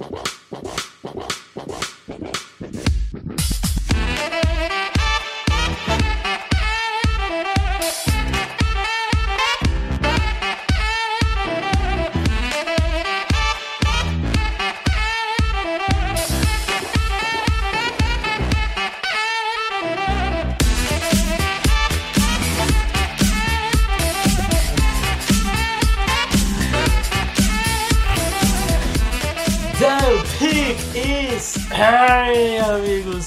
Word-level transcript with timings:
Well. 0.00 0.24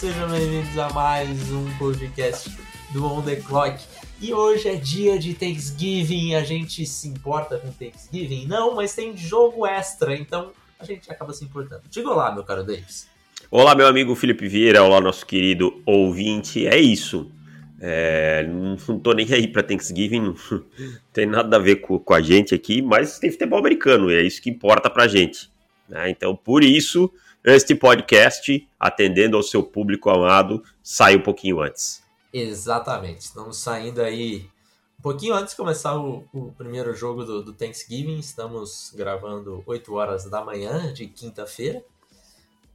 sejam 0.04 0.30
bem-vindos 0.30 0.78
a 0.78 0.90
mais 0.90 1.50
um 1.50 1.78
podcast 1.78 2.52
do 2.92 3.06
On 3.06 3.22
The 3.22 3.38
Clock. 3.38 3.82
E 4.20 4.34
hoje 4.34 4.68
é 4.68 4.76
dia 4.76 5.18
de 5.18 5.34
Thanksgiving, 5.34 6.36
a 6.36 6.44
gente 6.44 6.86
se 6.86 7.08
importa 7.08 7.58
com 7.58 7.72
Thanksgiving? 7.72 8.46
Não, 8.46 8.76
mas 8.76 8.94
tem 8.94 9.16
jogo 9.16 9.66
extra, 9.66 10.14
então 10.14 10.52
a 10.78 10.84
gente 10.84 11.10
acaba 11.10 11.32
se 11.32 11.46
importando. 11.46 11.84
Diga 11.90 12.10
olá, 12.10 12.36
meu 12.36 12.44
caro 12.44 12.66
Davis. 12.66 13.08
Olá, 13.50 13.74
meu 13.76 13.88
amigo 13.88 14.14
Felipe 14.14 14.46
Vieira, 14.46 14.84
olá, 14.84 15.00
nosso 15.00 15.26
querido 15.26 15.82
ouvinte. 15.86 16.68
É 16.68 16.78
isso. 16.78 17.32
É, 17.80 18.46
não 18.46 19.00
tô 19.00 19.14
nem 19.14 19.34
aí 19.34 19.48
para 19.48 19.64
Thanksgiving, 19.64 20.20
não 20.20 20.36
tem 21.14 21.26
nada 21.26 21.56
a 21.56 21.60
ver 21.60 21.78
com, 21.78 21.98
com, 21.98 22.14
a 22.14 22.20
gente 22.20 22.54
aqui, 22.54 22.82
mas 22.82 23.20
tem 23.20 23.32
futebol 23.32 23.58
americano, 23.58 24.12
e 24.12 24.16
é 24.16 24.22
isso 24.22 24.42
que 24.42 24.50
importa 24.50 24.90
pra 24.90 25.08
gente. 25.08 25.50
Né? 25.88 26.10
Então, 26.10 26.36
por 26.36 26.62
isso, 26.62 27.10
este 27.44 27.76
podcast, 27.76 28.70
atendendo 28.80 29.36
ao 29.36 29.44
seu 29.44 29.62
público 29.62 30.10
amado, 30.10 30.64
sai 30.82 31.16
um 31.16 31.22
pouquinho 31.22 31.62
antes. 31.62 32.02
Exatamente. 32.32 33.22
Estamos 33.22 33.58
saindo 33.58 34.02
aí 34.02 34.50
um 34.98 35.02
pouquinho 35.02 35.34
antes 35.36 35.52
de 35.52 35.58
começar 35.58 36.00
o, 36.00 36.26
o 36.34 36.54
primeiro 36.54 36.96
jogo 36.96 37.26
do, 37.26 37.44
do, 37.44 37.54
Thanksgiving. 37.54 38.18
Estamos 38.18 38.94
gravando 38.96 39.62
8 39.66 39.94
horas 39.94 40.26
da 40.26 40.44
manhã 40.44 40.94
de 40.94 41.08
quinta-feira. 41.08 41.84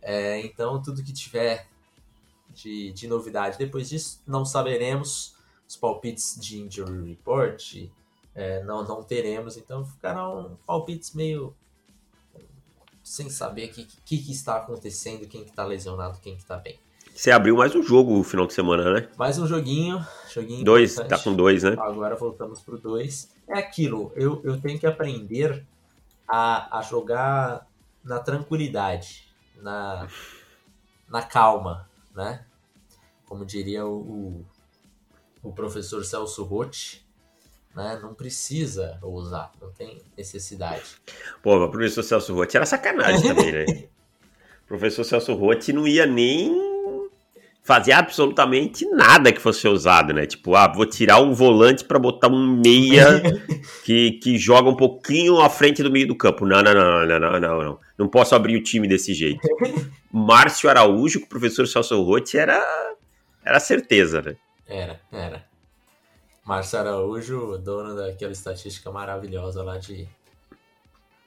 É, 0.03 0.41
então, 0.41 0.81
tudo 0.83 1.03
que 1.03 1.12
tiver 1.12 1.67
de, 2.50 2.93
de 2.93 3.09
novidade 3.09 3.56
depois 3.56 3.89
disso, 3.89 4.21
não 4.27 4.45
saberemos. 4.45 5.37
Os 5.67 5.77
palpites 5.77 6.39
de 6.41 6.61
injury 6.61 7.09
report 7.09 7.89
é, 8.34 8.62
não, 8.62 8.84
não 8.84 9.03
teremos, 9.03 9.56
então 9.56 9.84
ficarão 9.84 10.59
palpites 10.67 11.12
meio 11.12 11.55
sem 13.09 13.31
saber 13.31 13.70
o 13.70 13.73
que, 13.73 13.84
que, 14.05 14.19
que, 14.19 14.33
está 14.33 14.56
acontecendo, 14.56 15.27
quem 15.27 15.42
que 15.42 15.51
está 15.51 15.64
lesionado, 15.64 16.20
quem 16.20 16.34
que 16.34 16.42
está 16.42 16.56
bem. 16.59 16.78
Você 17.15 17.31
abriu 17.31 17.56
mais 17.56 17.75
um 17.75 17.83
jogo 17.83 18.17
no 18.17 18.23
final 18.23 18.47
de 18.47 18.53
semana, 18.53 18.92
né? 18.92 19.09
Mais 19.17 19.39
um 19.39 19.47
joguinho. 19.47 20.06
joguinho 20.33 20.62
dois, 20.62 20.95
tá 20.95 21.19
com 21.19 21.34
dois, 21.34 21.62
né? 21.62 21.75
Agora 21.78 22.15
voltamos 22.15 22.61
pro 22.61 22.78
dois. 22.78 23.31
É 23.48 23.59
aquilo, 23.59 24.12
eu, 24.15 24.41
eu 24.45 24.61
tenho 24.61 24.78
que 24.78 24.87
aprender 24.87 25.67
a, 26.28 26.78
a 26.78 26.83
jogar 26.83 27.67
na 28.05 28.20
tranquilidade, 28.20 29.27
na, 29.56 30.06
na 31.09 31.22
calma, 31.22 31.89
né? 32.15 32.45
Como 33.25 33.45
diria 33.45 33.87
o, 33.87 33.97
o, 33.97 34.47
o 35.43 35.53
professor 35.53 36.05
Celso 36.05 36.45
Rotti, 36.45 37.08
né? 37.79 37.98
Não 38.03 38.12
precisa 38.12 38.98
usar, 39.03 39.53
não 39.62 39.71
tem 39.71 40.03
necessidade. 40.17 40.83
Pô, 41.41 41.65
o 41.65 41.71
professor 41.71 42.03
Celso 42.03 42.34
Rotti 42.34 42.57
era 42.57 42.67
sacanagem 42.67 43.23
também, 43.23 43.53
né? 43.53 43.65
o 44.65 44.67
professor 44.67 45.05
Celso 45.05 45.33
Rotti 45.34 45.73
não 45.73 45.87
ia 45.87 46.05
nem 46.05 46.53
fazer 47.62 47.93
absolutamente 47.93 48.84
nada 48.87 49.31
que 49.31 49.41
fosse 49.41 49.69
usado, 49.69 50.12
né? 50.12 50.27
Tipo, 50.27 50.56
ah, 50.56 50.67
vou 50.67 50.87
tirar 50.87 51.21
um 51.21 51.33
volante 51.33 51.84
para 51.84 51.99
botar 51.99 52.28
um 52.28 52.61
meia 52.61 53.22
que, 53.84 54.12
que 54.12 54.39
joga 54.39 54.69
um 54.69 54.77
pouquinho 54.77 55.41
à 55.41 55.49
frente 55.49 55.83
do 55.83 55.91
meio 55.91 56.09
do 56.09 56.16
campo. 56.16 56.45
Não, 56.45 56.60
não, 56.62 56.75
não, 56.75 57.06
não, 57.06 57.21
não, 57.21 57.41
não, 57.41 57.62
não. 57.62 57.81
Não 57.97 58.09
posso 58.09 58.34
abrir 58.34 58.56
o 58.56 58.62
time 58.62 58.89
desse 58.89 59.15
jeito. 59.15 59.41
Márcio 60.10 60.69
Araújo 60.69 61.21
com 61.21 61.27
o 61.27 61.28
professor 61.28 61.69
Celso 61.69 62.03
Rotti 62.03 62.39
era, 62.39 62.60
era 63.45 63.60
certeza, 63.60 64.22
né? 64.22 64.37
Era, 64.66 65.00
era. 65.12 65.47
Márcio 66.48 66.78
Araújo, 66.78 67.59
dono 67.59 67.94
daquela 67.94 68.32
estatística 68.32 68.91
maravilhosa 68.91 69.62
lá 69.62 69.76
de 69.76 70.09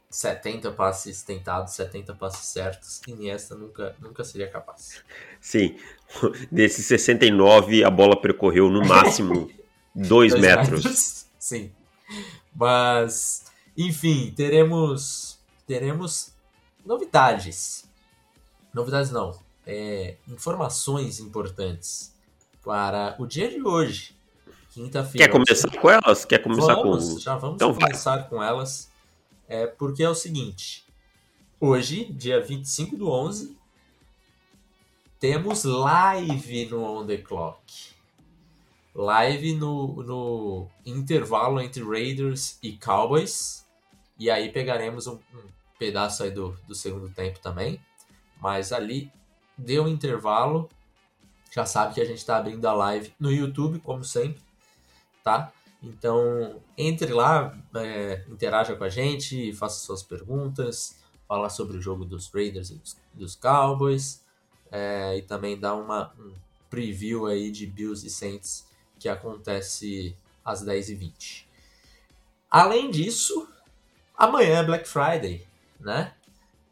70 0.09 0.71
passes 0.71 1.21
tentados, 1.21 1.75
70 1.75 2.15
passes 2.15 2.47
certos. 2.47 2.99
Iniesta 3.07 3.53
nunca, 3.53 3.95
nunca 3.99 4.23
seria 4.23 4.49
capaz. 4.49 5.03
Sim, 5.39 5.77
desses 6.51 6.87
69 6.87 7.83
a 7.83 7.91
bola 7.91 8.19
percorreu 8.19 8.67
no 8.67 8.83
máximo 8.83 9.47
2 9.93 10.33
metros. 10.39 10.83
metros. 10.83 11.25
Sim, 11.37 11.71
mas 12.55 13.45
enfim, 13.77 14.33
teremos 14.35 15.39
teremos 15.67 16.33
novidades. 16.83 17.87
Novidades 18.73 19.11
não, 19.11 19.39
é, 19.67 20.15
informações 20.27 21.19
importantes 21.19 22.11
para 22.63 23.15
o 23.19 23.27
dia 23.27 23.47
de 23.51 23.61
hoje. 23.61 24.19
Quinta-feira. 24.71 25.27
Quer 25.27 25.31
começar 25.31 25.69
com 25.69 25.89
elas? 25.89 26.23
Quer 26.23 26.41
começar 26.41 26.75
vamos, 26.75 27.13
com. 27.13 27.19
Já 27.19 27.35
vamos 27.35 27.55
então 27.55 27.73
começar 27.73 28.17
vai. 28.19 28.29
com 28.29 28.41
elas. 28.41 28.89
É, 29.47 29.67
porque 29.67 30.01
é 30.01 30.09
o 30.09 30.15
seguinte. 30.15 30.85
Hoje, 31.59 32.05
dia 32.05 32.41
25 32.41 32.95
do 32.95 33.09
11, 33.09 33.57
temos 35.19 35.65
live 35.65 36.67
no 36.67 36.83
On 36.83 37.05
The 37.05 37.17
Clock. 37.17 37.91
Live 38.95 39.55
no, 39.55 40.03
no 40.03 40.67
intervalo 40.85 41.59
entre 41.59 41.83
Raiders 41.83 42.57
e 42.63 42.71
Cowboys. 42.71 43.65
E 44.17 44.31
aí 44.31 44.49
pegaremos 44.53 45.05
um, 45.05 45.15
um 45.15 45.43
pedaço 45.77 46.23
aí 46.23 46.31
do, 46.31 46.57
do 46.65 46.73
segundo 46.73 47.09
tempo 47.09 47.39
também. 47.39 47.77
Mas 48.41 48.71
ali 48.71 49.11
deu 49.57 49.83
um 49.83 49.89
intervalo. 49.89 50.69
Já 51.51 51.65
sabe 51.65 51.93
que 51.93 51.99
a 51.99 52.05
gente 52.05 52.19
está 52.19 52.37
abrindo 52.37 52.65
a 52.65 52.71
live 52.71 53.13
no 53.19 53.29
YouTube, 53.29 53.79
como 53.79 54.05
sempre 54.05 54.41
tá? 55.23 55.51
Então, 55.81 56.61
entre 56.77 57.11
lá, 57.11 57.57
é, 57.75 58.23
interaja 58.29 58.75
com 58.75 58.83
a 58.83 58.89
gente, 58.89 59.51
faça 59.53 59.83
suas 59.83 60.03
perguntas, 60.03 60.99
falar 61.27 61.49
sobre 61.49 61.77
o 61.77 61.81
jogo 61.81 62.05
dos 62.05 62.29
Raiders 62.31 62.69
e 62.69 62.75
dos, 62.75 62.97
dos 63.13 63.35
Cowboys, 63.35 64.23
é, 64.71 65.17
e 65.17 65.21
também 65.23 65.59
dar 65.59 65.75
uma, 65.75 66.13
um 66.19 66.33
preview 66.69 67.25
aí 67.25 67.51
de 67.51 67.65
Bills 67.65 68.05
e 68.05 68.09
Saints 68.09 68.65
que 68.99 69.09
acontece 69.09 70.15
às 70.45 70.63
10h20. 70.63 71.45
Além 72.49 72.91
disso, 72.91 73.47
amanhã 74.15 74.59
é 74.59 74.63
Black 74.63 74.87
Friday, 74.87 75.45
né? 75.79 76.13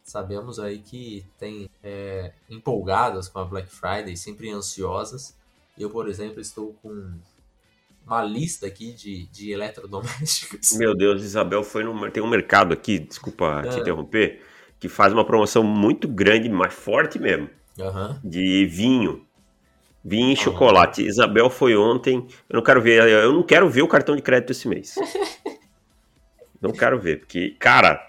Sabemos 0.03 0.59
aí 0.59 0.79
que 0.79 1.25
tem 1.37 1.69
é, 1.83 2.33
empolgadas 2.49 3.27
com 3.27 3.39
a 3.39 3.45
Black 3.45 3.69
Friday, 3.69 4.15
sempre 4.15 4.51
ansiosas. 4.51 5.35
Eu, 5.77 5.89
por 5.89 6.07
exemplo, 6.07 6.41
estou 6.41 6.73
com 6.81 7.13
uma 8.09 8.23
lista 8.23 8.65
aqui 8.65 8.91
de, 8.91 9.27
de 9.27 9.51
eletrodomésticos. 9.51 10.71
Meu 10.77 10.95
Deus, 10.95 11.21
Isabel 11.21 11.63
foi 11.63 11.83
no. 11.83 12.09
Tem 12.09 12.23
um 12.23 12.27
mercado 12.27 12.73
aqui, 12.73 12.97
desculpa 12.97 13.61
te 13.63 13.77
ah. 13.77 13.79
interromper, 13.79 14.41
que 14.79 14.89
faz 14.89 15.13
uma 15.13 15.23
promoção 15.23 15.63
muito 15.63 16.07
grande, 16.07 16.49
mas 16.49 16.73
forte 16.73 17.19
mesmo. 17.19 17.49
Uhum. 17.77 18.19
De 18.23 18.65
vinho. 18.65 19.25
Vinho 20.03 20.29
e 20.29 20.29
uhum. 20.31 20.35
chocolate. 20.35 21.05
Isabel 21.05 21.49
foi 21.49 21.77
ontem. 21.77 22.25
Eu 22.49 22.55
não 22.55 22.63
quero 22.63 22.81
ver. 22.81 23.07
Eu 23.07 23.33
não 23.33 23.43
quero 23.43 23.69
ver 23.69 23.83
o 23.83 23.87
cartão 23.87 24.15
de 24.15 24.21
crédito 24.21 24.51
esse 24.51 24.67
mês. 24.67 24.95
não 26.59 26.71
quero 26.71 26.99
ver, 26.99 27.19
porque, 27.19 27.55
cara. 27.59 28.07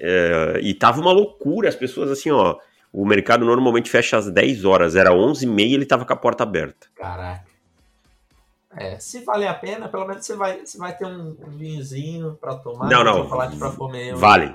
É, 0.00 0.60
e 0.62 0.74
tava 0.74 1.00
uma 1.00 1.10
loucura, 1.12 1.68
as 1.68 1.74
pessoas 1.74 2.10
assim, 2.10 2.30
ó. 2.30 2.56
O 2.90 3.04
mercado 3.04 3.44
normalmente 3.44 3.90
fecha 3.90 4.16
às 4.16 4.30
10 4.30 4.64
horas, 4.64 4.96
era 4.96 5.10
11h30 5.10 5.60
e 5.60 5.74
ele 5.74 5.84
tava 5.84 6.06
com 6.06 6.12
a 6.12 6.16
porta 6.16 6.44
aberta. 6.44 6.86
Caraca. 6.96 7.44
É, 8.76 8.98
se 8.98 9.24
valer 9.24 9.48
a 9.48 9.54
pena, 9.54 9.88
pelo 9.88 10.06
menos 10.06 10.24
você 10.24 10.36
vai, 10.36 10.64
você 10.64 10.76
vai 10.76 10.96
ter 10.96 11.06
um, 11.06 11.34
vinhozinho 11.56 12.36
para 12.40 12.54
tomar. 12.56 12.88
Não, 12.88 13.02
não. 13.02 13.28
Pra 13.58 13.70
comer. 13.72 14.14
Vale. 14.14 14.54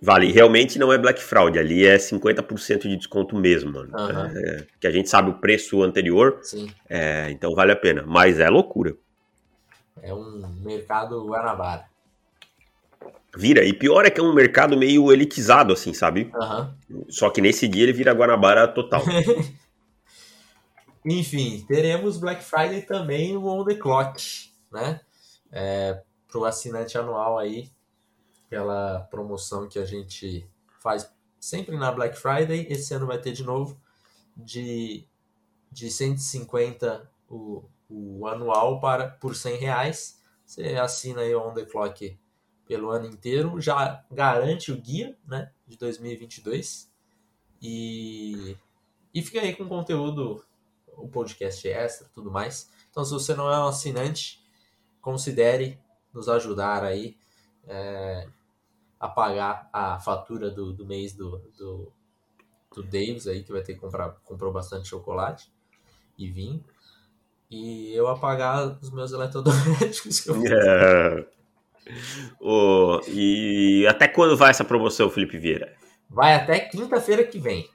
Vale. 0.00 0.30
Realmente 0.30 0.78
não 0.78 0.92
é 0.92 0.98
Black 0.98 1.22
Fraud. 1.22 1.58
Ali 1.58 1.86
é 1.86 1.96
50% 1.96 2.82
de 2.82 2.96
desconto 2.96 3.34
mesmo, 3.36 3.72
mano. 3.72 3.90
Uhum. 3.96 4.38
É, 4.38 4.66
que 4.78 4.86
a 4.86 4.90
gente 4.90 5.08
sabe 5.08 5.30
o 5.30 5.34
preço 5.34 5.82
anterior. 5.82 6.38
Sim. 6.42 6.70
É, 6.88 7.30
então 7.30 7.54
vale 7.54 7.72
a 7.72 7.76
pena. 7.76 8.04
Mas 8.06 8.38
é 8.38 8.50
loucura. 8.50 8.94
É 10.02 10.12
um 10.12 10.42
mercado 10.62 11.24
Guanabara. 11.26 11.86
Vira. 13.36 13.64
E 13.64 13.72
pior 13.72 14.04
é 14.04 14.10
que 14.10 14.20
é 14.20 14.22
um 14.22 14.34
mercado 14.34 14.76
meio 14.76 15.10
elitizado, 15.10 15.72
assim, 15.72 15.94
sabe? 15.94 16.30
Uhum. 16.34 17.04
Só 17.08 17.30
que 17.30 17.40
nesse 17.40 17.66
dia 17.66 17.84
ele 17.84 17.92
vira 17.92 18.12
Guanabara 18.12 18.68
total. 18.68 19.02
Enfim, 21.04 21.64
teremos 21.66 22.16
Black 22.16 22.42
Friday 22.42 22.82
também 22.82 23.34
no 23.34 23.46
On 23.46 23.64
The 23.64 23.74
Clock, 23.74 24.50
né? 24.72 25.00
É, 25.52 26.02
para 26.26 26.38
o 26.38 26.44
assinante 26.44 26.96
anual 26.96 27.38
aí, 27.38 27.70
aquela 28.46 29.00
promoção 29.10 29.68
que 29.68 29.78
a 29.78 29.84
gente 29.84 30.48
faz 30.80 31.12
sempre 31.38 31.76
na 31.76 31.92
Black 31.92 32.16
Friday. 32.16 32.66
Esse 32.70 32.94
ano 32.94 33.06
vai 33.06 33.20
ter 33.20 33.32
de 33.32 33.44
novo 33.44 33.78
de, 34.36 35.06
de 35.70 35.90
150 35.90 37.10
o, 37.28 37.64
o 37.88 38.26
anual 38.26 38.80
para 38.80 39.08
por 39.08 39.36
100 39.36 39.58
reais. 39.58 40.20
Você 40.44 40.76
assina 40.76 41.20
aí 41.20 41.34
o 41.34 41.40
On 41.40 41.52
The 41.52 41.64
Clock 41.64 42.18
pelo 42.66 42.90
ano 42.90 43.06
inteiro, 43.06 43.60
já 43.60 44.04
garante 44.10 44.72
o 44.72 44.80
guia 44.80 45.16
né, 45.26 45.50
de 45.66 45.76
2022 45.76 46.90
e, 47.60 48.56
e 49.12 49.22
fica 49.22 49.40
aí 49.40 49.54
com 49.54 49.68
conteúdo, 49.68 50.42
o 50.96 51.08
podcast 51.08 51.66
extra 51.68 52.08
tudo 52.14 52.30
mais. 52.30 52.70
Então, 52.90 53.04
se 53.04 53.12
você 53.12 53.34
não 53.34 53.50
é 53.50 53.58
um 53.58 53.68
assinante, 53.68 54.42
considere 55.00 55.78
nos 56.12 56.28
ajudar 56.28 56.84
aí 56.84 57.16
é, 57.66 58.28
a 59.00 59.08
pagar 59.08 59.68
a 59.72 59.98
fatura 59.98 60.50
do, 60.50 60.72
do 60.72 60.86
mês 60.86 61.12
do, 61.12 61.38
do, 61.58 61.92
do 62.74 62.82
Davis 62.82 63.26
aí, 63.26 63.42
que 63.42 63.52
vai 63.52 63.62
ter 63.62 63.74
que 63.74 63.80
comprar, 63.80 64.10
comprou 64.24 64.52
bastante 64.52 64.88
chocolate 64.88 65.52
e 66.16 66.30
vinho. 66.30 66.64
E 67.50 67.92
eu 67.94 68.08
a 68.08 68.18
pagar 68.18 68.78
os 68.80 68.90
meus 68.90 69.12
eletrodomésticos 69.12 70.20
que 70.20 70.30
eu 70.30 70.36
É. 70.46 71.26
Ô, 72.40 73.00
e 73.08 73.86
até 73.86 74.08
quando 74.08 74.36
vai 74.36 74.50
essa 74.50 74.64
promoção, 74.64 75.10
Felipe 75.10 75.38
Vieira? 75.38 75.76
Vai 76.08 76.34
até 76.34 76.60
quinta-feira 76.60 77.24
que 77.24 77.38
vem. 77.38 77.68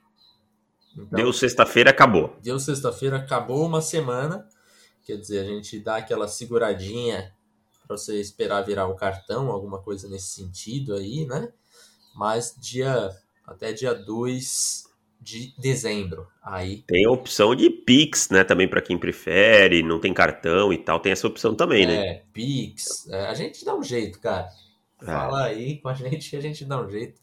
Então, 0.93 1.07
Deu 1.11 1.31
sexta-feira, 1.31 1.89
acabou. 1.89 2.35
deu 2.41 2.59
sexta-feira, 2.59 3.17
acabou 3.17 3.65
uma 3.65 3.81
semana. 3.81 4.47
Quer 5.05 5.17
dizer, 5.17 5.39
a 5.39 5.43
gente 5.43 5.79
dá 5.79 5.97
aquela 5.97 6.27
seguradinha 6.27 7.33
para 7.87 7.97
você 7.97 8.19
esperar 8.19 8.61
virar 8.61 8.87
o 8.87 8.95
cartão, 8.95 9.49
alguma 9.49 9.81
coisa 9.81 10.07
nesse 10.07 10.35
sentido 10.35 10.93
aí, 10.93 11.25
né? 11.25 11.51
Mas 12.15 12.55
dia 12.59 13.09
até 13.45 13.73
dia 13.73 13.95
2 13.95 14.83
de 15.19 15.53
dezembro. 15.57 16.27
Aí 16.41 16.83
Tem 16.87 17.05
a 17.05 17.11
opção 17.11 17.55
de 17.55 17.69
Pix, 17.69 18.29
né? 18.29 18.43
Também 18.43 18.67
para 18.67 18.81
quem 18.81 18.97
prefere, 18.97 19.83
não 19.83 19.99
tem 19.99 20.13
cartão 20.13 20.71
e 20.71 20.77
tal, 20.77 20.99
tem 20.99 21.11
essa 21.11 21.27
opção 21.27 21.55
também, 21.55 21.85
né? 21.85 22.07
é, 22.07 22.23
Pix, 22.31 23.07
é, 23.09 23.25
a 23.25 23.33
gente 23.33 23.65
dá 23.65 23.75
um 23.75 23.83
jeito, 23.83 24.19
cara. 24.19 24.47
Fala 25.03 25.45
aí 25.45 25.77
com 25.81 25.89
a 25.89 25.93
gente 25.95 26.29
que 26.29 26.35
a 26.35 26.41
gente 26.41 26.63
dá 26.65 26.81
um 26.81 26.89
jeito. 26.89 27.19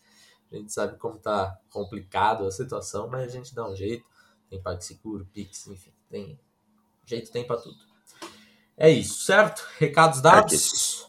A 0.57 0.61
gente 0.61 0.73
sabe 0.73 0.97
como 0.99 1.19
tá 1.19 1.59
complicado 1.71 2.45
a 2.47 2.51
situação, 2.51 3.09
mas 3.09 3.23
a 3.25 3.29
gente 3.29 3.55
dá 3.55 3.69
um 3.69 3.75
jeito. 3.77 4.05
Tem 4.49 4.61
PagSeguro, 4.63 5.27
Pix, 5.33 5.67
enfim, 5.67 5.93
tem 6.09 6.39
jeito 7.05 7.31
tem 7.33 7.47
para 7.47 7.57
tudo. 7.61 7.77
É 8.77 8.91
isso, 8.91 9.25
certo? 9.25 9.67
Recados 9.79 10.21
dados. 10.21 11.09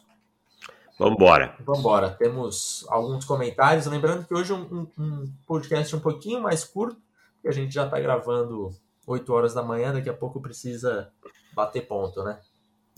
Vambora. 0.98 1.54
Vamos 1.60 1.78
embora. 1.80 2.10
Temos 2.10 2.84
alguns 2.88 3.24
comentários. 3.24 3.86
Lembrando 3.86 4.26
que 4.26 4.34
hoje 4.34 4.52
é 4.52 4.56
um, 4.56 4.62
um- 4.98 5.02
um 5.02 5.32
podcast 5.46 5.94
um 5.94 6.00
pouquinho 6.00 6.40
mais 6.42 6.64
curto, 6.64 7.00
porque 7.34 7.48
a 7.48 7.52
gente 7.52 7.72
já 7.72 7.84
está 7.84 8.00
gravando 8.00 8.70
8 9.06 9.32
horas 9.32 9.54
da 9.54 9.62
manhã, 9.62 9.92
daqui 9.92 10.08
a 10.08 10.14
pouco 10.14 10.40
precisa 10.40 11.12
bater 11.54 11.86
ponto, 11.86 12.24
né? 12.24 12.40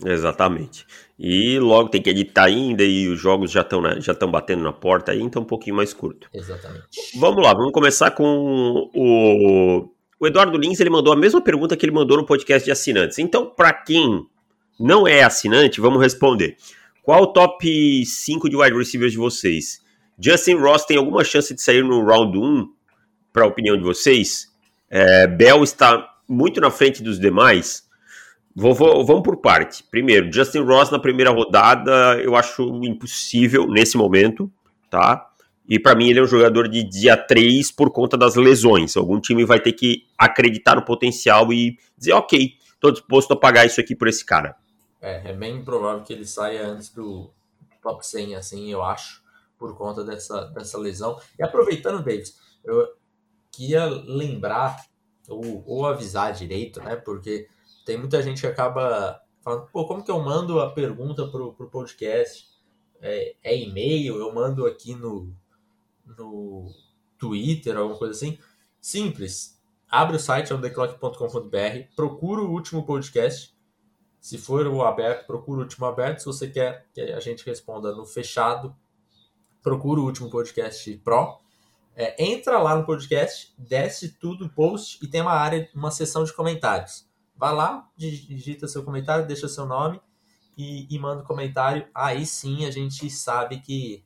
Exatamente. 0.05 0.85
E 1.17 1.59
logo 1.59 1.89
tem 1.89 2.01
que 2.01 2.09
editar 2.09 2.45
ainda 2.45 2.83
e 2.83 3.07
os 3.07 3.19
jogos 3.19 3.51
já 3.51 3.61
estão 3.61 3.81
já 3.99 4.13
estão 4.13 4.29
batendo 4.29 4.63
na 4.63 4.73
porta 4.73 5.11
aí, 5.11 5.21
então 5.21 5.43
um 5.43 5.45
pouquinho 5.45 5.75
mais 5.75 5.93
curto. 5.93 6.27
Exatamente. 6.33 6.85
Vamos 7.15 7.43
lá, 7.43 7.53
vamos 7.53 7.71
começar 7.71 8.11
com 8.11 8.89
o, 8.93 9.87
o 10.19 10.27
Eduardo 10.27 10.57
Lins, 10.57 10.79
ele 10.79 10.89
mandou 10.89 11.13
a 11.13 11.15
mesma 11.15 11.41
pergunta 11.41 11.77
que 11.77 11.85
ele 11.85 11.93
mandou 11.93 12.17
no 12.17 12.25
podcast 12.25 12.65
de 12.65 12.71
assinantes. 12.71 13.19
Então, 13.19 13.45
para 13.45 13.73
quem 13.73 14.25
não 14.79 15.07
é 15.07 15.23
assinante, 15.23 15.79
vamos 15.79 16.01
responder. 16.01 16.57
Qual 17.03 17.23
o 17.23 17.27
top 17.27 18.05
5 18.05 18.49
de 18.49 18.55
wide 18.55 18.77
receivers 18.77 19.11
de 19.11 19.17
vocês? 19.17 19.81
Justin 20.19 20.55
Ross 20.55 20.85
tem 20.85 20.97
alguma 20.97 21.23
chance 21.23 21.53
de 21.53 21.61
sair 21.61 21.83
no 21.83 22.03
round 22.05 22.37
1, 22.37 22.67
para 23.33 23.43
a 23.43 23.47
opinião 23.47 23.77
de 23.77 23.83
vocês? 23.83 24.51
É, 24.89 25.25
Bell 25.25 25.63
está 25.63 26.15
muito 26.27 26.59
na 26.59 26.69
frente 26.69 27.01
dos 27.01 27.19
demais. 27.19 27.83
Vou- 28.55 28.73
vou- 28.73 29.05
vamos 29.05 29.23
por 29.23 29.37
parte. 29.37 29.83
Primeiro, 29.89 30.31
Justin 30.31 30.59
Ross 30.59 30.89
na 30.91 30.99
primeira 30.99 31.31
rodada, 31.31 32.19
eu 32.21 32.35
acho 32.35 32.63
impossível 32.83 33.67
nesse 33.67 33.97
momento, 33.97 34.51
tá? 34.89 35.27
E 35.67 35.79
para 35.79 35.95
mim 35.95 36.09
ele 36.09 36.19
é 36.19 36.23
um 36.23 36.27
jogador 36.27 36.67
de 36.67 36.83
dia 36.83 37.15
3 37.15 37.71
por 37.71 37.91
conta 37.91 38.17
das 38.17 38.35
lesões. 38.35 38.97
Algum 38.97 39.21
time 39.21 39.45
vai 39.45 39.59
ter 39.59 39.71
que 39.71 40.05
acreditar 40.17 40.75
no 40.75 40.83
potencial 40.83 41.53
e 41.53 41.77
dizer, 41.97 42.11
ok, 42.13 42.55
tô 42.79 42.91
disposto 42.91 43.31
a 43.31 43.37
pagar 43.37 43.65
isso 43.65 43.79
aqui 43.79 43.95
por 43.95 44.07
esse 44.07 44.25
cara. 44.25 44.55
É, 45.01 45.31
é 45.31 45.33
bem 45.33 45.63
provável 45.63 46.03
que 46.03 46.11
ele 46.11 46.25
saia 46.25 46.67
antes 46.67 46.89
do 46.89 47.31
top 47.81 48.05
100, 48.05 48.35
assim, 48.35 48.71
eu 48.71 48.83
acho, 48.83 49.21
por 49.57 49.75
conta 49.77 50.03
dessa, 50.03 50.45
dessa 50.47 50.77
lesão. 50.77 51.17
E 51.39 51.43
aproveitando, 51.43 52.03
Davis, 52.03 52.35
eu 52.65 52.87
queria 53.51 53.85
lembrar 53.85 54.77
ou, 55.29 55.63
ou 55.65 55.85
avisar 55.85 56.33
direito, 56.33 56.81
né? 56.83 56.95
Porque 56.97 57.47
tem 57.91 57.97
muita 57.97 58.23
gente 58.23 58.39
que 58.39 58.47
acaba 58.47 59.21
falando, 59.41 59.67
pô, 59.67 59.85
como 59.85 60.01
que 60.01 60.09
eu 60.09 60.19
mando 60.21 60.61
a 60.61 60.71
pergunta 60.71 61.27
pro, 61.27 61.53
pro 61.53 61.69
podcast? 61.69 62.47
É, 63.01 63.35
é 63.43 63.57
e-mail? 63.57 64.15
Eu 64.15 64.33
mando 64.33 64.65
aqui 64.65 64.95
no, 64.95 65.35
no 66.05 66.67
Twitter, 67.17 67.75
alguma 67.75 67.99
coisa 67.99 68.13
assim? 68.13 68.39
Simples. 68.79 69.61
Abre 69.89 70.15
o 70.15 70.19
site 70.19 70.53
ontheclock.com.br, 70.53 71.93
procura 71.93 72.41
o 72.41 72.49
último 72.49 72.85
podcast. 72.85 73.53
Se 74.21 74.37
for 74.37 74.65
o 74.67 74.83
aberto, 74.83 75.27
procura 75.27 75.59
o 75.59 75.63
último 75.63 75.85
aberto. 75.85 76.19
Se 76.19 76.25
você 76.27 76.47
quer 76.47 76.87
que 76.93 77.01
a 77.01 77.19
gente 77.19 77.45
responda 77.45 77.93
no 77.93 78.05
fechado, 78.05 78.73
procura 79.61 79.99
o 79.99 80.05
último 80.05 80.29
podcast 80.29 80.97
Pro. 80.99 81.39
É, 81.93 82.23
entra 82.23 82.57
lá 82.57 82.73
no 82.73 82.85
podcast, 82.85 83.53
desce 83.57 84.13
tudo, 84.17 84.47
post 84.47 84.97
e 85.03 85.09
tem 85.09 85.19
uma 85.19 85.33
área, 85.33 85.69
uma 85.75 85.91
seção 85.91 86.23
de 86.23 86.31
comentários. 86.31 87.10
Vai 87.41 87.55
lá, 87.55 87.89
digita 87.97 88.67
seu 88.67 88.83
comentário, 88.83 89.25
deixa 89.25 89.47
seu 89.47 89.65
nome 89.65 89.99
e, 90.55 90.85
e 90.93 90.99
manda 90.99 91.23
um 91.23 91.25
comentário. 91.25 91.87
Aí 91.91 92.23
sim 92.23 92.67
a 92.67 92.69
gente 92.69 93.09
sabe 93.09 93.59
que. 93.61 94.05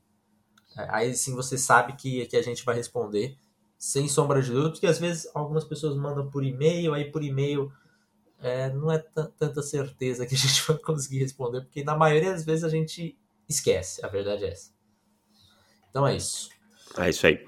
Aí 0.87 1.13
sim 1.13 1.35
você 1.35 1.57
sabe 1.57 1.97
que, 1.97 2.25
que 2.27 2.37
a 2.37 2.41
gente 2.41 2.63
vai 2.63 2.75
responder 2.75 3.37
sem 3.77 4.07
sombra 4.07 4.41
de 4.41 4.51
dúvida, 4.51 4.71
porque 4.71 4.87
às 4.87 4.99
vezes 4.99 5.29
algumas 5.35 5.65
pessoas 5.65 5.97
mandam 5.97 6.29
por 6.29 6.45
e-mail, 6.45 6.93
aí 6.93 7.11
por 7.11 7.21
e-mail 7.21 7.69
é, 8.39 8.69
não 8.69 8.89
é 8.89 8.99
tanta 8.99 9.61
certeza 9.61 10.25
que 10.25 10.33
a 10.33 10.37
gente 10.37 10.63
vai 10.65 10.77
conseguir 10.77 11.19
responder, 11.19 11.59
porque 11.59 11.83
na 11.83 11.97
maioria 11.97 12.31
das 12.31 12.45
vezes 12.45 12.63
a 12.63 12.69
gente 12.69 13.19
esquece, 13.49 14.05
a 14.05 14.07
verdade 14.07 14.45
é 14.45 14.51
essa. 14.51 14.71
Então 15.89 16.07
é 16.07 16.15
isso. 16.15 16.49
É 16.97 17.09
isso 17.09 17.27
aí. 17.27 17.45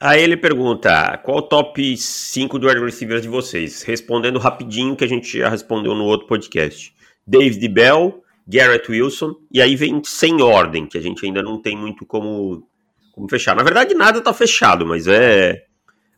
Aí 0.00 0.22
ele 0.22 0.36
pergunta: 0.36 1.18
qual 1.18 1.38
o 1.38 1.42
top 1.42 1.96
5 1.96 2.58
de 2.58 2.66
wide 2.66 2.80
receivers 2.80 3.22
de 3.22 3.28
vocês? 3.28 3.82
Respondendo 3.82 4.38
rapidinho, 4.38 4.94
que 4.94 5.04
a 5.04 5.08
gente 5.08 5.38
já 5.38 5.48
respondeu 5.48 5.94
no 5.94 6.04
outro 6.04 6.26
podcast. 6.26 6.94
David 7.26 7.66
Bell, 7.68 8.22
Garrett 8.46 8.90
Wilson, 8.90 9.34
e 9.52 9.60
aí 9.60 9.74
vem 9.74 10.00
sem 10.04 10.40
ordem, 10.40 10.86
que 10.86 10.96
a 10.96 11.00
gente 11.00 11.26
ainda 11.26 11.42
não 11.42 11.60
tem 11.60 11.76
muito 11.76 12.06
como, 12.06 12.66
como 13.12 13.28
fechar. 13.28 13.56
Na 13.56 13.62
verdade, 13.62 13.92
nada 13.94 14.20
tá 14.20 14.32
fechado, 14.32 14.86
mas 14.86 15.06
é. 15.08 15.64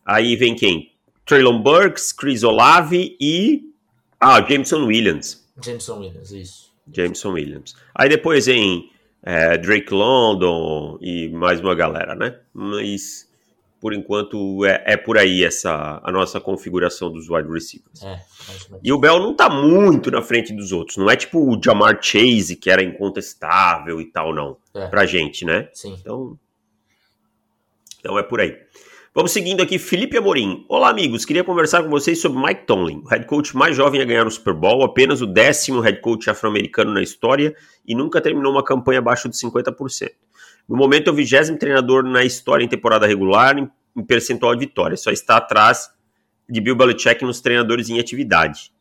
Aí 0.05 0.35
vem 0.35 0.55
quem? 0.55 0.91
Traylon 1.25 1.59
Burks, 1.59 2.11
Chris 2.11 2.43
Olave 2.43 3.17
e. 3.19 3.63
Ah, 4.19 4.45
Jameson 4.47 4.85
Williams. 4.85 5.49
Jameson 5.63 5.99
Williams, 5.99 6.31
isso. 6.31 6.71
Jameson 6.93 7.31
Williams. 7.31 7.75
Aí 7.95 8.09
depois 8.09 8.45
vem 8.45 8.91
é, 9.23 9.57
Drake 9.57 9.93
London 9.93 10.97
e 11.01 11.29
mais 11.29 11.59
uma 11.59 11.73
galera, 11.73 12.15
né? 12.15 12.37
Mas 12.53 13.30
por 13.81 13.95
enquanto 13.95 14.63
é, 14.63 14.83
é, 14.93 14.95
por 14.95 15.17
aí 15.17 15.43
essa 15.43 15.99
a 16.03 16.11
nossa 16.11 16.39
configuração 16.39 17.11
dos 17.11 17.27
wide 17.27 17.51
receivers. 17.51 18.03
É, 18.03 18.21
e 18.83 18.93
o 18.93 18.97
Bell 18.99 19.19
não 19.19 19.35
tá 19.35 19.49
muito 19.49 20.11
na 20.11 20.21
frente 20.21 20.53
dos 20.53 20.71
outros. 20.71 20.97
Não 20.97 21.09
é 21.09 21.15
tipo 21.15 21.39
o 21.39 21.59
Jamar 21.61 21.97
Chase, 21.99 22.55
que 22.55 22.69
era 22.69 22.83
incontestável 22.83 23.99
e 23.99 24.05
tal, 24.05 24.33
não. 24.35 24.55
É. 24.75 24.87
Pra 24.87 25.07
gente, 25.07 25.43
né? 25.43 25.67
Sim. 25.73 25.97
Então, 25.99 26.37
então 27.99 28.19
é 28.19 28.23
por 28.23 28.39
aí. 28.39 28.55
Vamos 29.13 29.31
seguindo 29.31 29.61
aqui, 29.61 29.77
Felipe 29.79 30.15
Amorim. 30.15 30.63
Olá, 30.69 30.89
amigos. 30.89 31.25
Queria 31.25 31.43
conversar 31.43 31.83
com 31.83 31.89
vocês 31.89 32.21
sobre 32.21 32.41
Mike 32.41 32.65
Tomlin, 32.65 33.01
o 33.03 33.09
head 33.09 33.25
coach 33.25 33.57
mais 33.57 33.75
jovem 33.75 33.99
a 33.99 34.05
ganhar 34.05 34.25
o 34.25 34.31
Super 34.31 34.53
Bowl, 34.53 34.85
apenas 34.85 35.21
o 35.21 35.25
décimo 35.25 35.81
head 35.81 35.99
coach 35.99 36.29
afro-americano 36.29 36.93
na 36.93 37.01
história 37.01 37.53
e 37.85 37.93
nunca 37.93 38.21
terminou 38.21 38.53
uma 38.53 38.63
campanha 38.63 38.99
abaixo 38.99 39.27
de 39.27 39.35
50%. 39.35 40.11
No 40.71 40.77
momento, 40.77 41.09
é 41.09 41.11
o 41.11 41.13
vigésimo 41.13 41.57
treinador 41.57 42.01
na 42.01 42.23
história 42.23 42.63
em 42.63 42.67
temporada 42.67 43.05
regular 43.05 43.57
em, 43.57 43.69
em 43.93 44.03
percentual 44.05 44.55
de 44.55 44.61
vitórias. 44.65 45.01
Só 45.01 45.11
está 45.11 45.35
atrás 45.35 45.89
de 46.49 46.61
Bill 46.61 46.77
Belichick 46.77 47.25
nos 47.25 47.41
treinadores 47.41 47.89
em 47.89 47.99
atividade. 47.99 48.71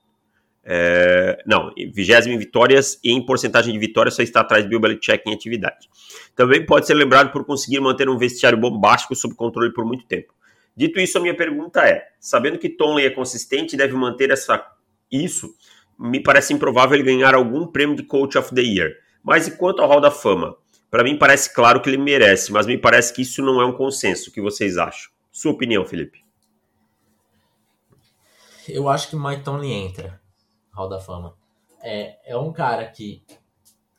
É, 0.62 1.42
não, 1.44 1.74
vigésimo 1.92 2.32
em 2.32 2.38
vitórias 2.38 3.00
e 3.02 3.10
em 3.10 3.20
porcentagem 3.26 3.72
de 3.72 3.78
vitórias 3.80 4.14
só 4.14 4.22
está 4.22 4.40
atrás 4.40 4.62
de 4.62 4.70
Bill 4.70 4.78
Belichick 4.78 5.28
em 5.28 5.34
atividade. 5.34 5.90
Também 6.36 6.64
pode 6.64 6.86
ser 6.86 6.94
lembrado 6.94 7.32
por 7.32 7.44
conseguir 7.44 7.80
manter 7.80 8.08
um 8.08 8.16
vestiário 8.16 8.56
bombástico 8.56 9.16
sob 9.16 9.34
controle 9.34 9.72
por 9.72 9.84
muito 9.84 10.06
tempo. 10.06 10.32
Dito 10.76 11.00
isso, 11.00 11.18
a 11.18 11.20
minha 11.20 11.36
pergunta 11.36 11.80
é: 11.80 12.04
sabendo 12.20 12.56
que 12.56 12.68
Tomlin 12.68 13.02
é 13.02 13.10
consistente 13.10 13.74
e 13.74 13.76
deve 13.76 13.94
manter 13.94 14.30
essa, 14.30 14.64
isso, 15.10 15.52
me 15.98 16.22
parece 16.22 16.54
improvável 16.54 16.96
ele 16.96 17.02
ganhar 17.02 17.34
algum 17.34 17.66
prêmio 17.66 17.96
de 17.96 18.04
Coach 18.04 18.38
of 18.38 18.54
the 18.54 18.62
Year. 18.62 18.92
Mas 19.24 19.48
e 19.48 19.56
quanto 19.56 19.82
ao 19.82 19.88
Hall 19.88 20.00
da 20.00 20.12
Fama? 20.12 20.56
Para 20.90 21.04
mim 21.04 21.16
parece 21.16 21.54
claro 21.54 21.80
que 21.80 21.88
ele 21.88 21.96
merece, 21.96 22.50
mas 22.50 22.66
me 22.66 22.76
parece 22.76 23.12
que 23.12 23.22
isso 23.22 23.40
não 23.42 23.60
é 23.60 23.64
um 23.64 23.72
consenso. 23.72 24.28
O 24.28 24.32
que 24.32 24.40
vocês 24.40 24.76
acham? 24.76 25.10
Sua 25.30 25.52
opinião, 25.52 25.84
Felipe? 25.86 26.24
Eu 28.68 28.88
acho 28.88 29.08
que 29.08 29.16
Mike 29.16 29.44
Tomlin 29.44 29.86
entra 29.86 30.20
Hall 30.72 30.88
da 30.88 30.98
Fama. 30.98 31.36
É, 31.82 32.32
é 32.32 32.36
um 32.36 32.52
cara 32.52 32.86
que 32.86 33.22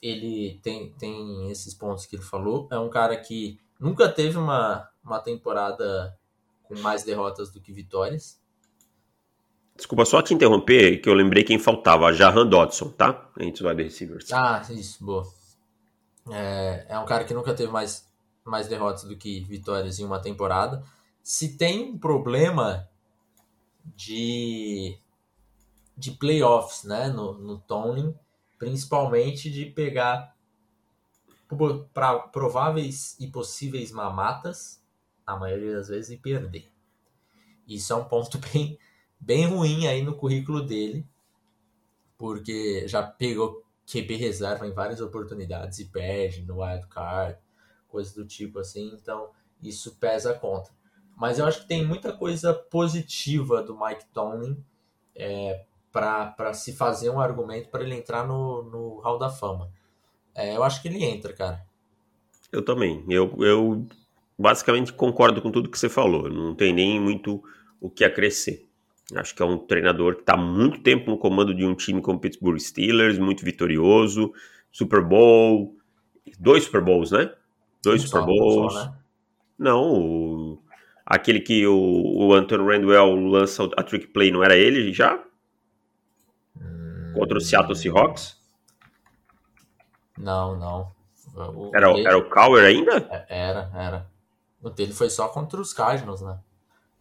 ele 0.01 0.59
tem, 0.61 0.91
tem 0.93 1.49
esses 1.49 1.73
pontos 1.73 2.05
que 2.05 2.15
ele 2.15 2.23
falou. 2.23 2.67
É 2.71 2.77
um 2.77 2.89
cara 2.89 3.15
que 3.15 3.57
nunca 3.79 4.09
teve 4.09 4.37
uma, 4.37 4.89
uma 5.03 5.19
temporada 5.19 6.17
com 6.63 6.77
mais 6.79 7.03
derrotas 7.03 7.51
do 7.51 7.61
que 7.61 7.71
vitórias. 7.71 8.39
Desculpa 9.75 10.05
só 10.05 10.21
te 10.21 10.33
interromper, 10.33 11.01
que 11.01 11.09
eu 11.09 11.13
lembrei 11.13 11.43
quem 11.43 11.57
faltava, 11.57 12.13
Jahan 12.13 12.45
Dodson, 12.45 12.89
tá? 12.89 13.29
Entre 13.39 13.63
os 13.63 13.69
wide 13.69 13.83
receivers. 13.83 14.31
Ah, 14.31 14.61
isso, 14.69 15.03
boa. 15.03 15.25
É, 16.29 16.85
é 16.89 16.99
um 16.99 17.05
cara 17.05 17.23
que 17.23 17.33
nunca 17.33 17.53
teve 17.53 17.71
mais, 17.71 18.07
mais 18.45 18.67
derrotas 18.67 19.03
do 19.03 19.17
que 19.17 19.41
vitórias 19.41 19.99
em 19.99 20.05
uma 20.05 20.21
temporada. 20.21 20.83
Se 21.23 21.57
tem 21.57 21.91
um 21.91 21.97
problema 21.97 22.87
de, 23.95 24.97
de 25.97 26.11
playoffs, 26.11 26.83
né, 26.83 27.07
no, 27.09 27.33
no 27.33 27.59
Tomlin, 27.59 28.13
principalmente 28.57 29.49
de 29.49 29.65
pegar 29.65 30.35
para 31.93 32.19
prováveis 32.19 33.19
e 33.19 33.27
possíveis 33.27 33.91
mamatas, 33.91 34.81
a 35.25 35.35
maioria 35.35 35.73
das 35.73 35.89
vezes, 35.89 36.11
e 36.11 36.17
perder. 36.17 36.71
Isso 37.67 37.91
é 37.93 37.95
um 37.95 38.05
ponto 38.05 38.37
bem, 38.53 38.77
bem 39.19 39.45
ruim 39.45 39.87
aí 39.87 40.01
no 40.01 40.15
currículo 40.15 40.61
dele, 40.61 41.05
porque 42.17 42.87
já 42.87 43.03
pegou 43.03 43.63
QB 43.85 44.15
reserva 44.15 44.67
em 44.67 44.73
várias 44.73 45.01
oportunidades 45.01 45.79
e 45.79 45.85
perde 45.85 46.43
no 46.43 46.61
wild 46.63 46.87
card, 46.87 47.37
coisas 47.87 48.13
do 48.13 48.25
tipo 48.25 48.59
assim, 48.59 48.91
então 48.93 49.29
isso 49.61 49.95
pesa 49.97 50.33
contra. 50.33 50.71
Mas 51.15 51.37
eu 51.37 51.45
acho 51.45 51.61
que 51.61 51.67
tem 51.67 51.85
muita 51.85 52.13
coisa 52.13 52.53
positiva 52.53 53.61
do 53.61 53.77
Mike 53.77 54.05
Tomlin 54.13 54.57
é, 55.15 55.65
para 55.91 56.53
se 56.53 56.73
fazer 56.73 57.09
um 57.09 57.19
argumento 57.19 57.69
para 57.69 57.83
ele 57.83 57.95
entrar 57.95 58.25
no, 58.25 58.63
no 58.63 58.99
Hall 59.01 59.19
da 59.19 59.29
Fama. 59.29 59.71
É, 60.33 60.55
eu 60.55 60.63
acho 60.63 60.81
que 60.81 60.87
ele 60.87 61.03
entra, 61.03 61.33
cara. 61.33 61.65
Eu 62.51 62.63
também. 62.63 63.05
Eu, 63.09 63.35
eu 63.43 63.85
basicamente 64.37 64.93
concordo 64.93 65.41
com 65.41 65.51
tudo 65.51 65.69
que 65.69 65.77
você 65.77 65.89
falou. 65.89 66.29
Não 66.29 66.55
tem 66.55 66.73
nem 66.73 66.99
muito 66.99 67.43
o 67.79 67.89
que 67.89 68.03
acrescer. 68.03 68.67
Acho 69.15 69.35
que 69.35 69.41
é 69.41 69.45
um 69.45 69.57
treinador 69.57 70.15
que 70.15 70.21
está 70.21 70.37
muito 70.37 70.81
tempo 70.81 71.09
no 71.09 71.17
comando 71.17 71.53
de 71.53 71.65
um 71.65 71.75
time 71.75 72.01
como 72.01 72.17
o 72.17 72.21
Pittsburgh 72.21 72.59
Steelers, 72.59 73.17
muito 73.17 73.43
vitorioso, 73.43 74.33
Super 74.71 75.03
Bowl, 75.03 75.75
dois 76.39 76.63
Super 76.63 76.81
Bowls, 76.81 77.11
né? 77.11 77.33
Dois 77.83 78.03
Super 78.03 78.25
Bowls. 78.25 78.73
Só, 78.73 78.85
né? 78.85 78.93
Não, 79.57 79.93
o, 79.93 80.63
aquele 81.05 81.39
que 81.39 81.67
o, 81.67 81.75
o 81.75 82.33
Anthony 82.33 82.63
Randwell 82.63 83.15
lança 83.15 83.69
a 83.77 83.83
trick 83.83 84.07
play, 84.07 84.31
não 84.31 84.43
era 84.43 84.55
ele 84.55 84.93
já? 84.93 85.21
Hum... 86.55 87.13
Contra 87.13 87.37
o 87.37 87.41
Seattle 87.41 87.75
Seahawks? 87.75 88.39
Não, 90.17 90.57
não. 90.57 90.91
O 91.35 91.71
era, 91.73 91.93
dele... 91.93 92.07
era 92.07 92.17
o 92.17 92.29
Cower 92.29 92.63
ainda? 92.63 92.97
É, 93.09 93.49
era, 93.49 93.71
era. 93.73 94.07
O 94.61 94.69
dele 94.69 94.93
foi 94.93 95.09
só 95.09 95.27
contra 95.27 95.59
os 95.59 95.73
Cardinals, 95.73 96.21
né? 96.21 96.37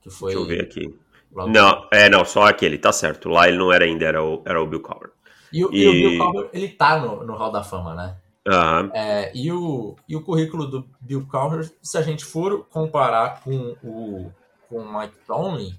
Que 0.00 0.08
foi... 0.10 0.34
Deixa 0.34 0.44
eu 0.44 0.48
ver 0.48 0.62
aqui. 0.64 0.98
Não, 1.32 1.86
é, 1.92 2.08
não, 2.08 2.24
só 2.24 2.46
aquele, 2.46 2.76
tá 2.76 2.92
certo. 2.92 3.28
Lá 3.28 3.48
ele 3.48 3.56
não 3.56 3.72
era 3.72 3.84
ainda, 3.84 4.04
era 4.04 4.22
o, 4.22 4.42
era 4.44 4.60
o 4.60 4.66
Bill 4.66 4.80
Cowher. 4.80 5.10
E, 5.52 5.58
e... 5.58 5.60
e 5.60 5.88
o 5.88 5.92
Bill 5.92 6.18
Cowher, 6.18 6.50
ele 6.52 6.68
tá 6.68 6.98
no, 6.98 7.24
no 7.24 7.34
Hall 7.34 7.52
da 7.52 7.62
Fama, 7.62 7.94
né? 7.94 8.16
Uhum. 8.48 8.90
É, 8.94 9.30
e, 9.34 9.52
o, 9.52 9.96
e 10.08 10.16
o 10.16 10.22
currículo 10.22 10.66
do 10.66 10.88
Bill 11.00 11.26
Cowher, 11.26 11.70
se 11.82 11.98
a 11.98 12.02
gente 12.02 12.24
for 12.24 12.66
comparar 12.68 13.42
com 13.42 13.76
o, 13.82 14.32
com 14.68 14.78
o 14.78 14.98
Mike 14.98 15.14
Tomlin, 15.26 15.78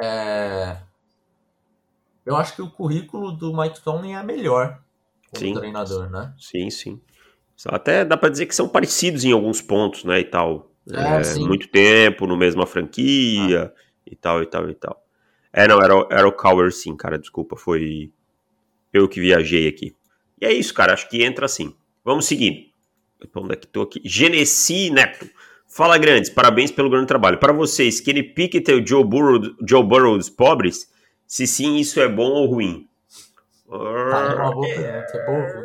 é, 0.00 0.78
eu 2.24 2.34
acho 2.34 2.56
que 2.56 2.62
o 2.62 2.70
currículo 2.70 3.30
do 3.30 3.56
Mike 3.56 3.80
Tomlin 3.80 4.14
é 4.14 4.22
melhor 4.22 4.80
como 5.30 5.46
sim, 5.46 5.54
treinador, 5.54 6.10
né? 6.10 6.32
Sim, 6.38 6.70
sim. 6.70 7.00
Até 7.68 8.04
dá 8.04 8.16
para 8.16 8.28
dizer 8.28 8.46
que 8.46 8.54
são 8.54 8.68
parecidos 8.68 9.24
em 9.24 9.32
alguns 9.32 9.62
pontos, 9.62 10.04
né, 10.04 10.20
e 10.20 10.24
tal. 10.24 10.70
É, 10.90 11.36
é 11.36 11.38
muito 11.40 11.68
tempo 11.68 12.26
no 12.26 12.36
mesma 12.36 12.66
franquia. 12.66 13.72
Ah 13.74 13.85
e 14.06 14.14
tal, 14.16 14.42
e 14.42 14.46
tal, 14.46 14.70
e 14.70 14.74
tal. 14.74 15.04
É, 15.52 15.66
não, 15.66 15.82
era, 15.82 15.94
era 16.10 16.28
o 16.28 16.32
Cower 16.32 16.72
sim, 16.72 16.96
cara, 16.96 17.18
desculpa, 17.18 17.56
foi 17.56 18.12
eu 18.92 19.08
que 19.08 19.20
viajei 19.20 19.66
aqui. 19.68 19.94
E 20.40 20.46
é 20.46 20.52
isso, 20.52 20.74
cara, 20.74 20.92
acho 20.92 21.08
que 21.08 21.24
entra 21.24 21.46
assim. 21.46 21.74
Vamos 22.04 22.26
seguindo. 22.26 22.66
Onde 23.34 23.54
é 23.54 23.56
que 23.56 23.66
tô 23.66 23.82
aqui? 23.82 24.00
Genesi 24.04 24.90
Neto. 24.90 25.28
Fala, 25.68 25.98
grandes, 25.98 26.30
parabéns 26.30 26.70
pelo 26.70 26.88
grande 26.88 27.06
trabalho. 27.06 27.38
Para 27.38 27.52
vocês, 27.52 28.00
Kenny 28.00 28.22
Pickett 28.22 28.70
é 28.70 28.74
o 28.74 28.86
Joe 28.86 29.04
Burrow, 29.04 29.40
Joe 29.66 29.82
Burrow 29.82 30.16
dos 30.16 30.30
pobres? 30.30 30.90
Se 31.26 31.46
sim, 31.46 31.76
isso 31.76 32.00
é 32.00 32.08
bom 32.08 32.30
ou 32.30 32.46
ruim? 32.46 32.88
Tá, 33.68 34.62
é 34.66 35.02
pergunta, 35.02 35.16
é 35.16 35.26
bom. 35.26 35.64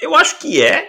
Eu 0.00 0.14
acho 0.16 0.38
que 0.40 0.60
é, 0.60 0.88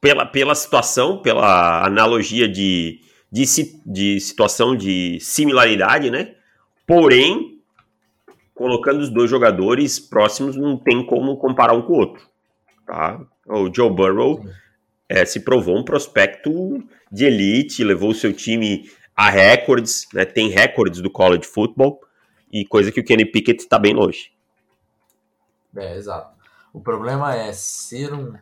pela, 0.00 0.26
pela 0.26 0.54
situação, 0.54 1.22
pela 1.22 1.84
analogia 1.84 2.46
de 2.46 3.00
de, 3.30 3.44
de 3.84 4.20
situação 4.20 4.76
de 4.76 5.18
similaridade, 5.20 6.10
né? 6.10 6.34
Porém, 6.86 7.60
colocando 8.54 9.00
os 9.00 9.10
dois 9.10 9.28
jogadores 9.28 9.98
próximos, 9.98 10.56
não 10.56 10.76
tem 10.76 11.04
como 11.04 11.36
comparar 11.36 11.74
um 11.74 11.82
com 11.82 11.92
o 11.92 11.96
outro. 11.96 12.26
Tá? 12.86 13.20
O 13.46 13.72
Joe 13.72 13.90
Burrow 13.90 14.44
é, 15.08 15.24
se 15.24 15.40
provou 15.40 15.76
um 15.76 15.84
prospecto 15.84 16.82
de 17.10 17.24
elite, 17.24 17.84
levou 17.84 18.10
o 18.10 18.14
seu 18.14 18.32
time 18.32 18.90
a 19.14 19.30
recordes, 19.30 20.06
né? 20.12 20.24
tem 20.24 20.48
recordes 20.48 21.00
do 21.00 21.10
college 21.10 21.44
football, 21.44 22.00
e 22.52 22.64
coisa 22.64 22.92
que 22.92 23.00
o 23.00 23.04
Kenny 23.04 23.24
Pickett 23.24 23.62
está 23.62 23.78
bem 23.78 23.94
longe. 23.94 24.32
É, 25.76 25.96
exato. 25.96 26.34
O 26.72 26.80
problema 26.80 27.34
é 27.34 27.52
ser 27.52 28.12
um, 28.12 28.34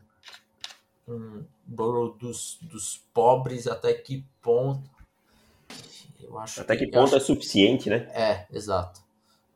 um 1.08 1.44
Burrow 1.66 2.14
dos, 2.14 2.58
dos 2.62 2.98
pobres, 3.12 3.66
até 3.66 3.94
que 3.94 4.24
ponto. 4.40 4.88
Eu 6.20 6.38
acho 6.38 6.60
até 6.60 6.76
que, 6.76 6.86
que 6.86 6.92
ponto 6.92 7.06
acho... 7.06 7.16
é 7.16 7.20
suficiente, 7.20 7.88
né? 7.88 8.08
É, 8.12 8.46
exato. 8.50 9.00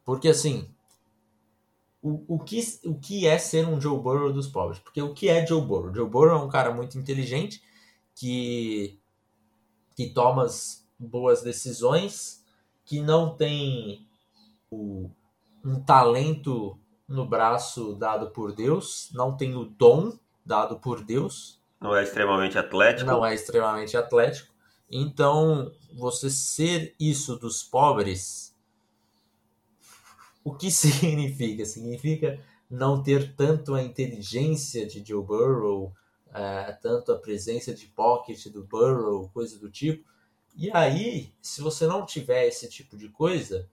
Porque 0.05 0.29
assim, 0.29 0.69
o, 2.03 2.37
o, 2.37 2.39
que, 2.39 2.61
o 2.85 2.95
que 2.95 3.27
é 3.27 3.39
ser 3.39 3.67
um 3.67 3.81
Joe 3.81 4.01
Burrow 4.01 4.33
dos 4.33 4.47
pobres? 4.49 4.79
Porque 4.79 5.03
o 5.03 5.13
que 5.13 5.29
é 5.29 5.47
Joe 5.47 5.61
Burrow? 5.61 5.95
Joe 5.95 6.09
Burrow 6.09 6.41
é 6.41 6.45
um 6.45 6.49
cara 6.49 6.73
muito 6.73 6.99
inteligente 6.99 7.63
que, 8.15 8.99
que 9.95 10.09
toma 10.11 10.47
boas 10.99 11.43
decisões, 11.43 12.45
que 12.85 13.01
não 13.01 13.37
tem 13.37 14.07
o, 14.71 15.11
um 15.65 15.81
talento 15.81 16.79
no 17.07 17.27
braço 17.27 17.95
dado 17.95 18.31
por 18.31 18.53
Deus, 18.53 19.11
não 19.13 19.37
tem 19.37 19.55
o 19.57 19.65
dom 19.65 20.13
dado 20.45 20.79
por 20.79 21.03
Deus, 21.03 21.58
não 21.81 21.95
é 21.97 22.03
extremamente 22.03 22.59
atlético. 22.59 23.11
Não 23.11 23.25
é 23.25 23.35
extremamente 23.35 23.97
atlético. 23.97 24.53
Então, 24.91 25.73
você 25.93 26.31
ser 26.31 26.95
isso 26.99 27.37
dos 27.37 27.63
pobres, 27.63 28.55
o 30.43 30.55
que 30.55 30.71
significa? 30.73 31.65
Significa 31.65 32.41
não 32.71 33.03
ter 33.03 33.35
tanto 33.35 33.75
a 33.75 33.83
inteligência 33.83 34.87
de 34.87 35.05
Joe 35.07 35.25
Burrow, 35.25 35.93
é, 36.35 36.73
tanto 36.83 37.13
a 37.13 37.19
presença 37.19 37.73
de 37.73 37.87
pocket 37.87 38.47
do 38.49 38.65
Burrow, 38.65 39.29
coisa 39.31 39.59
do 39.59 39.71
tipo. 39.71 40.05
E 40.57 40.71
aí, 40.73 41.33
se 41.41 41.61
você 41.61 41.87
não 41.87 42.05
tiver 42.05 42.47
esse 42.47 42.69
tipo 42.69 42.97
de 42.97 43.09
coisa. 43.09 43.69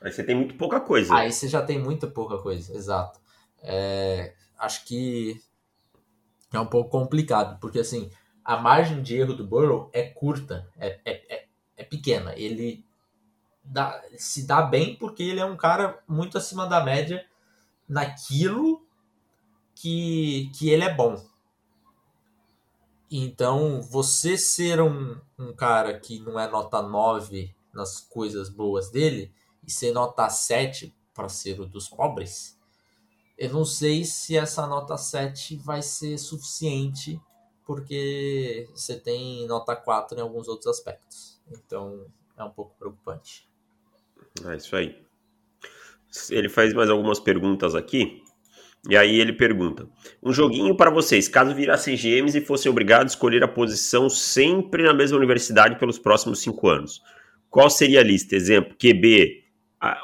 Aí 0.00 0.12
você 0.12 0.22
tem 0.22 0.34
muito 0.34 0.54
pouca 0.56 0.80
coisa. 0.80 1.14
Aí 1.14 1.32
você 1.32 1.48
já 1.48 1.60
tem 1.60 1.78
muita 1.78 2.06
pouca 2.06 2.38
coisa, 2.38 2.74
exato. 2.74 3.20
É, 3.62 4.34
acho 4.58 4.84
que 4.86 5.42
é 6.52 6.60
um 6.60 6.66
pouco 6.66 6.90
complicado, 6.90 7.58
porque 7.60 7.78
assim, 7.78 8.10
a 8.44 8.56
margem 8.56 9.02
de 9.02 9.16
erro 9.16 9.34
do 9.34 9.46
Burrow 9.46 9.90
é 9.92 10.02
curta, 10.02 10.68
é, 10.76 10.98
é, 11.04 11.34
é, 11.34 11.46
é 11.76 11.84
pequena. 11.84 12.34
Ele 12.36 12.84
dá, 13.62 14.02
se 14.16 14.46
dá 14.46 14.62
bem 14.62 14.96
porque 14.96 15.22
ele 15.22 15.40
é 15.40 15.44
um 15.44 15.56
cara 15.56 16.02
muito 16.08 16.36
acima 16.36 16.66
da 16.66 16.82
média 16.82 17.24
naquilo 17.88 18.84
que, 19.74 20.50
que 20.56 20.68
ele 20.70 20.84
é 20.84 20.94
bom. 20.94 21.24
Então, 23.10 23.82
você 23.82 24.38
ser 24.38 24.80
um, 24.80 25.20
um 25.38 25.52
cara 25.52 25.98
que 25.98 26.20
não 26.20 26.38
é 26.38 26.48
nota 26.48 26.80
9 26.80 27.54
nas 27.74 28.00
coisas 28.00 28.48
boas 28.48 28.90
dele 28.90 29.32
e 29.66 29.70
ser 29.70 29.92
nota 29.92 30.28
7 30.28 30.94
para 31.12 31.28
ser 31.28 31.60
o 31.60 31.66
dos 31.66 31.88
pobres, 31.88 32.56
eu 33.40 33.50
não 33.54 33.64
sei 33.64 34.04
se 34.04 34.36
essa 34.36 34.66
nota 34.66 34.98
7 34.98 35.56
vai 35.56 35.80
ser 35.80 36.18
suficiente, 36.18 37.18
porque 37.64 38.68
você 38.74 39.00
tem 39.00 39.46
nota 39.46 39.74
4 39.74 40.18
em 40.18 40.20
alguns 40.20 40.46
outros 40.46 40.66
aspectos. 40.66 41.40
Então 41.50 42.04
é 42.36 42.44
um 42.44 42.50
pouco 42.50 42.76
preocupante. 42.78 43.48
É 44.44 44.56
isso 44.56 44.76
aí. 44.76 44.94
Ele 46.28 46.50
faz 46.50 46.74
mais 46.74 46.90
algumas 46.90 47.18
perguntas 47.18 47.74
aqui. 47.74 48.22
E 48.86 48.94
aí 48.94 49.18
ele 49.18 49.32
pergunta: 49.32 49.88
um 50.22 50.34
joguinho 50.34 50.76
para 50.76 50.90
vocês, 50.90 51.26
caso 51.26 51.54
virassem 51.54 51.96
GMs 51.96 52.36
e 52.36 52.44
fossem 52.44 52.70
obrigados 52.70 53.14
a 53.14 53.16
escolher 53.16 53.42
a 53.42 53.48
posição 53.48 54.10
sempre 54.10 54.82
na 54.82 54.92
mesma 54.92 55.16
universidade 55.16 55.78
pelos 55.78 55.98
próximos 55.98 56.40
cinco 56.40 56.68
anos. 56.68 57.00
Qual 57.48 57.70
seria 57.70 58.00
a 58.00 58.04
lista? 58.04 58.36
Exemplo: 58.36 58.76
QB, 58.76 59.39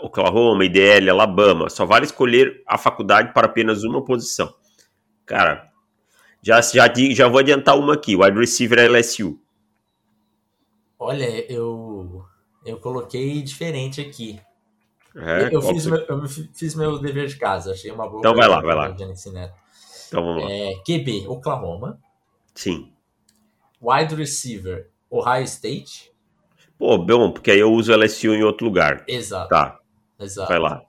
Oklahoma, 0.00 0.64
IDL, 0.64 1.11
Alabama. 1.11 1.68
Só 1.68 1.85
vale 1.85 2.06
escolher 2.06 2.62
a 2.66 2.78
faculdade 2.78 3.33
para 3.35 3.47
apenas 3.47 3.85
uma 3.85 4.02
posição. 4.02 4.54
Cara, 5.26 5.71
já, 6.42 6.61
já, 6.61 6.92
já 7.12 7.28
vou 7.28 7.40
adiantar 7.40 7.78
uma 7.78 7.95
aqui: 7.95 8.16
wide 8.16 8.38
receiver 8.38 8.78
é 8.78 8.88
LSU. 8.88 9.38
Olha, 10.99 11.52
eu, 11.52 12.25
eu 12.64 12.78
coloquei 12.78 13.42
diferente 13.42 14.00
aqui. 14.00 14.40
É, 15.14 15.54
eu, 15.54 15.62
fiz 15.62 15.87
meu, 15.87 15.99
eu, 15.99 16.28
fiz 16.28 16.75
meu, 16.75 16.99
dever 16.99 17.26
de 17.26 17.37
casa, 17.37 17.73
achei 17.73 17.90
uma 17.90 18.09
boa. 18.09 18.21
Então 18.21 18.35
vai 18.35 18.49
lá, 18.49 18.61
vai 18.61 18.75
lá. 18.75 18.90
Então 18.90 20.25
vamos 20.25 20.45
lá. 20.45 20.50
É, 20.50 20.75
QB, 20.87 21.26
Oklahoma. 21.26 21.99
Sim. 22.54 22.92
Wide 23.80 24.14
receiver, 24.14 24.90
Ohio 25.11 25.45
State. 25.45 26.12
Pô, 26.78 26.99
bom, 26.99 27.33
porque 27.33 27.50
aí 27.50 27.59
eu 27.59 27.73
uso 27.73 27.95
LSU 27.95 28.35
em 28.35 28.42
outro 28.42 28.66
lugar. 28.66 29.04
Exato. 29.09 29.49
Tá. 29.49 29.80
Exato. 30.18 30.49
Vai 30.49 30.59
lá. 30.59 30.83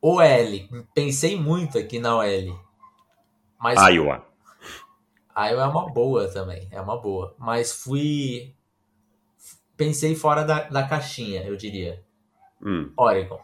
OL, 0.00 0.84
pensei 0.94 1.38
muito 1.38 1.78
aqui 1.78 1.98
na 1.98 2.16
OL. 2.16 2.60
Mas 3.58 3.78
Iowa. 3.92 4.26
Iowa 5.36 5.62
é 5.62 5.66
uma 5.66 5.90
boa 5.90 6.28
também, 6.28 6.66
é 6.70 6.80
uma 6.80 7.00
boa. 7.00 7.34
Mas 7.38 7.72
fui. 7.72 8.54
Pensei 9.76 10.14
fora 10.14 10.42
da, 10.42 10.64
da 10.64 10.86
caixinha, 10.86 11.44
eu 11.44 11.56
diria. 11.56 12.02
Hum. 12.60 12.92
Oregon. 12.96 13.40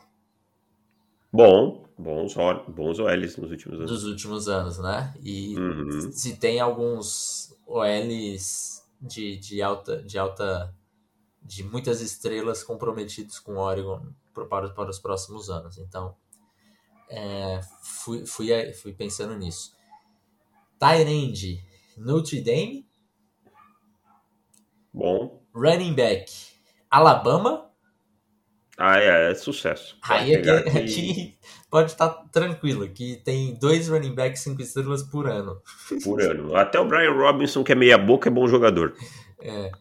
Bom, 1.33 1.85
bons, 1.97 2.35
bons 2.69 2.99
OLs 2.99 3.37
nos 3.37 3.51
últimos 3.51 3.79
anos. 3.79 3.91
Dos 3.91 4.05
últimos 4.05 4.49
anos, 4.49 4.79
né? 4.79 5.15
E 5.23 5.57
uhum. 5.57 6.13
se 6.13 6.37
tem 6.37 6.61
alguns 6.61 7.57
OLs 7.67 8.83
de, 9.01 9.37
de 9.39 9.63
alta. 9.63 10.03
De 10.03 10.19
alta 10.19 10.75
de 11.49 11.65
muitas 11.65 12.03
estrelas 12.03 12.63
comprometidos 12.63 13.39
com 13.39 13.57
Oregon 13.57 14.03
para, 14.35 14.69
para 14.69 14.91
os 14.91 14.99
próximos 14.99 15.49
anos. 15.49 15.79
Então, 15.79 16.15
é, 17.09 17.61
fui, 17.83 18.27
fui, 18.27 18.73
fui 18.75 18.93
pensando 18.93 19.35
nisso. 19.35 19.75
Tyrande, 20.79 21.65
Notre 21.97 22.43
Dame. 22.43 22.87
Bom. 24.93 25.43
Running 25.55 25.95
back, 25.95 26.31
Alabama. 26.91 27.71
Ah, 28.77 28.99
é, 29.01 29.31
é 29.31 29.35
sucesso. 29.35 29.99
Aí 30.03 30.37
aqui, 30.37 30.51
aqui... 30.51 31.39
pode 31.71 31.91
estar 31.91 32.11
tranquilo, 32.31 32.89
que 32.91 33.17
tem 33.25 33.55
dois 33.55 33.89
running 33.89 34.15
backs 34.15 34.43
cinco 34.43 34.61
estrelas 34.61 35.03
por 35.03 35.27
ano. 35.27 35.61
Por 36.05 36.21
ano. 36.21 36.55
Até 36.55 36.79
o 36.79 36.85
Brian 36.85 37.13
Robinson, 37.13 37.65
que 37.65 37.73
é 37.73 37.75
meia 37.75 37.99
boca, 37.99 38.29
é 38.29 38.33
bom 38.33 38.47
jogador. 38.47 38.95
É. 39.41 39.73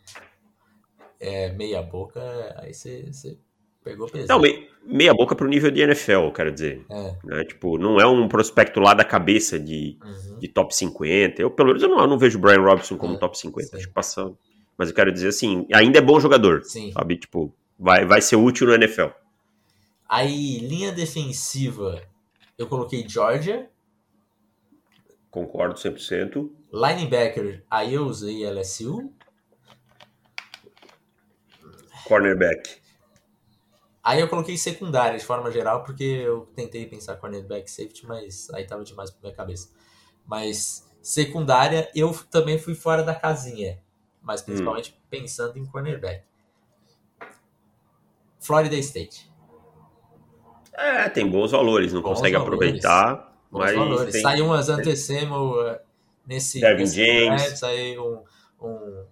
É, 1.20 1.52
meia 1.52 1.82
boca, 1.82 2.22
aí 2.60 2.74
você 2.74 3.38
pegou 3.84 4.08
pesado. 4.10 4.34
Não, 4.34 4.40
meia, 4.40 4.68
meia 4.84 5.14
boca 5.14 5.36
pro 5.36 5.48
nível 5.48 5.72
de 5.72 5.82
NFL, 5.82 6.30
quero 6.34 6.52
dizer. 6.52 6.86
É. 6.90 7.16
Né? 7.24 7.44
Tipo, 7.46 7.78
não 7.78 8.00
é 8.00 8.06
um 8.06 8.28
prospecto 8.28 8.80
lá 8.80 8.94
da 8.94 9.04
cabeça 9.04 9.60
de, 9.60 9.98
uhum. 10.04 10.40
de 10.40 10.48
top 10.48 10.76
50. 10.76 11.42
Eu, 11.42 11.50
pelo 11.50 11.70
menos, 11.70 11.84
eu 11.84 11.90
não, 11.90 12.00
eu 12.00 12.08
não 12.08 12.20
vejo 12.20 12.38
o 12.38 12.42
Brian 12.42 12.62
Robinson 12.62 12.98
como 12.98 13.16
é, 13.16 13.18
top 13.18 13.38
50. 13.38 13.68
Sim. 13.68 13.78
Acho 13.78 13.88
que. 13.88 14.38
Mas 14.78 14.90
eu 14.90 14.96
quero 14.96 15.12
dizer 15.12 15.30
assim, 15.30 15.66
ainda 15.74 15.98
é 15.98 16.02
bom 16.02 16.20
jogador. 16.20 16.64
Sim. 16.64 16.92
Sabe? 16.92 17.18
Tipo, 17.18 17.54
vai, 17.80 18.06
vai 18.06 18.22
ser 18.22 18.36
útil 18.36 18.68
no 18.68 18.74
NFL. 18.76 19.08
Aí, 20.08 20.60
linha 20.60 20.92
defensiva, 20.92 22.02
eu 22.58 22.68
coloquei 22.68 23.08
Georgia. 23.08 23.70
Concordo 25.30 25.76
100%. 25.76 26.50
Linebacker, 26.72 27.64
aí 27.70 27.94
eu 27.94 28.06
usei 28.06 28.46
LSU. 28.50 29.12
Cornerback. 32.08 32.78
Aí 34.04 34.22
eu 34.22 34.30
coloquei 34.30 34.58
secundária 34.58 35.20
de 35.20 35.26
forma 35.26 35.52
geral, 35.52 35.84
porque 35.84 36.04
eu 36.04 36.50
tentei 36.56 36.86
pensar 36.86 37.18
cornerback 37.18 37.70
safety, 37.70 38.06
mas 38.06 38.50
aí 38.54 38.66
tava 38.66 38.84
demais 38.84 39.12
pra 39.12 39.20
minha 39.22 39.36
cabeça. 39.36 39.70
Mas 40.26 40.90
secundária, 41.02 41.92
eu 41.94 42.14
também 42.32 42.58
fui 42.58 42.74
fora 42.74 43.04
da 43.04 43.14
casinha, 43.14 43.82
mas 44.22 44.42
principalmente 44.42 44.92
hum. 44.92 45.02
pensando 45.10 45.58
em 45.58 45.66
cornerback. 45.66 46.24
Florida 48.40 48.76
State. 48.78 49.30
É, 50.74 51.10
tem 51.10 51.30
bons 51.30 51.52
valores, 51.52 51.92
não 51.92 52.02
bons 52.02 52.16
consegue 52.16 52.38
valores. 52.38 52.54
aproveitar. 52.54 53.38
Bons 53.52 53.60
mas 53.60 53.76
valores. 53.76 54.14
Tem... 54.14 54.22
Saiu 54.22 54.46
um 54.46 54.54
Asantecemo 54.54 55.60
uh, 55.60 55.78
nesse, 56.26 56.62
Devin 56.62 56.84
nesse 56.84 56.96
James. 56.96 57.60
Saiu 57.60 58.24
um, 58.62 58.68
um, 58.68 59.06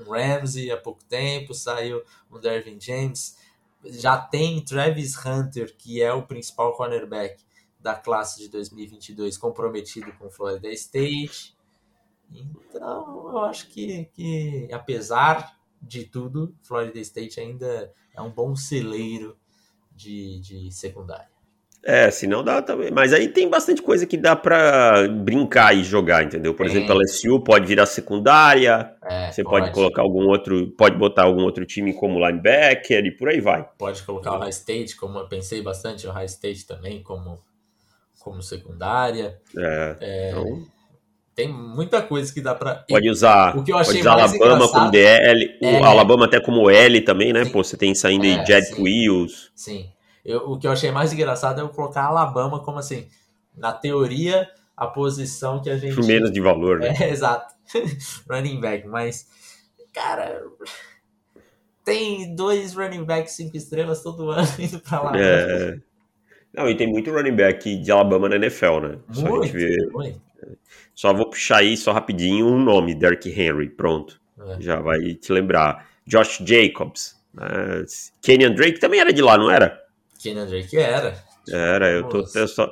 um 0.00 0.10
Ramsey 0.10 0.70
há 0.70 0.76
pouco 0.76 1.04
tempo, 1.04 1.54
saiu 1.54 2.02
um 2.30 2.38
Dervin 2.38 2.80
James. 2.80 3.36
Já 3.84 4.18
tem 4.18 4.62
Travis 4.64 5.16
Hunter, 5.24 5.74
que 5.76 6.02
é 6.02 6.12
o 6.12 6.26
principal 6.26 6.76
cornerback 6.76 7.42
da 7.78 7.94
classe 7.94 8.38
de 8.40 8.48
2022, 8.48 9.38
comprometido 9.38 10.12
com 10.12 10.30
Florida 10.30 10.68
State. 10.72 11.56
Então, 12.30 13.30
eu 13.30 13.38
acho 13.38 13.68
que, 13.68 14.04
que 14.12 14.68
apesar 14.72 15.58
de 15.80 16.04
tudo, 16.04 16.54
Florida 16.62 16.98
State 17.00 17.40
ainda 17.40 17.92
é 18.14 18.20
um 18.20 18.30
bom 18.30 18.54
celeiro 18.54 19.36
de, 19.92 20.38
de 20.40 20.70
secundária. 20.70 21.39
É, 21.82 22.10
se 22.10 22.26
não 22.26 22.44
dá 22.44 22.60
também. 22.60 22.90
Mas 22.90 23.12
aí 23.12 23.28
tem 23.28 23.48
bastante 23.48 23.80
coisa 23.80 24.06
que 24.06 24.16
dá 24.16 24.36
para 24.36 25.08
brincar 25.08 25.74
e 25.74 25.82
jogar, 25.82 26.22
entendeu? 26.22 26.52
Por 26.52 26.66
é. 26.66 26.68
exemplo, 26.68 26.92
a 26.92 26.96
LSU 26.96 27.40
pode 27.40 27.66
virar 27.66 27.86
secundária. 27.86 28.94
É, 29.02 29.32
você 29.32 29.42
pode. 29.42 29.66
pode. 29.66 29.74
colocar 29.74 30.02
algum 30.02 30.28
outro, 30.28 30.70
pode 30.76 30.96
botar 30.96 31.24
algum 31.24 31.42
outro 31.42 31.64
time 31.64 31.94
como 31.94 32.18
linebacker 32.24 33.06
e 33.06 33.10
por 33.10 33.30
aí 33.30 33.40
vai. 33.40 33.66
Pode 33.78 34.02
colocar 34.02 34.36
o 34.36 34.38
High 34.38 34.50
State, 34.50 34.96
como 34.96 35.18
eu 35.18 35.26
pensei 35.26 35.62
bastante, 35.62 36.06
o 36.06 36.10
High 36.10 36.26
State 36.26 36.66
também 36.66 37.02
como, 37.02 37.38
como 38.18 38.42
secundária. 38.42 39.38
É. 39.56 39.96
é 40.00 40.30
então... 40.30 40.80
Tem 41.34 41.48
muita 41.48 42.02
coisa 42.02 42.30
que 42.34 42.40
dá 42.42 42.54
para. 42.54 42.84
Pode 42.86 43.08
usar. 43.08 43.56
O 43.56 43.64
que 43.64 43.72
eu 43.72 43.78
achei 43.78 44.02
pode 44.02 44.06
usar 44.06 44.12
Alabama 44.12 44.68
como 44.68 44.90
DL, 44.90 45.58
o 45.62 45.66
é. 45.66 45.82
Alabama 45.82 46.24
até 46.26 46.38
como 46.38 46.68
L 46.68 47.00
também, 47.00 47.32
né? 47.32 47.46
Sim. 47.46 47.52
Pô, 47.52 47.64
você 47.64 47.78
tem 47.78 47.94
saindo 47.94 48.24
aí 48.24 48.32
é, 48.32 48.44
Jed 48.44 48.74
Wills. 48.78 49.50
Sim. 49.54 49.88
Eu, 50.24 50.50
o 50.50 50.58
que 50.58 50.66
eu 50.66 50.72
achei 50.72 50.90
mais 50.90 51.12
engraçado 51.12 51.60
é 51.60 51.62
eu 51.62 51.68
colocar 51.68 52.04
Alabama 52.04 52.60
como 52.60 52.78
assim, 52.78 53.06
na 53.56 53.72
teoria, 53.72 54.48
a 54.76 54.86
posição 54.86 55.60
que 55.60 55.70
a 55.70 55.76
gente. 55.76 56.00
Menos 56.02 56.32
de 56.32 56.40
valor, 56.40 56.80
né? 56.80 56.94
É, 57.00 57.08
exato. 57.10 57.54
running 58.28 58.60
back, 58.60 58.86
mas, 58.88 59.28
cara, 59.92 60.42
tem 61.84 62.34
dois 62.34 62.74
running 62.74 63.04
backs 63.04 63.32
cinco 63.34 63.56
estrelas 63.56 64.02
todo 64.02 64.30
ano 64.30 64.48
indo 64.58 64.80
pra 64.80 65.02
lá. 65.02 65.12
É. 65.16 65.78
Não, 66.52 66.68
e 66.68 66.76
tem 66.76 66.88
muito 66.88 67.12
running 67.12 67.36
back 67.36 67.76
de 67.76 67.92
Alabama 67.92 68.28
na 68.28 68.36
NFL, 68.36 68.80
né? 68.80 68.98
Muito, 69.08 69.20
Só, 69.20 69.40
a 69.40 69.46
gente 69.46 69.52
vê... 69.52 69.86
muito. 69.92 70.20
Só 70.94 71.14
vou 71.14 71.30
puxar 71.30 71.58
aí, 71.58 71.76
só 71.76 71.92
rapidinho, 71.92 72.46
um 72.46 72.58
nome, 72.58 72.94
Derrick 72.94 73.30
Henry, 73.30 73.70
pronto. 73.70 74.20
É. 74.38 74.60
Já 74.60 74.80
vai 74.80 75.14
te 75.14 75.32
lembrar. 75.32 75.88
Josh 76.06 76.42
Jacobs. 76.44 77.16
Né? 77.32 77.84
Kenyon 78.20 78.54
Drake 78.54 78.80
também 78.80 79.00
era 79.00 79.12
de 79.12 79.22
lá, 79.22 79.38
não 79.38 79.50
era? 79.50 79.80
Kenyon 80.22 80.46
Drake 80.46 80.76
era. 80.76 81.14
Era, 81.48 81.90
eu 81.90 82.08
tô 82.08 82.24
só, 82.26 82.68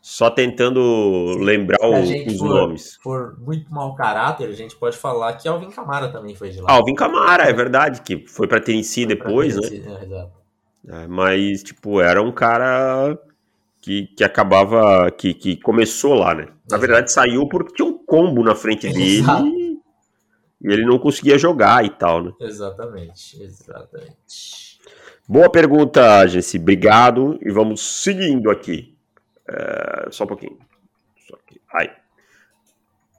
só 0.00 0.30
tentando 0.30 1.36
lembrar 1.38 1.86
o, 1.86 2.00
os 2.00 2.38
for, 2.38 2.48
nomes. 2.48 2.98
Por 3.02 3.38
muito 3.40 3.72
mau 3.72 3.94
caráter, 3.94 4.48
a 4.48 4.52
gente 4.52 4.76
pode 4.76 4.96
falar 4.96 5.34
que 5.34 5.48
Alvin 5.48 5.70
Camara 5.70 6.08
também 6.08 6.34
foi 6.34 6.50
de 6.50 6.60
lá. 6.60 6.70
Alvin 6.70 6.94
Camara, 6.94 7.44
é 7.44 7.52
verdade, 7.52 8.02
que 8.02 8.26
foi 8.26 8.46
para 8.46 8.60
Tennessee 8.60 9.06
foi 9.06 9.14
depois, 9.16 9.56
né? 9.56 9.62
Tennessee, 9.62 9.88
né? 9.88 9.98
É, 10.00 10.04
exato. 10.04 10.42
É, 10.88 11.06
mas, 11.06 11.62
tipo, 11.62 12.00
era 12.00 12.20
um 12.20 12.32
cara 12.32 13.16
que, 13.80 14.08
que 14.16 14.24
acabava, 14.24 15.10
que, 15.10 15.32
que 15.32 15.56
começou 15.56 16.14
lá, 16.14 16.34
né? 16.34 16.48
Na 16.70 16.76
verdade, 16.76 17.12
saiu 17.12 17.48
porque 17.48 17.74
tinha 17.74 17.86
um 17.86 17.98
combo 17.98 18.42
na 18.42 18.54
frente 18.54 18.88
dele 18.88 19.18
Exato. 19.18 19.46
e 19.46 19.80
ele 20.64 20.84
não 20.84 20.98
conseguia 20.98 21.38
jogar 21.38 21.84
e 21.84 21.90
tal, 21.90 22.22
né? 22.24 22.32
Exatamente, 22.40 23.40
exatamente. 23.42 24.71
Boa 25.28 25.50
pergunta, 25.50 26.26
Jesse. 26.26 26.58
Obrigado. 26.58 27.38
E 27.42 27.50
vamos 27.50 28.02
seguindo 28.02 28.50
aqui. 28.50 28.94
É, 29.48 30.08
só 30.10 30.24
um 30.24 30.26
pouquinho. 30.26 30.58
Só 31.26 31.36
aqui. 31.36 31.60
Aí. 31.72 31.90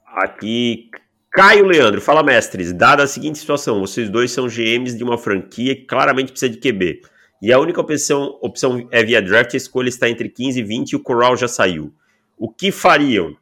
Aqui, 0.06 0.90
Caio 1.32 1.66
Leandro. 1.66 2.02
Fala, 2.02 2.22
mestres. 2.22 2.72
Dada 2.72 3.04
a 3.04 3.08
seguinte 3.08 3.40
situação, 3.40 3.80
vocês 3.80 4.10
dois 4.10 4.32
são 4.32 4.48
GMs 4.48 4.96
de 4.96 5.04
uma 5.04 5.18
franquia 5.18 5.76
que 5.76 5.86
claramente 5.86 6.32
precisa 6.32 6.52
de 6.52 6.60
QB. 6.60 7.02
E 7.42 7.52
a 7.52 7.60
única 7.60 7.82
opção, 7.82 8.38
opção 8.42 8.88
é 8.92 9.04
via 9.04 9.22
draft, 9.22 9.54
a 9.54 9.58
escolha 9.58 9.90
está 9.90 10.08
entre 10.08 10.30
15 10.30 10.60
e 10.60 10.64
20 10.64 10.92
e 10.92 10.96
o 10.96 11.00
Corral 11.00 11.36
já 11.36 11.48
saiu. 11.48 11.92
O 12.38 12.48
que 12.48 12.72
fariam? 12.72 13.36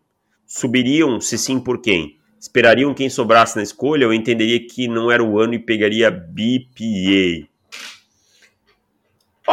Subiriam? 0.47 1.19
Se 1.19 1.37
sim, 1.37 1.59
por 1.59 1.81
quem? 1.81 2.17
Esperariam 2.39 2.93
quem 2.93 3.09
sobrasse 3.09 3.57
na 3.57 3.61
escolha 3.61 4.07
ou 4.07 4.13
entenderia 4.13 4.65
que 4.65 4.87
não 4.87 5.11
era 5.11 5.23
o 5.23 5.37
ano 5.39 5.53
e 5.53 5.59
pegaria 5.59 6.09
BPA? 6.09 7.50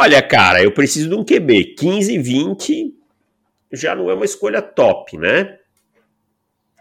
Olha, 0.01 0.25
cara, 0.25 0.63
eu 0.63 0.73
preciso 0.73 1.09
de 1.09 1.15
um 1.15 1.25
QB. 1.25 1.75
15, 1.75 2.17
20. 2.19 2.95
já 3.73 3.93
não 3.93 4.09
é 4.09 4.13
uma 4.13 4.23
escolha 4.23 4.61
top, 4.61 5.17
né? 5.17 5.59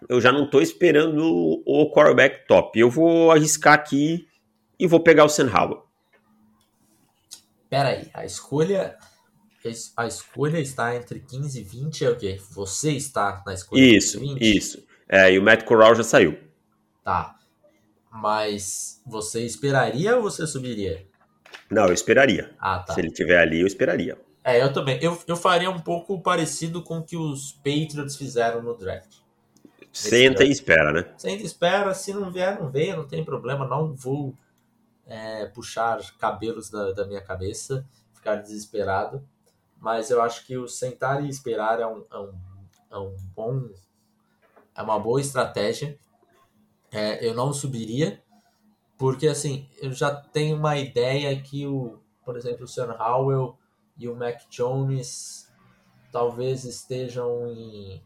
Eu 0.09 0.21
já 0.21 0.31
não 0.31 0.45
estou 0.45 0.63
esperando 0.63 1.61
o 1.67 1.91
quarterback 1.91 2.47
top. 2.47 2.79
Eu 2.79 2.89
vou 2.89 3.33
arriscar 3.33 3.75
aqui 3.75 4.29
e 4.79 4.87
vou 4.87 5.01
pegar 5.01 5.25
o 5.25 5.29
Sam 5.29 5.51
Howell. 5.53 5.85
Pera 7.69 7.89
aí, 7.89 8.09
a 8.15 8.25
escolha 8.25 8.97
a 9.97 10.07
escolha 10.07 10.61
está 10.61 10.95
entre 10.95 11.19
15 11.19 11.61
e 11.61 11.65
20 11.65 12.05
é 12.05 12.11
o 12.11 12.17
quê? 12.17 12.41
Você 12.53 12.93
está 12.93 13.43
na 13.45 13.53
escolha 13.53 13.81
isso, 13.81 14.21
20? 14.21 14.57
Isso, 14.57 14.87
É, 15.09 15.33
e 15.33 15.41
o 15.41 15.43
Matt 15.43 15.65
Corral 15.65 15.97
já 15.97 16.05
saiu. 16.05 16.39
Tá. 17.03 17.37
Mas 18.13 19.03
você 19.05 19.45
esperaria 19.45 20.15
ou 20.17 20.23
você 20.23 20.47
subiria? 20.47 21.08
Não, 21.71 21.87
eu 21.87 21.93
esperaria. 21.93 22.55
Ah, 22.59 22.81
tá. 22.81 22.95
Se 22.95 23.01
ele 23.01 23.09
estiver 23.09 23.39
ali, 23.39 23.61
eu 23.61 23.67
esperaria. 23.67 24.19
É, 24.43 24.63
eu 24.63 24.73
também. 24.73 24.99
Eu, 25.03 25.19
eu 25.27 25.37
faria 25.37 25.71
um 25.71 25.79
pouco 25.79 26.21
parecido 26.21 26.83
com 26.83 26.99
o 26.99 27.05
que 27.05 27.17
os 27.17 27.53
Patriots 27.53 28.17
fizeram 28.17 28.63
no 28.63 28.75
draft. 28.75 29.17
Senta 29.93 30.45
e 30.45 30.51
espera, 30.51 30.93
né? 30.93 31.13
Senta 31.17 31.43
e 31.43 31.47
espera. 31.47 31.93
Se 31.93 32.15
não 32.15 32.31
vier, 32.31 32.59
não 32.59 32.71
vem, 32.71 32.97
não 32.97 33.07
tem 33.07 33.25
problema. 33.25 33.67
Não 33.67 33.95
vou 33.95 34.35
é, 35.07 35.47
puxar 35.47 36.01
cabelos 36.19 36.71
da, 36.71 36.93
da 36.93 37.07
minha 37.07 37.21
cabeça, 37.21 37.85
ficar 38.15 38.37
desesperado. 38.37 39.23
Mas 39.81 40.11
eu 40.11 40.23
acho 40.23 40.47
que 40.47 40.57
o 40.57 40.67
sentar 40.67 41.25
e 41.25 41.29
esperar 41.29 41.81
é 41.81 41.87
um, 41.87 42.05
é 42.11 42.19
um, 42.19 42.35
é 42.93 42.99
um 42.99 43.17
bom. 43.35 43.69
É 44.75 44.83
uma 44.83 44.99
boa 44.99 45.21
estratégia. 45.21 45.99
É, 46.91 47.27
eu 47.27 47.35
não 47.35 47.53
subiria, 47.53 48.23
porque 48.99 49.29
assim, 49.29 49.69
eu 49.81 49.93
já 49.93 50.15
tenho 50.15 50.57
uma 50.57 50.77
ideia 50.77 51.41
que 51.41 51.67
o, 51.67 52.01
por 52.25 52.37
exemplo, 52.37 52.65
o 52.65 52.69
Sam 52.69 52.93
Howell 52.99 53.57
e 53.97 54.09
o 54.09 54.17
Mac 54.17 54.43
Jones 54.51 55.49
talvez 56.11 56.65
estejam 56.65 57.47
em 57.47 58.03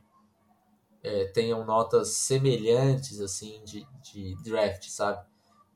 é, 1.02 1.24
tenham 1.26 1.64
notas 1.64 2.08
semelhantes 2.10 3.20
assim 3.20 3.60
de, 3.64 3.86
de 4.02 4.36
draft, 4.44 4.88
sabe? 4.88 5.26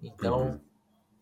Então, 0.02 0.50
uhum. 0.50 0.60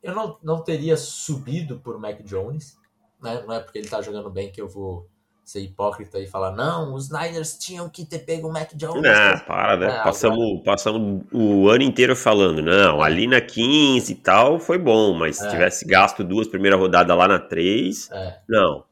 eu 0.03 0.15
não, 0.15 0.39
não 0.43 0.63
teria 0.63 0.97
subido 0.97 1.81
por 1.81 1.99
Mac 1.99 2.21
Jones, 2.23 2.77
né? 3.23 3.43
Não 3.47 3.55
é 3.55 3.61
porque 3.61 3.79
ele 3.79 3.89
tá 3.89 4.03
jogando 4.03 4.29
bem 4.29 4.53
que 4.53 4.61
eu 4.61 4.69
vou 4.69 5.09
ser 5.45 5.61
hipócrita 5.61 6.19
e 6.19 6.27
falar, 6.27 6.53
não, 6.53 6.95
os 6.95 7.11
Niners 7.11 7.59
tinham 7.59 7.89
que 7.89 8.05
ter 8.05 8.21
pego 8.21 8.49
o 8.49 8.53
Mac 8.53 8.73
Jones. 8.75 9.03
Não, 9.03 9.39
para, 9.47 9.77
né? 9.77 9.87
É, 9.87 10.03
passamos, 10.03 10.39
agora... 10.39 10.65
passamos 10.65 11.23
o 11.33 11.69
ano 11.69 11.83
inteiro 11.83 12.17
falando, 12.17 12.63
não, 12.63 13.03
ali 13.03 13.27
na 13.27 13.41
15 13.41 14.11
e 14.11 14.15
tal 14.17 14.59
foi 14.59 14.79
bom, 14.79 15.15
mas 15.15 15.39
é. 15.39 15.45
se 15.45 15.51
tivesse 15.51 15.85
gasto 15.85 16.25
duas 16.25 16.49
primeiras 16.49 16.81
rodadas 16.81 17.17
lá 17.17 17.29
na 17.29 17.39
3, 17.39 18.11
é. 18.11 18.41
não. 18.49 18.85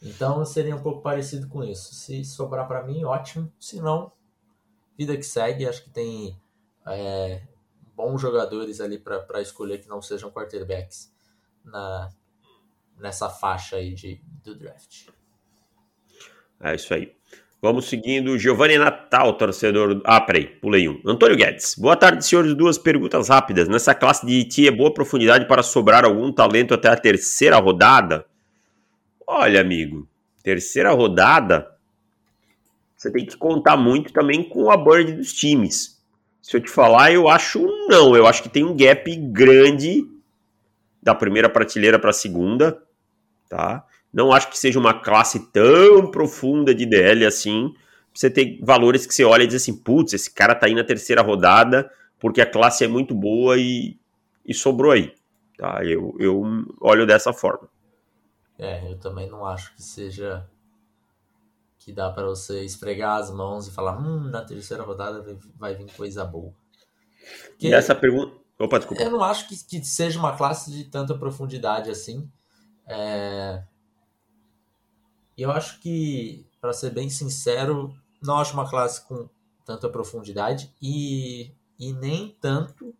Então 0.00 0.44
seria 0.44 0.76
um 0.76 0.82
pouco 0.82 1.02
parecido 1.02 1.48
com 1.48 1.64
isso. 1.64 1.94
Se 1.94 2.24
sobrar 2.24 2.68
para 2.68 2.84
mim, 2.84 3.04
ótimo. 3.04 3.52
Se 3.58 3.80
não, 3.80 4.12
vida 4.96 5.16
que 5.16 5.22
segue. 5.24 5.66
Acho 5.66 5.82
que 5.82 5.90
tem 5.90 6.38
é, 6.86 7.42
bons 7.94 8.20
jogadores 8.20 8.80
ali 8.80 8.98
para 8.98 9.40
escolher 9.40 9.78
que 9.78 9.88
não 9.88 10.00
sejam 10.00 10.30
quarterbacks 10.30 11.12
na, 11.64 12.12
nessa 12.98 13.28
faixa 13.28 13.76
aí 13.76 13.94
de, 13.94 14.20
do 14.44 14.54
draft. 14.54 15.08
É 16.60 16.74
isso 16.74 16.92
aí. 16.92 17.12
Vamos 17.60 17.88
seguindo. 17.88 18.38
Giovanni 18.38 18.78
Natal, 18.78 19.32
torcedor. 19.32 20.00
Ah, 20.04 20.20
peraí, 20.20 20.46
pulei 20.46 20.88
um. 20.88 21.00
Antônio 21.04 21.36
Guedes. 21.36 21.74
Boa 21.74 21.96
tarde, 21.96 22.24
senhores. 22.24 22.54
Duas 22.54 22.78
perguntas 22.78 23.28
rápidas. 23.28 23.68
Nessa 23.68 23.94
classe 23.94 24.24
de 24.26 24.32
IT 24.40 24.68
é 24.68 24.70
boa 24.70 24.92
profundidade 24.92 25.46
para 25.46 25.62
sobrar 25.62 26.04
algum 26.04 26.30
talento 26.32 26.74
até 26.74 26.88
a 26.88 26.96
terceira 26.96 27.56
rodada? 27.56 28.26
Olha, 29.26 29.60
amigo, 29.60 30.08
terceira 30.42 30.92
rodada, 30.92 31.76
você 32.96 33.10
tem 33.10 33.26
que 33.26 33.36
contar 33.36 33.76
muito 33.76 34.12
também 34.12 34.42
com 34.42 34.70
a 34.70 34.76
board 34.76 35.12
dos 35.14 35.32
times. 35.32 36.00
Se 36.40 36.56
eu 36.56 36.60
te 36.60 36.70
falar, 36.70 37.12
eu 37.12 37.28
acho 37.28 37.66
não. 37.88 38.14
Eu 38.16 38.26
acho 38.26 38.42
que 38.42 38.48
tem 38.48 38.62
um 38.62 38.76
gap 38.76 39.14
grande 39.16 40.06
da 41.02 41.14
primeira 41.14 41.48
prateleira 41.48 41.98
para 41.98 42.10
a 42.10 42.12
segunda, 42.12 42.80
tá? 43.48 43.84
Não 44.12 44.32
acho 44.32 44.48
que 44.48 44.58
seja 44.58 44.78
uma 44.78 44.94
classe 44.94 45.50
tão 45.52 46.10
profunda 46.10 46.74
de 46.74 46.86
DL 46.86 47.26
assim. 47.26 47.74
Você 48.14 48.30
tem 48.30 48.58
valores 48.62 49.06
que 49.06 49.14
você 49.14 49.24
olha 49.24 49.42
e 49.42 49.46
diz 49.46 49.62
assim, 49.62 49.76
putz, 49.76 50.12
esse 50.14 50.32
cara 50.32 50.54
tá 50.54 50.66
aí 50.66 50.74
na 50.74 50.84
terceira 50.84 51.22
rodada 51.22 51.90
porque 52.18 52.40
a 52.40 52.50
classe 52.50 52.84
é 52.84 52.88
muito 52.88 53.14
boa 53.14 53.58
e, 53.58 53.98
e 54.44 54.54
sobrou 54.54 54.92
aí. 54.92 55.14
Tá? 55.56 55.84
Eu, 55.84 56.14
eu 56.18 56.42
olho 56.80 57.06
dessa 57.06 57.32
forma. 57.32 57.68
É, 58.58 58.90
eu 58.90 58.98
também 58.98 59.28
não 59.28 59.44
acho 59.44 59.74
que 59.74 59.82
seja 59.82 60.46
que 61.78 61.92
dá 61.92 62.10
para 62.10 62.26
você 62.26 62.64
esfregar 62.64 63.18
as 63.20 63.30
mãos 63.30 63.68
e 63.68 63.70
falar, 63.70 63.96
hum, 63.96 64.28
na 64.28 64.44
terceira 64.44 64.82
rodada 64.82 65.24
vai 65.56 65.74
vir 65.74 65.86
coisa 65.92 66.24
boa. 66.24 66.52
Porque 67.50 67.68
e 67.68 67.72
essa 67.72 67.94
pergunta. 67.94 68.36
Opa, 68.58 68.78
desculpa. 68.78 69.02
Eu 69.02 69.10
não 69.10 69.22
acho 69.22 69.46
que, 69.48 69.56
que 69.56 69.84
seja 69.84 70.18
uma 70.18 70.36
classe 70.36 70.70
de 70.70 70.84
tanta 70.84 71.16
profundidade 71.16 71.90
assim. 71.90 72.28
É... 72.88 73.62
Eu 75.36 75.50
acho 75.50 75.80
que, 75.80 76.46
para 76.60 76.72
ser 76.72 76.90
bem 76.90 77.10
sincero, 77.10 77.94
não 78.22 78.38
acho 78.38 78.54
uma 78.54 78.68
classe 78.68 79.06
com 79.06 79.28
tanta 79.64 79.88
profundidade 79.88 80.72
e, 80.80 81.52
e 81.78 81.92
nem 81.92 82.36
tanto 82.40 82.94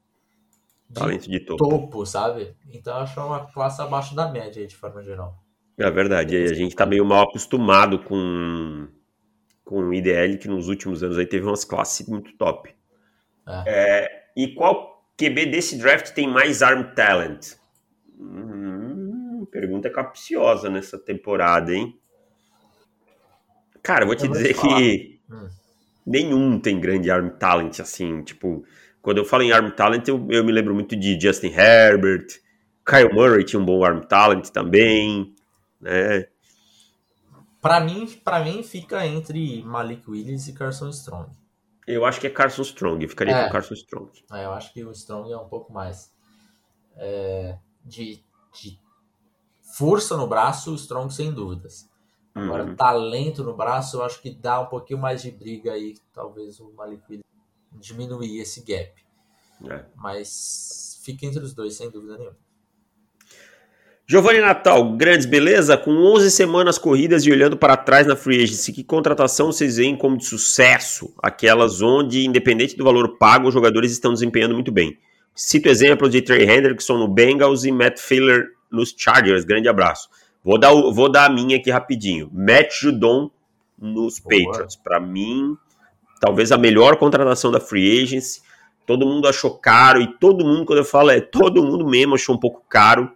de 0.89 1.29
de 1.29 1.41
topo. 1.41 1.69
topo, 1.69 2.07
sabe? 2.07 2.55
Então 2.73 2.97
acho 2.97 3.21
uma 3.21 3.47
classe 3.47 3.81
abaixo 3.83 4.15
da 4.15 4.31
média 4.31 4.67
de 4.67 4.77
forma 4.77 5.03
geral. 5.03 5.43
É 5.79 5.91
verdade, 5.91 6.37
a 6.37 6.55
gente 6.55 6.75
tá 6.75 6.87
meio 6.87 7.05
mal 7.05 7.25
acostumado 7.25 7.99
com 7.99 8.89
com 9.65 9.81
o 9.81 9.93
IDL 9.93 10.39
que 10.39 10.47
nos 10.47 10.69
últimos 10.69 11.03
anos 11.03 11.19
aí 11.19 11.27
teve 11.27 11.45
umas 11.45 11.65
classes 11.65 12.07
muito 12.07 12.33
top. 12.37 12.73
É. 13.45 13.63
É, 13.67 14.25
e 14.37 14.55
qual 14.55 15.05
QB 15.19 15.47
desse 15.47 15.77
draft 15.77 16.13
tem 16.13 16.29
mais 16.29 16.63
arm 16.63 16.95
talent? 16.95 17.55
Hum, 18.17 19.45
pergunta 19.51 19.91
capciosa 19.91 20.71
nessa 20.71 20.97
temporada, 20.97 21.75
hein? 21.75 21.99
Cara, 23.87 24.03
eu 24.03 24.09
vou 24.09 24.17
te 24.17 24.27
eu 24.27 24.33
dizer 24.33 24.53
vou 24.53 24.65
que 24.65 25.21
hum. 25.31 25.49
nenhum 26.05 26.59
tem 26.59 26.81
grande 26.81 27.09
arm 27.09 27.29
talent, 27.29 27.79
assim, 27.79 28.21
tipo, 28.25 28.65
quando 29.01 29.19
eu 29.19 29.25
falo 29.25 29.45
em 29.45 29.53
arm 29.53 29.71
talent, 29.71 30.09
eu, 30.09 30.27
eu 30.29 30.45
me 30.45 30.51
lembro 30.51 30.75
muito 30.75 30.97
de 30.97 31.17
Justin 31.21 31.53
Herbert, 31.53 32.27
Kyle 32.85 33.15
Murray 33.15 33.45
tinha 33.45 33.61
um 33.61 33.65
bom 33.65 33.85
arm 33.85 34.01
talent 34.01 34.49
também, 34.49 35.33
né? 35.81 36.27
Para 37.63 37.79
mim, 37.79 38.09
para 38.25 38.45
mim 38.45 38.61
fica 38.65 39.07
entre 39.07 39.63
Malik 39.63 40.11
Willis 40.11 40.49
e 40.49 40.53
Carson 40.53 40.89
Strong. 40.89 41.31
Eu 41.87 42.05
acho 42.05 42.21
que 42.21 42.27
é 42.27 42.31
Carson 42.31 42.63
Strong, 42.63 43.05
eu 43.05 43.09
ficaria 43.09 43.37
é. 43.37 43.45
com 43.45 43.53
Carson 43.53 43.75
Strong. 43.75 44.11
É, 44.33 44.47
eu 44.47 44.51
acho 44.51 44.73
que 44.73 44.83
o 44.83 44.91
Strong 44.91 45.31
é 45.31 45.37
um 45.37 45.49
pouco 45.49 45.73
mais 45.73 46.13
é, 46.97 47.57
de, 47.85 48.21
de 48.53 48.81
força 49.79 50.17
no 50.17 50.27
braço, 50.27 50.73
o 50.73 50.75
Strong 50.75 51.15
sem 51.15 51.33
dúvidas. 51.33 51.89
Agora, 52.37 52.65
uhum. 52.65 52.77
talento 52.77 53.43
no 53.43 53.57
braço, 53.57 53.97
eu 53.97 54.05
acho 54.05 54.21
que 54.21 54.31
dá 54.31 54.61
um 54.61 54.67
pouquinho 54.67 55.01
mais 55.01 55.23
de 55.23 55.31
briga 55.31 55.73
aí, 55.73 55.95
talvez 56.13 56.61
o 56.61 56.71
Malik 56.77 57.21
diminuir 57.73 58.41
esse 58.41 58.63
gap. 58.63 58.93
É. 59.71 59.85
Mas 59.97 61.01
fica 61.03 61.25
entre 61.25 61.43
os 61.43 61.55
dois, 61.55 61.75
sem 61.75 61.91
dúvida 61.91 62.19
nenhuma. 62.19 62.37
Giovanni 64.07 64.41
Natal, 64.41 64.97
grandes 64.97 65.27
beleza? 65.27 65.79
Com 65.79 65.91
11 65.91 66.31
semanas 66.31 66.77
corridas 66.77 67.25
e 67.25 67.33
olhando 67.33 67.57
para 67.57 67.77
trás 67.77 68.07
na 68.07 68.15
free 68.15 68.43
agency, 68.43 68.71
que 68.73 68.85
contratação 68.85 69.51
vocês 69.51 69.79
veem 69.79 69.97
como 69.97 70.19
de 70.19 70.27
sucesso? 70.27 71.13
Aquelas 71.23 71.81
onde, 71.81 72.25
independente 72.25 72.77
do 72.77 72.85
valor 72.85 73.17
pago, 73.17 73.49
os 73.49 73.55
jogadores 73.55 73.91
estão 73.91 74.13
desempenhando 74.13 74.55
muito 74.55 74.71
bem. 74.71 74.97
Cito 75.35 75.69
exemplos 75.69 76.11
de 76.11 76.21
Trey 76.21 76.49
Hendrickson 76.49 76.99
no 76.99 77.09
Bengals 77.09 77.65
e 77.65 77.73
Matt 77.73 77.99
Filler 77.99 78.47
nos 78.71 78.95
Chargers. 78.97 79.45
Grande 79.45 79.69
abraço. 79.69 80.09
Vou 80.47 80.61
dar, 80.61 80.73
vou 80.73 81.11
dar 81.11 81.27
a 81.27 81.29
minha 81.29 81.57
aqui 81.57 81.73
rapidinho. 81.73 82.31
Matt 82.33 82.73
Judon 82.81 83.29
nos 83.77 84.21
Boa. 84.21 84.53
Patriots. 84.53 84.77
Para 84.77 85.01
mim, 85.01 85.57
talvez 86.21 86.53
a 86.53 86.57
melhor 86.57 86.97
contratação 86.99 87.51
da 87.51 87.59
free 87.59 88.01
agency. 88.01 88.43
Todo 88.87 89.05
mundo 89.05 89.27
achou 89.27 89.59
caro 89.59 90.01
e 90.01 90.07
todo 90.07 90.45
mundo, 90.45 90.65
quando 90.65 90.79
eu 90.79 90.85
falo, 90.85 91.11
é 91.11 91.21
todo 91.21 91.65
mundo 91.65 91.85
mesmo 91.85 92.15
achou 92.15 92.37
um 92.37 92.39
pouco 92.39 92.63
caro 92.69 93.11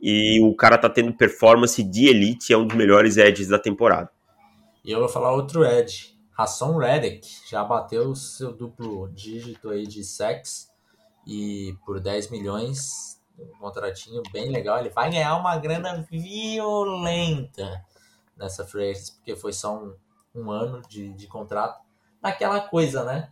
e 0.00 0.40
o 0.42 0.54
cara 0.54 0.78
tá 0.78 0.88
tendo 0.88 1.12
performance 1.12 1.82
de 1.82 2.06
elite, 2.06 2.54
é 2.54 2.56
um 2.56 2.66
dos 2.66 2.74
melhores 2.74 3.18
edges 3.18 3.48
da 3.48 3.58
temporada. 3.58 4.10
E 4.82 4.90
eu 4.90 4.98
vou 4.98 5.10
falar 5.10 5.30
outro 5.32 5.66
edge. 5.66 6.16
Hassan 6.34 6.78
Reddick 6.78 7.28
já 7.50 7.62
bateu 7.62 8.08
o 8.08 8.16
seu 8.16 8.50
duplo 8.50 9.10
dígito 9.10 9.68
aí 9.68 9.86
de 9.86 10.02
sex 10.02 10.70
e 11.26 11.74
por 11.84 12.00
10 12.00 12.30
milhões, 12.30 13.20
um 13.38 13.58
contratinho 13.58 14.22
bem 14.32 14.50
legal. 14.50 14.78
Ele 14.78 14.90
vai 14.90 15.10
ganhar 15.10 15.36
uma 15.36 15.56
grana 15.58 16.06
violenta 16.10 17.84
nessa 18.36 18.64
free 18.64 18.92
porque 19.16 19.36
foi 19.36 19.52
só 19.52 19.76
um, 19.76 19.94
um 20.34 20.50
ano 20.50 20.82
de, 20.88 21.12
de 21.12 21.26
contrato. 21.26 21.80
Naquela 22.22 22.60
coisa, 22.60 23.04
né? 23.04 23.30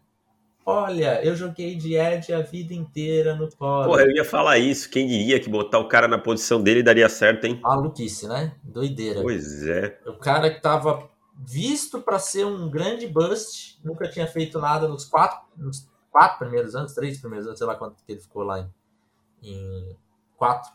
Olha, 0.64 1.24
eu 1.24 1.34
joguei 1.34 1.74
de 1.74 1.96
Ed 1.96 2.32
a 2.32 2.42
vida 2.42 2.74
inteira 2.74 3.34
no 3.34 3.50
college. 3.56 3.88
Porra, 3.88 4.02
eu 4.02 4.10
ia 4.10 4.24
falar 4.24 4.58
isso. 4.58 4.90
Quem 4.90 5.06
diria 5.06 5.40
que 5.40 5.48
botar 5.48 5.78
o 5.78 5.88
cara 5.88 6.06
na 6.06 6.18
posição 6.18 6.62
dele 6.62 6.82
daria 6.82 7.08
certo, 7.08 7.44
hein? 7.46 7.58
Maluquice, 7.62 8.28
né? 8.28 8.54
Doideira. 8.62 9.22
Pois 9.22 9.66
é. 9.66 9.98
O 10.06 10.18
cara 10.18 10.50
que 10.50 10.60
tava 10.60 11.08
visto 11.36 12.00
para 12.02 12.18
ser 12.18 12.44
um 12.44 12.70
grande 12.70 13.06
bust, 13.06 13.80
nunca 13.82 14.08
tinha 14.08 14.26
feito 14.26 14.58
nada 14.58 14.86
nos 14.86 15.04
quatro, 15.04 15.40
nos 15.56 15.88
quatro 16.10 16.38
primeiros 16.38 16.74
anos, 16.74 16.92
três 16.92 17.18
primeiros 17.18 17.46
anos, 17.46 17.58
sei 17.58 17.66
lá 17.66 17.74
quanto 17.74 18.04
que 18.04 18.12
ele 18.12 18.20
ficou 18.20 18.42
lá 18.42 18.60
em, 18.60 18.70
em 19.42 19.96
quatro. 20.36 20.72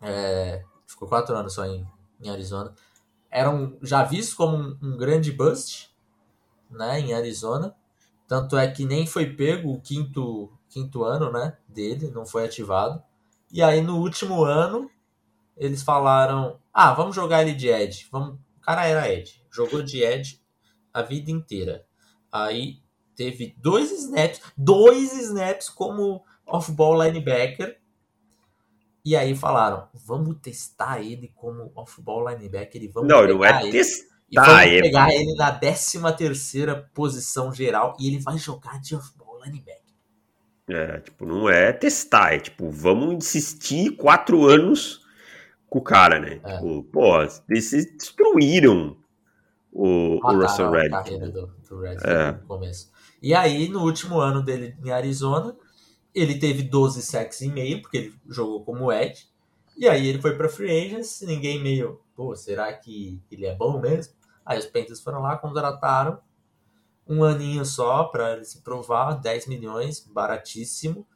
É, 0.00 0.62
ficou 0.86 1.08
quatro 1.08 1.36
anos 1.36 1.54
só 1.54 1.64
em, 1.64 1.86
em 2.20 2.30
Arizona. 2.30 2.74
Eram 3.30 3.76
já 3.82 4.02
vistos 4.04 4.34
como 4.34 4.56
um, 4.56 4.78
um, 4.82 4.96
grande 4.96 5.32
bust 5.32 5.90
né, 6.70 7.00
em 7.00 7.14
Arizona. 7.14 7.74
Tanto 8.26 8.56
é 8.56 8.70
que 8.70 8.84
nem 8.84 9.06
foi 9.06 9.34
pego 9.34 9.72
o 9.72 9.80
quinto, 9.80 10.52
quinto 10.68 11.04
ano 11.04 11.30
né, 11.30 11.56
dele, 11.68 12.10
não 12.10 12.24
foi 12.24 12.44
ativado. 12.44 13.02
E 13.52 13.62
aí 13.62 13.80
no 13.80 13.98
último 13.98 14.44
ano 14.44 14.90
eles 15.56 15.82
falaram: 15.82 16.58
ah, 16.72 16.92
vamos 16.92 17.14
jogar 17.14 17.42
ele 17.42 17.54
de 17.54 17.68
Edge. 17.68 18.08
Vamos... 18.10 18.38
O 18.56 18.60
cara 18.60 18.86
era 18.86 19.12
Edge, 19.12 19.42
jogou 19.50 19.82
de 19.82 20.02
Edge 20.02 20.40
a 20.92 21.02
vida 21.02 21.30
inteira. 21.30 21.84
Aí 22.30 22.80
teve 23.16 23.54
dois 23.58 23.90
snaps, 23.92 24.40
dois 24.56 25.12
snaps 25.12 25.68
como 25.68 26.24
off-ball 26.46 27.02
linebacker. 27.02 27.78
E 29.04 29.14
aí 29.14 29.34
falaram, 29.34 29.88
vamos 29.92 30.38
testar 30.40 31.00
ele 31.00 31.30
como 31.34 31.70
off-ball 31.74 32.28
linebacker 32.30 32.82
e 32.82 32.88
vamos 32.88 33.08
Não, 33.08 33.26
não 33.26 33.44
é 33.44 33.62
ele, 33.62 33.72
testar. 33.72 34.14
e 34.30 34.36
vamos 34.36 34.62
é... 34.62 34.80
pegar 34.80 35.14
ele 35.14 35.34
na 35.34 35.52
13 35.52 36.00
terceira 36.16 36.90
posição 36.94 37.52
geral 37.52 37.94
e 38.00 38.08
ele 38.08 38.18
vai 38.18 38.38
jogar 38.38 38.80
de 38.80 38.96
off-ball 38.96 39.42
linebacker. 39.44 39.84
É, 40.66 41.00
tipo, 41.00 41.26
não 41.26 41.48
é 41.48 41.72
testar, 41.72 42.32
é 42.32 42.38
tipo, 42.38 42.70
vamos 42.70 43.14
insistir 43.14 43.90
quatro 43.96 44.46
anos 44.46 45.02
com 45.68 45.78
o 45.78 45.82
cara, 45.82 46.18
né? 46.18 46.40
É. 46.42 46.54
Tipo, 46.54 46.84
pô, 46.84 47.20
eles 47.50 47.70
destruíram 47.70 48.96
o, 49.70 50.16
o 50.24 50.40
Russell 50.40 50.70
Red. 50.70 50.88
do, 51.30 51.46
do 51.68 51.80
Red 51.80 51.96
é. 52.04 52.32
no 52.32 52.46
começo. 52.46 52.90
E 53.20 53.34
aí, 53.34 53.68
no 53.68 53.82
último 53.82 54.20
ano 54.20 54.42
dele 54.42 54.76
em 54.82 54.90
Arizona, 54.90 55.54
ele 56.14 56.38
teve 56.38 56.62
12 56.62 57.02
sacks 57.02 57.40
e 57.40 57.48
meio, 57.48 57.82
porque 57.82 57.96
ele 57.96 58.14
jogou 58.28 58.64
como 58.64 58.92
Ed. 58.92 59.28
E 59.76 59.88
aí 59.88 60.06
ele 60.06 60.20
foi 60.20 60.36
para 60.36 60.48
free 60.48 60.86
agents, 60.86 61.22
ninguém 61.22 61.60
meio, 61.60 62.00
pô, 62.14 62.36
será 62.36 62.72
que 62.72 63.20
ele 63.30 63.46
é 63.46 63.54
bom 63.54 63.80
mesmo? 63.80 64.14
Aí 64.46 64.58
os 64.58 64.66
Panthers 64.66 65.00
foram 65.00 65.20
lá, 65.20 65.36
contrataram 65.36 66.20
um 67.06 67.22
aninho 67.22 67.64
só 67.64 68.04
para 68.04 68.34
ele 68.34 68.44
se 68.44 68.62
provar, 68.62 69.14
10 69.14 69.46
milhões, 69.46 70.00
baratíssimo. 70.00 71.06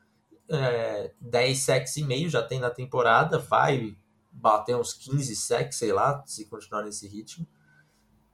É, 0.50 1.12
10 1.20 1.58
sacks 1.58 1.96
e 1.96 2.02
meio 2.02 2.28
já 2.28 2.42
tem 2.42 2.58
na 2.58 2.70
temporada, 2.70 3.38
vai 3.38 3.96
bater 4.30 4.76
uns 4.76 4.94
15 4.94 5.36
sacks, 5.36 5.78
sei 5.78 5.92
lá, 5.92 6.22
se 6.26 6.46
continuar 6.46 6.84
nesse 6.84 7.06
ritmo. 7.06 7.46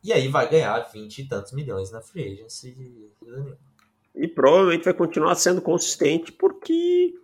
E 0.03 0.13
aí 0.13 0.29
vai 0.29 0.49
ganhar 0.49 0.79
20 0.81 1.19
e 1.19 1.29
tantos 1.29 1.53
milhões 1.53 1.91
na 1.91 2.01
free 2.01 2.35
agency. 2.35 3.11
E 4.15 4.29
provavelmente 4.29 4.85
vai 4.85 4.95
continuar 4.95 5.35
sendo 5.35 5.61
consistente 5.61 6.31
porque 6.33 7.15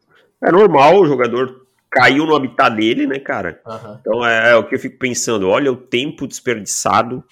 é 0.43 0.51
normal 0.51 1.01
o 1.01 1.07
jogador 1.07 1.67
caiu 1.91 2.25
no 2.25 2.35
habitat 2.35 2.75
dele, 2.75 3.07
né, 3.07 3.19
cara? 3.19 3.61
Uhum. 3.67 3.99
Então 4.01 4.27
é, 4.27 4.53
é, 4.53 4.57
o 4.57 4.67
que 4.67 4.75
eu 4.75 4.79
fico 4.79 4.99
pensando. 4.99 5.49
Olha 5.49 5.73
o 5.73 5.77
tempo 5.77 6.27
desperdiçado 6.27 7.25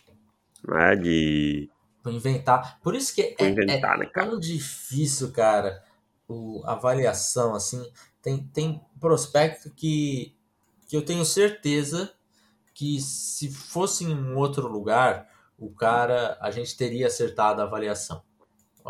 né, 0.67 0.97
de... 0.97 1.71
Por 2.03 2.13
inventar. 2.13 2.79
Por 2.83 2.95
isso 2.95 3.15
que 3.15 3.35
é, 3.39 3.49
inventar, 3.49 3.97
é 3.97 3.99
né, 4.01 4.11
tão 4.13 4.39
difícil, 4.39 5.33
cara, 5.33 5.83
o, 6.27 6.63
a 6.65 6.73
avaliação, 6.73 7.55
assim. 7.55 7.83
Tem, 8.23 8.39
tem 8.53 8.81
prospecto 9.01 9.71
que, 9.75 10.35
que 10.89 10.97
eu 10.97 11.03
tenho 11.03 11.25
certeza 11.25 12.13
que 12.75 13.01
se 13.01 13.51
fosse 13.51 14.05
em 14.05 14.15
um 14.15 14.37
outro 14.37 14.69
lugar 14.69 15.27
o 15.59 15.71
cara, 15.71 16.39
a 16.41 16.53
gente 16.53 16.77
teria 16.77 17.09
acertado 17.09 17.61
a 17.61 17.65
avaliação. 17.65 18.23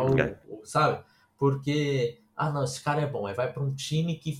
Ou, 0.03 0.59
ou, 0.59 0.65
sabe? 0.65 1.05
Porque, 1.37 2.21
ah, 2.37 2.51
não, 2.51 2.65
esse 2.65 2.83
cara 2.83 3.01
é 3.01 3.07
bom. 3.07 3.27
Aí 3.27 3.35
vai 3.35 3.53
para 3.53 3.63
um 3.63 3.75
time 3.75 4.17
que 4.17 4.39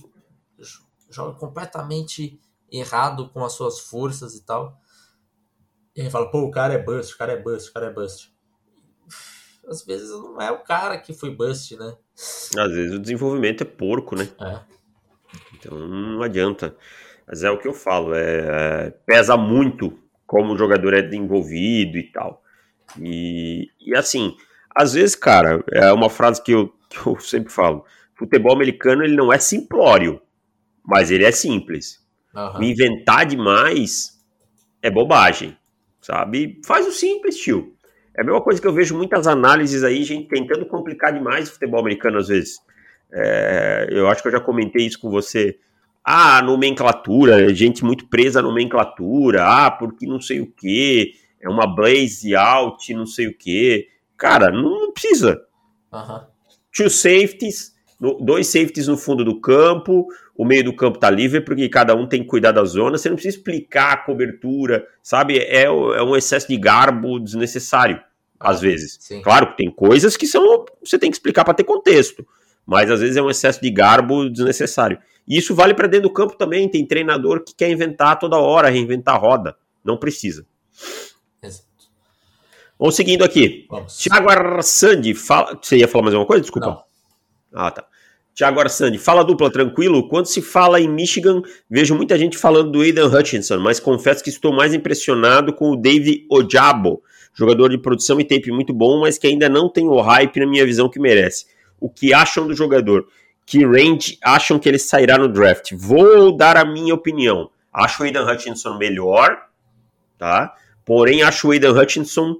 joga 1.09 1.37
completamente 1.37 2.39
errado 2.71 3.29
com 3.29 3.43
as 3.43 3.53
suas 3.53 3.79
forças 3.79 4.35
e 4.35 4.45
tal. 4.45 4.79
E 5.95 6.01
aí 6.01 6.09
fala, 6.09 6.29
pô, 6.29 6.41
o 6.41 6.51
cara 6.51 6.73
é 6.73 6.77
bust, 6.77 7.13
o 7.13 7.17
cara 7.17 7.33
é 7.33 7.41
bust, 7.41 7.69
o 7.69 7.73
cara 7.73 7.87
é 7.87 7.93
bust. 7.93 8.33
Às 9.67 9.83
vezes 9.83 10.09
não 10.09 10.41
é 10.41 10.51
o 10.51 10.63
cara 10.63 10.97
que 10.97 11.13
foi 11.13 11.29
bust, 11.35 11.75
né? 11.75 11.95
Às 12.15 12.71
vezes 12.71 12.93
o 12.93 12.99
desenvolvimento 12.99 13.61
é 13.61 13.65
porco, 13.65 14.15
né? 14.15 14.29
É. 14.39 14.59
Então 15.53 15.77
não 15.77 16.21
adianta. 16.23 16.75
Mas 17.27 17.43
é 17.43 17.51
o 17.51 17.59
que 17.59 17.67
eu 17.67 17.73
falo, 17.73 18.15
é, 18.15 18.87
é 18.87 18.91
pesa 19.05 19.37
muito 19.37 19.99
como 20.25 20.53
o 20.53 20.57
jogador 20.57 20.93
é 20.93 21.01
envolvido 21.15 21.97
e 21.97 22.11
tal. 22.11 22.43
E, 22.99 23.67
e 23.79 23.95
assim, 23.95 24.35
às 24.79 24.93
vezes, 24.93 25.13
cara, 25.13 25.61
é 25.73 25.91
uma 25.91 26.09
frase 26.09 26.41
que 26.41 26.53
eu, 26.53 26.73
que 26.89 27.05
eu 27.05 27.19
sempre 27.19 27.51
falo: 27.51 27.83
futebol 28.15 28.53
americano 28.53 29.03
ele 29.03 29.15
não 29.15 29.31
é 29.31 29.37
simplório, 29.37 30.21
mas 30.85 31.11
ele 31.11 31.25
é 31.25 31.31
simples. 31.31 31.99
Uhum. 32.33 32.59
Me 32.59 32.71
inventar 32.71 33.25
demais 33.25 34.17
é 34.81 34.89
bobagem, 34.89 35.57
sabe? 35.99 36.61
Faz 36.65 36.87
o 36.87 36.91
simples, 36.93 37.37
tio. 37.37 37.73
É 38.17 38.21
a 38.21 38.23
mesma 38.23 38.41
coisa 38.41 38.61
que 38.61 38.67
eu 38.67 38.73
vejo 38.73 38.95
muitas 38.95 39.27
análises 39.27 39.83
aí, 39.83 40.01
gente 40.03 40.29
tentando 40.29 40.65
complicar 40.65 41.11
demais 41.11 41.49
o 41.49 41.53
futebol 41.53 41.81
americano 41.81 42.17
às 42.17 42.29
vezes. 42.29 42.59
É, 43.11 43.87
eu 43.91 44.07
acho 44.07 44.21
que 44.21 44.29
eu 44.29 44.31
já 44.31 44.39
comentei 44.39 44.85
isso 44.85 44.99
com 44.99 45.09
você 45.09 45.57
ah, 46.05 46.41
nomenclatura, 46.41 47.53
gente 47.53 47.83
muito 47.83 48.07
presa 48.07 48.39
à 48.39 48.41
nomenclatura, 48.41 49.43
ah, 49.43 49.69
porque 49.69 50.07
não 50.07 50.21
sei 50.21 50.39
o 50.39 50.47
que, 50.47 51.13
é 51.41 51.49
uma 51.49 51.67
blaze 51.67 52.33
out, 52.33 52.93
não 52.93 53.05
sei 53.05 53.27
o 53.27 53.37
que. 53.37 53.87
Cara, 54.19 54.51
não, 54.51 54.91
precisa. 54.91 55.41
Uhum. 55.91 56.19
Two 56.75 56.89
safeties, 56.89 57.73
dois 58.19 58.47
safeties 58.47 58.87
no 58.87 58.97
fundo 58.97 59.23
do 59.23 59.39
campo, 59.39 60.05
o 60.37 60.45
meio 60.45 60.65
do 60.65 60.75
campo 60.75 60.99
tá 60.99 61.09
livre, 61.09 61.41
porque 61.41 61.67
cada 61.69 61.95
um 61.95 62.05
tem 62.05 62.21
que 62.21 62.27
cuidar 62.27 62.51
da 62.51 62.63
zona, 62.65 62.97
você 62.97 63.09
não 63.09 63.15
precisa 63.15 63.37
explicar 63.37 63.93
a 63.93 63.97
cobertura, 63.97 64.85
sabe? 65.01 65.39
É, 65.39 65.63
é 65.63 65.71
um 65.71 66.15
excesso 66.15 66.49
de 66.49 66.57
garbo 66.57 67.17
desnecessário, 67.17 67.99
às 68.39 68.59
vezes. 68.59 68.97
Sim. 68.99 69.21
Claro 69.21 69.51
que 69.51 69.57
tem 69.57 69.71
coisas 69.71 70.15
que 70.15 70.27
são 70.27 70.65
você 70.83 70.99
tem 70.99 71.09
que 71.09 71.15
explicar 71.15 71.45
para 71.45 71.53
ter 71.53 71.63
contexto, 71.63 72.27
mas 72.65 72.91
às 72.91 72.99
vezes 72.99 73.15
é 73.15 73.21
um 73.21 73.29
excesso 73.29 73.61
de 73.61 73.71
garbo 73.71 74.29
desnecessário. 74.29 74.99
E 75.25 75.37
isso 75.37 75.55
vale 75.55 75.73
para 75.73 75.87
dentro 75.87 76.09
do 76.09 76.13
campo 76.13 76.35
também. 76.35 76.67
Tem 76.67 76.85
treinador 76.85 77.43
que 77.43 77.55
quer 77.55 77.69
inventar 77.69 78.19
toda 78.19 78.37
hora, 78.37 78.69
reinventar 78.69 79.15
a 79.15 79.17
roda. 79.17 79.55
Não 79.83 79.95
precisa. 79.97 80.45
Vamos 82.79 82.95
seguindo 82.95 83.23
aqui. 83.23 83.67
Vamos. 83.69 83.97
Tiago 83.97 84.29
Arsandi, 84.29 85.13
fala. 85.13 85.59
Você 85.61 85.77
ia 85.77 85.87
falar 85.87 86.03
mais 86.03 86.15
alguma 86.15 86.27
coisa? 86.27 86.41
Desculpa. 86.41 86.67
Não. 86.67 86.83
Ah, 87.53 87.71
tá. 87.71 87.85
Tiago 88.33 88.59
Arsandi, 88.59 88.97
fala 88.97 89.23
dupla, 89.23 89.51
tranquilo? 89.51 90.07
Quando 90.07 90.27
se 90.27 90.41
fala 90.41 90.79
em 90.79 90.87
Michigan, 90.87 91.41
vejo 91.69 91.93
muita 91.93 92.17
gente 92.17 92.37
falando 92.37 92.71
do 92.71 92.81
Aidan 92.81 93.07
Hutchinson, 93.07 93.59
mas 93.59 93.81
confesso 93.81 94.23
que 94.23 94.29
estou 94.29 94.53
mais 94.53 94.73
impressionado 94.73 95.51
com 95.51 95.71
o 95.71 95.75
Dave 95.75 96.25
Ojabo, 96.31 97.03
jogador 97.33 97.67
de 97.67 97.77
produção 97.77 98.17
e 98.17 98.23
tape 98.23 98.49
muito 98.49 98.73
bom, 98.73 99.01
mas 99.01 99.17
que 99.17 99.27
ainda 99.27 99.49
não 99.49 99.67
tem 99.67 99.89
o 99.89 99.99
hype 99.99 100.39
na 100.39 100.47
minha 100.47 100.65
visão 100.65 100.87
que 100.87 100.99
merece. 100.99 101.47
O 101.81 101.89
que 101.89 102.13
acham 102.13 102.47
do 102.47 102.55
jogador? 102.55 103.05
que 103.49 103.65
range 103.65 104.19
acham 104.23 104.59
que 104.59 104.69
ele 104.69 104.77
sairá 104.77 105.17
no 105.17 105.27
draft. 105.27 105.71
Vou 105.75 106.37
dar 106.37 106.55
a 106.55 106.63
minha 106.63 106.93
opinião. 106.93 107.49
Acho 107.73 108.03
o 108.03 108.05
Aidan 108.05 108.31
Hutchinson 108.31 108.77
melhor, 108.77 109.41
tá? 110.19 110.53
Porém, 110.85 111.23
acho 111.23 111.47
o 111.47 111.51
Aidan 111.51 111.71
Hutchinson 111.71 112.35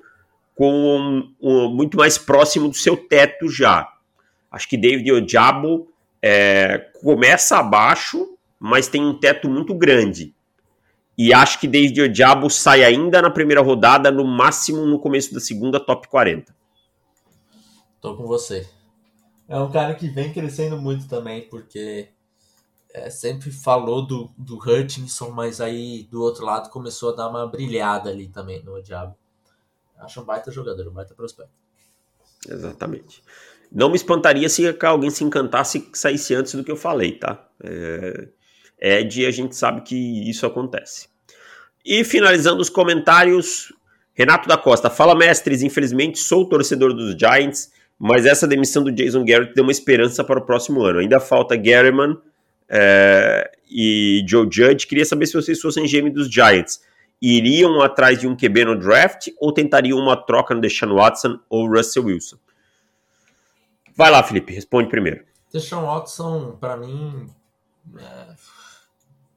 com 0.59 1.23
um, 1.39 1.69
muito 1.69 1.95
mais 1.95 2.17
próximo 2.17 2.67
do 2.67 2.75
seu 2.75 2.97
teto 2.97 3.47
já. 3.47 3.89
Acho 4.51 4.67
que 4.67 4.75
David 4.75 5.09
Ojabo 5.09 5.87
é, 6.21 6.79
começa 7.01 7.59
abaixo, 7.59 8.37
mas 8.59 8.89
tem 8.89 9.01
um 9.01 9.17
teto 9.17 9.47
muito 9.47 9.73
grande. 9.73 10.35
E 11.17 11.33
acho 11.33 11.61
que 11.61 11.67
David 11.67 12.01
Ojabo 12.01 12.49
sai 12.49 12.83
ainda 12.83 13.21
na 13.21 13.29
primeira 13.29 13.61
rodada, 13.61 14.11
no 14.11 14.25
máximo 14.25 14.85
no 14.85 14.99
começo 14.99 15.33
da 15.33 15.39
segunda, 15.39 15.79
top 15.79 16.09
40. 16.09 16.53
Tô 18.01 18.17
com 18.17 18.27
você. 18.27 18.67
É 19.47 19.57
um 19.57 19.71
cara 19.71 19.95
que 19.95 20.09
vem 20.09 20.33
crescendo 20.33 20.77
muito 20.77 21.07
também, 21.07 21.47
porque 21.47 22.09
é, 22.93 23.09
sempre 23.09 23.49
falou 23.49 24.05
do, 24.05 24.29
do 24.37 24.57
Hutchinson, 24.57 25.29
mas 25.29 25.61
aí 25.61 26.03
do 26.11 26.21
outro 26.21 26.43
lado 26.43 26.69
começou 26.69 27.13
a 27.13 27.15
dar 27.15 27.29
uma 27.29 27.47
brilhada 27.47 28.09
ali 28.09 28.27
também 28.27 28.61
no 28.61 28.83
Diabo. 28.83 29.15
Acho 29.99 30.21
um 30.21 30.25
baita 30.25 30.51
jogador, 30.51 30.87
um 30.87 30.93
baita 30.93 31.13
prospecto. 31.13 31.51
Exatamente. 32.49 33.21
Não 33.71 33.89
me 33.89 33.95
espantaria 33.95 34.47
se 34.49 34.75
alguém 34.81 35.09
se 35.09 35.23
encantasse 35.23 35.77
e 35.77 35.97
saísse 35.97 36.33
antes 36.33 36.55
do 36.55 36.63
que 36.63 36.71
eu 36.71 36.77
falei, 36.77 37.13
tá? 37.19 37.47
É, 37.61 38.29
Ed, 38.79 39.25
a 39.25 39.31
gente 39.31 39.55
sabe 39.55 39.81
que 39.81 40.29
isso 40.29 40.45
acontece. 40.45 41.07
E 41.85 42.03
finalizando 42.03 42.61
os 42.61 42.69
comentários, 42.69 43.73
Renato 44.13 44.47
da 44.47 44.57
Costa. 44.57 44.89
Fala, 44.89 45.15
mestres. 45.15 45.61
Infelizmente, 45.61 46.19
sou 46.19 46.47
torcedor 46.47 46.93
dos 46.93 47.15
Giants 47.15 47.71
mas 47.99 48.25
essa 48.25 48.47
demissão 48.47 48.81
do 48.81 48.91
Jason 48.93 49.25
Garrett 49.25 49.53
deu 49.53 49.63
uma 49.63 49.73
esperança 49.73 50.23
para 50.23 50.39
o 50.39 50.45
próximo 50.45 50.81
ano. 50.81 50.99
Ainda 50.99 51.19
falta 51.19 51.57
Garriman 51.57 52.17
é, 52.69 53.51
e 53.69 54.23
Joe 54.25 54.47
Judge. 54.49 54.87
Queria 54.87 55.03
saber 55.03 55.27
se 55.27 55.33
vocês 55.33 55.59
fossem 55.59 55.85
GM 55.85 56.09
dos 56.09 56.31
Giants. 56.31 56.79
Iriam 57.21 57.81
atrás 57.81 58.19
de 58.19 58.27
um 58.27 58.35
QB 58.35 58.65
no 58.65 58.79
draft 58.79 59.27
ou 59.39 59.53
tentariam 59.53 59.97
uma 59.97 60.15
troca 60.15 60.53
no 60.53 60.61
Deshaun 60.61 60.95
Watson 60.95 61.39
ou 61.49 61.67
Russell 61.67 62.05
Wilson? 62.05 62.37
Vai 63.95 64.09
lá, 64.09 64.23
Felipe, 64.23 64.53
responde 64.53 64.89
primeiro. 64.89 65.25
Deshaun 65.51 65.85
Watson, 65.85 66.57
para 66.59 66.77
mim, 66.77 67.29
é... 67.97 68.35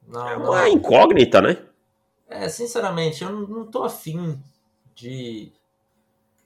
Não, 0.07 0.27
é 0.27 0.37
uma 0.37 0.61
não. 0.61 0.67
incógnita, 0.67 1.41
né? 1.41 1.57
É, 2.27 2.49
sinceramente, 2.49 3.23
eu 3.23 3.31
não 3.47 3.65
tô 3.65 3.83
afim 3.83 4.41
de, 4.95 5.51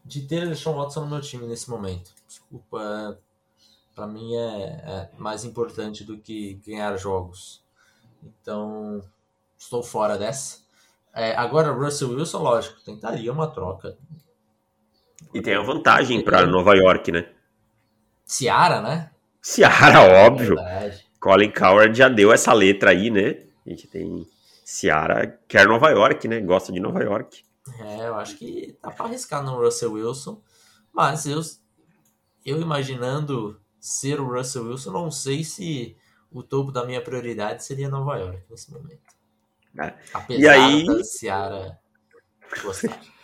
de 0.03 0.21
ter 0.21 0.47
Deshaun 0.47 0.75
Watson 0.75 1.01
no 1.01 1.07
meu 1.07 1.21
time 1.21 1.47
nesse 1.47 1.69
momento. 1.69 2.11
Desculpa, 2.27 3.19
para 3.95 4.07
mim 4.07 4.35
é, 4.35 4.63
é 4.63 5.09
mais 5.17 5.43
importante 5.43 6.03
do 6.03 6.17
que 6.17 6.55
ganhar 6.65 6.95
jogos. 6.97 7.63
Então, 8.23 9.01
estou 9.57 9.81
fora 9.81 10.17
dessa. 10.17 10.66
É, 11.17 11.35
agora, 11.35 11.71
Russell 11.71 12.11
Wilson, 12.11 12.43
lógico, 12.43 12.79
tentaria 12.85 13.33
uma 13.33 13.47
troca. 13.47 13.97
E 15.33 15.41
tem 15.41 15.55
a 15.55 15.61
vantagem 15.63 16.23
para 16.23 16.45
Nova 16.45 16.75
York, 16.75 17.11
né? 17.11 17.27
Ciara, 18.23 18.81
né? 18.83 19.09
Ciara, 19.41 20.01
óbvio. 20.27 20.55
Colin 21.19 21.49
Coward 21.49 21.97
já 21.97 22.07
deu 22.07 22.31
essa 22.31 22.53
letra 22.53 22.91
aí, 22.91 23.09
né? 23.09 23.41
A 23.65 23.69
gente 23.71 23.87
tem 23.87 24.27
Ciara, 24.63 25.39
quer 25.47 25.67
Nova 25.67 25.89
York, 25.89 26.27
né? 26.27 26.39
Gosta 26.39 26.71
de 26.71 26.79
Nova 26.79 27.03
York. 27.03 27.43
É, 27.79 28.07
eu 28.07 28.15
acho 28.15 28.37
que 28.37 28.77
dá 28.79 28.91
para 28.91 29.07
arriscar 29.07 29.43
no 29.43 29.59
Russell 29.59 29.93
Wilson, 29.93 30.39
mas 30.93 31.25
eu, 31.25 31.41
eu 32.45 32.61
imaginando 32.61 33.59
ser 33.79 34.19
o 34.19 34.31
Russell 34.31 34.65
Wilson, 34.65 34.91
não 34.91 35.09
sei 35.09 35.43
se 35.43 35.97
o 36.31 36.43
topo 36.43 36.71
da 36.71 36.85
minha 36.85 37.01
prioridade 37.01 37.63
seria 37.63 37.89
Nova 37.89 38.17
York 38.17 38.43
nesse 38.51 38.71
momento. 38.71 39.16
É. 39.79 39.93
Apesar 40.13 40.41
e 40.41 40.47
aí... 40.47 40.85
da 40.85 41.03
Ciara 41.03 41.77
gostar. 42.63 42.99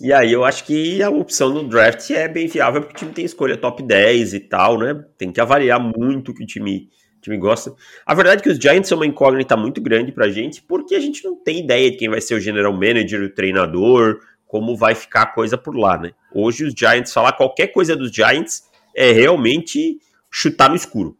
E 0.00 0.12
aí 0.12 0.32
eu 0.32 0.44
acho 0.44 0.64
que 0.64 1.02
a 1.02 1.10
opção 1.10 1.50
no 1.50 1.68
draft 1.68 2.10
é 2.10 2.28
bem 2.28 2.46
viável 2.46 2.80
porque 2.80 2.94
o 2.94 2.98
time 2.98 3.12
tem 3.12 3.24
escolha 3.24 3.56
top 3.56 3.82
10 3.82 4.34
e 4.34 4.40
tal, 4.40 4.78
né? 4.78 4.94
Tem 5.16 5.32
que 5.32 5.40
avaliar 5.40 5.80
muito 5.80 6.30
o 6.30 6.34
que 6.34 6.44
o 6.44 6.46
time, 6.46 6.88
o 7.16 7.20
time 7.20 7.36
gosta. 7.38 7.74
A 8.06 8.14
verdade 8.14 8.40
é 8.40 8.42
que 8.44 8.50
os 8.50 8.56
Giants 8.56 8.88
são 8.88 8.96
uma 8.96 9.06
incógnita 9.06 9.56
muito 9.56 9.80
grande 9.80 10.12
pra 10.12 10.28
gente, 10.28 10.62
porque 10.62 10.94
a 10.94 11.00
gente 11.00 11.24
não 11.24 11.34
tem 11.34 11.58
ideia 11.64 11.90
de 11.90 11.96
quem 11.96 12.08
vai 12.08 12.20
ser 12.20 12.34
o 12.34 12.40
general 12.40 12.72
manager, 12.72 13.22
o 13.22 13.34
treinador, 13.34 14.20
como 14.46 14.76
vai 14.76 14.94
ficar 14.94 15.22
a 15.22 15.26
coisa 15.26 15.58
por 15.58 15.76
lá, 15.76 15.98
né? 15.98 16.12
Hoje 16.32 16.64
os 16.64 16.72
Giants, 16.72 17.12
falar 17.12 17.32
qualquer 17.32 17.68
coisa 17.68 17.96
dos 17.96 18.12
Giants 18.12 18.62
é 18.94 19.10
realmente 19.10 19.98
chutar 20.30 20.68
no 20.68 20.76
escuro. 20.76 21.18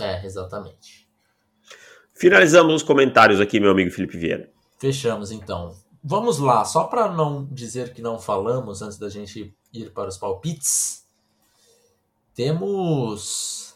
É, 0.00 0.24
exatamente. 0.24 1.03
Finalizamos 2.14 2.74
os 2.74 2.82
comentários 2.82 3.40
aqui, 3.40 3.58
meu 3.58 3.70
amigo 3.70 3.90
Felipe 3.90 4.16
Vieira. 4.16 4.50
Fechamos 4.78 5.32
então. 5.32 5.74
Vamos 6.02 6.38
lá, 6.38 6.64
só 6.64 6.84
para 6.84 7.10
não 7.10 7.46
dizer 7.50 7.92
que 7.92 8.02
não 8.02 8.18
falamos 8.18 8.82
antes 8.82 8.98
da 8.98 9.08
gente 9.08 9.54
ir 9.72 9.90
para 9.90 10.08
os 10.08 10.18
palpites, 10.18 11.04
temos 12.34 13.74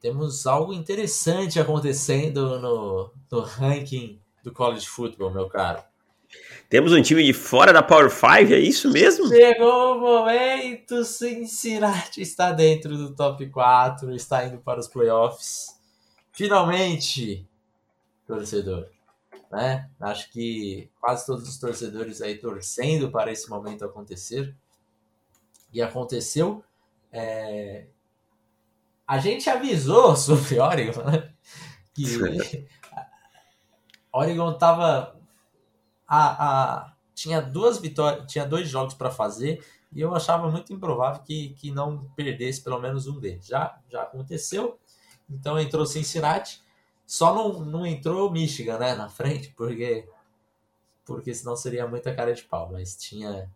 temos 0.00 0.46
algo 0.46 0.72
interessante 0.72 1.58
acontecendo 1.58 2.58
no, 2.60 3.12
no 3.30 3.40
ranking 3.40 4.20
do 4.44 4.52
college 4.52 4.86
football, 4.86 5.30
meu 5.30 5.48
caro. 5.48 5.82
Temos 6.68 6.92
um 6.92 7.02
time 7.02 7.24
de 7.24 7.32
fora 7.32 7.72
da 7.72 7.82
Power 7.82 8.10
5, 8.10 8.52
é 8.52 8.58
isso 8.58 8.90
mesmo? 8.90 9.28
Chegou 9.28 9.96
o 9.96 10.00
momento, 10.00 11.04
Cincinnati 11.04 12.20
está 12.20 12.52
dentro 12.52 12.96
do 12.96 13.14
top 13.14 13.46
4, 13.48 14.14
está 14.14 14.44
indo 14.46 14.58
para 14.58 14.78
os 14.78 14.86
playoffs. 14.86 15.78
Finalmente, 16.30 17.47
torcedor 18.28 18.88
né? 19.50 19.88
Acho 19.98 20.30
que 20.30 20.90
quase 21.00 21.26
todos 21.26 21.48
os 21.48 21.58
torcedores 21.58 22.20
aí 22.20 22.36
torcendo 22.38 23.10
para 23.10 23.32
esse 23.32 23.48
momento 23.48 23.84
acontecer. 23.84 24.54
E 25.72 25.82
aconteceu. 25.82 26.62
É... 27.12 27.86
A 29.06 29.18
gente 29.18 29.48
avisou 29.48 30.14
sobre 30.16 30.58
Oregon, 30.58 31.02
né? 31.02 31.32
Que 31.94 32.04
Oregon 34.12 34.56
tava. 34.56 35.18
A, 36.06 36.84
a... 36.84 36.92
Tinha 37.14 37.40
duas 37.40 37.78
vitórias, 37.78 38.30
tinha 38.30 38.46
dois 38.46 38.68
jogos 38.68 38.94
para 38.94 39.10
fazer 39.10 39.64
e 39.92 40.00
eu 40.00 40.14
achava 40.14 40.48
muito 40.48 40.72
improvável 40.72 41.22
que, 41.22 41.50
que 41.54 41.72
não 41.72 42.04
perdesse 42.14 42.62
pelo 42.62 42.78
menos 42.78 43.08
um 43.08 43.18
deles. 43.18 43.46
Já, 43.46 43.76
já 43.88 44.02
aconteceu, 44.02 44.78
então 45.28 45.58
entrou 45.58 45.84
Cincinnati 45.84 46.62
só 47.08 47.34
não, 47.34 47.64
não 47.64 47.86
entrou 47.86 48.30
Michigan, 48.30 48.78
né, 48.78 48.94
na 48.94 49.08
frente, 49.08 49.48
porque 49.56 50.06
porque 51.06 51.34
senão 51.34 51.56
seria 51.56 51.88
muita 51.88 52.14
cara 52.14 52.34
de 52.34 52.42
pau, 52.42 52.70
mas 52.70 52.94
tinha 52.94 53.50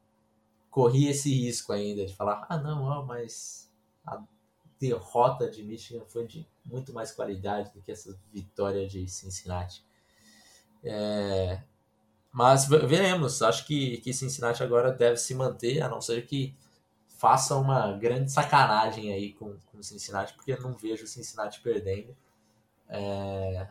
corria 0.70 1.10
esse 1.10 1.30
risco 1.30 1.70
ainda 1.70 2.06
de 2.06 2.16
falar, 2.16 2.46
ah, 2.48 2.56
não, 2.56 2.84
ó, 2.84 3.04
mas 3.04 3.70
a 4.06 4.18
derrota 4.80 5.50
de 5.50 5.62
Michigan 5.62 6.02
foi 6.08 6.26
de 6.26 6.48
muito 6.64 6.94
mais 6.94 7.12
qualidade 7.12 7.70
do 7.74 7.82
que 7.82 7.92
essa 7.92 8.18
vitória 8.32 8.88
de 8.88 9.06
Cincinnati. 9.06 9.84
É, 10.82 11.62
mas 12.32 12.66
veremos, 12.66 13.42
acho 13.42 13.66
que, 13.66 13.98
que 13.98 14.14
Cincinnati 14.14 14.62
agora 14.62 14.90
deve 14.90 15.18
se 15.18 15.34
manter, 15.34 15.82
a 15.82 15.90
não 15.90 16.00
ser 16.00 16.24
que 16.24 16.56
faça 17.18 17.54
uma 17.56 17.92
grande 17.92 18.32
sacanagem 18.32 19.12
aí 19.12 19.34
com, 19.34 19.58
com 19.66 19.82
Cincinnati, 19.82 20.32
porque 20.32 20.52
eu 20.52 20.62
não 20.62 20.72
vejo 20.72 21.06
Cincinnati 21.06 21.60
perdendo. 21.60 22.16
É, 22.94 23.66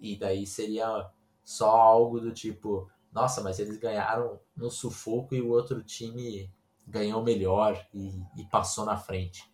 e 0.00 0.16
daí 0.16 0.44
seria 0.44 1.06
só 1.44 1.70
algo 1.70 2.18
do 2.18 2.32
tipo, 2.32 2.90
nossa, 3.12 3.40
mas 3.40 3.60
eles 3.60 3.78
ganharam 3.78 4.40
no 4.56 4.68
sufoco 4.70 5.34
e 5.34 5.40
o 5.40 5.50
outro 5.50 5.82
time 5.82 6.50
ganhou 6.86 7.22
melhor 7.22 7.80
e, 7.94 8.20
e 8.36 8.44
passou 8.50 8.84
na 8.84 8.96
frente. 8.96 9.44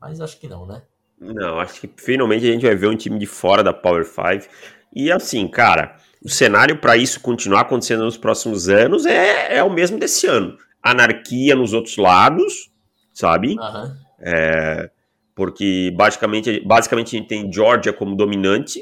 Mas 0.00 0.20
acho 0.20 0.38
que 0.38 0.48
não, 0.48 0.64
né? 0.64 0.82
Não, 1.18 1.58
acho 1.58 1.80
que 1.80 1.90
finalmente 1.96 2.48
a 2.48 2.52
gente 2.52 2.66
vai 2.66 2.76
ver 2.76 2.88
um 2.88 2.96
time 2.96 3.18
de 3.18 3.26
fora 3.26 3.62
da 3.62 3.72
Power 3.72 4.04
5. 4.04 4.48
E 4.94 5.10
assim, 5.10 5.48
cara, 5.48 5.96
o 6.22 6.28
cenário 6.28 6.78
para 6.78 6.96
isso 6.96 7.20
continuar 7.20 7.62
acontecendo 7.62 8.04
nos 8.04 8.16
próximos 8.16 8.68
anos 8.68 9.06
é, 9.06 9.56
é 9.56 9.62
o 9.64 9.72
mesmo 9.72 9.98
desse 9.98 10.26
ano. 10.26 10.56
Anarquia 10.82 11.56
nos 11.56 11.72
outros 11.72 11.96
lados, 11.96 12.70
sabe? 13.12 13.56
Uhum. 13.58 13.96
É, 14.20 14.90
porque 15.34 15.92
basicamente, 15.96 16.60
basicamente 16.64 17.16
a 17.16 17.18
gente 17.18 17.28
tem 17.28 17.52
Georgia 17.52 17.92
como 17.92 18.16
dominante 18.16 18.80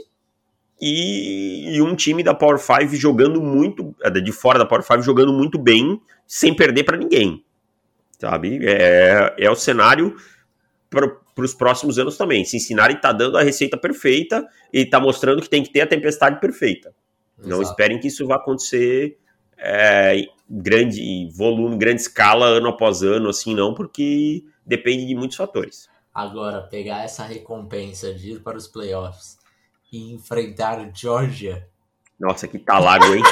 e, 0.80 1.76
e 1.76 1.82
um 1.82 1.94
time 1.94 2.22
da 2.22 2.34
Power 2.34 2.58
5 2.58 2.94
jogando 2.96 3.40
muito, 3.40 3.94
é, 4.02 4.10
de 4.10 4.32
fora 4.32 4.58
da 4.58 4.66
Power 4.66 4.82
5 4.82 5.02
jogando 5.02 5.32
muito 5.32 5.58
bem, 5.58 6.00
sem 6.26 6.54
perder 6.54 6.84
para 6.84 6.96
ninguém, 6.96 7.44
sabe? 8.18 8.58
É, 8.62 9.34
é 9.38 9.50
o 9.50 9.54
cenário 9.54 10.16
para 10.90 11.44
os 11.44 11.54
próximos 11.54 11.98
anos 11.98 12.16
também. 12.16 12.44
Cincinnati 12.44 12.96
está 12.96 13.12
dando 13.12 13.38
a 13.38 13.42
receita 13.42 13.78
perfeita 13.78 14.46
e 14.72 14.80
está 14.80 15.00
mostrando 15.00 15.40
que 15.40 15.48
tem 15.48 15.62
que 15.62 15.72
ter 15.72 15.82
a 15.82 15.86
tempestade 15.86 16.40
perfeita. 16.40 16.94
Exato. 17.38 17.48
Não 17.48 17.62
esperem 17.62 17.98
que 17.98 18.08
isso 18.08 18.26
vá 18.26 18.36
acontecer 18.36 19.16
é, 19.56 20.26
grande 20.50 21.30
volume, 21.34 21.78
grande 21.78 22.02
escala, 22.02 22.46
ano 22.46 22.68
após 22.68 23.02
ano, 23.02 23.30
assim, 23.30 23.54
não, 23.54 23.72
porque 23.72 24.44
depende 24.66 25.06
de 25.06 25.14
muitos 25.14 25.36
fatores. 25.36 25.88
Agora, 26.14 26.62
pegar 26.62 27.04
essa 27.04 27.24
recompensa 27.24 28.12
de 28.12 28.32
ir 28.32 28.40
para 28.40 28.56
os 28.56 28.68
playoffs 28.68 29.38
e 29.90 30.12
enfrentar 30.12 30.90
Georgia. 30.94 31.66
Nossa, 32.20 32.46
que 32.46 32.58
talago, 32.58 33.14
hein? 33.14 33.22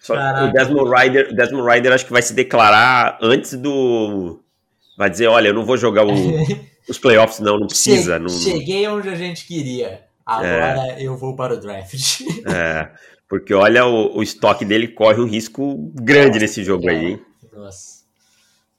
Só 0.00 0.14
o 0.14 0.52
Desmond 0.52 0.90
Rider, 0.94 1.34
Desmond 1.34 1.68
Rider 1.68 1.92
acho 1.92 2.06
que 2.06 2.12
vai 2.12 2.22
se 2.22 2.34
declarar 2.34 3.18
antes 3.22 3.54
do. 3.54 4.40
Vai 4.98 5.08
dizer, 5.08 5.26
olha, 5.28 5.48
eu 5.48 5.54
não 5.54 5.64
vou 5.64 5.76
jogar 5.76 6.04
o, 6.06 6.12
os 6.88 6.98
playoffs, 6.98 7.40
não, 7.40 7.58
não 7.58 7.66
precisa. 7.66 8.18
Não... 8.18 8.28
Cheguei 8.28 8.86
onde 8.86 9.08
a 9.08 9.14
gente 9.14 9.46
queria. 9.46 10.04
Agora 10.24 10.92
é. 10.92 11.02
eu 11.02 11.16
vou 11.16 11.34
para 11.34 11.54
o 11.54 11.60
draft. 11.60 12.20
É, 12.46 12.90
porque 13.28 13.54
olha, 13.54 13.86
o, 13.86 14.18
o 14.18 14.22
estoque 14.22 14.64
dele 14.64 14.88
corre 14.88 15.20
um 15.20 15.26
risco 15.26 15.90
grande 15.94 16.28
Nossa, 16.28 16.40
nesse 16.40 16.62
jogo 16.62 16.88
é. 16.88 16.92
aí, 16.92 17.06
hein? 17.06 17.22
Nossa. 17.52 17.93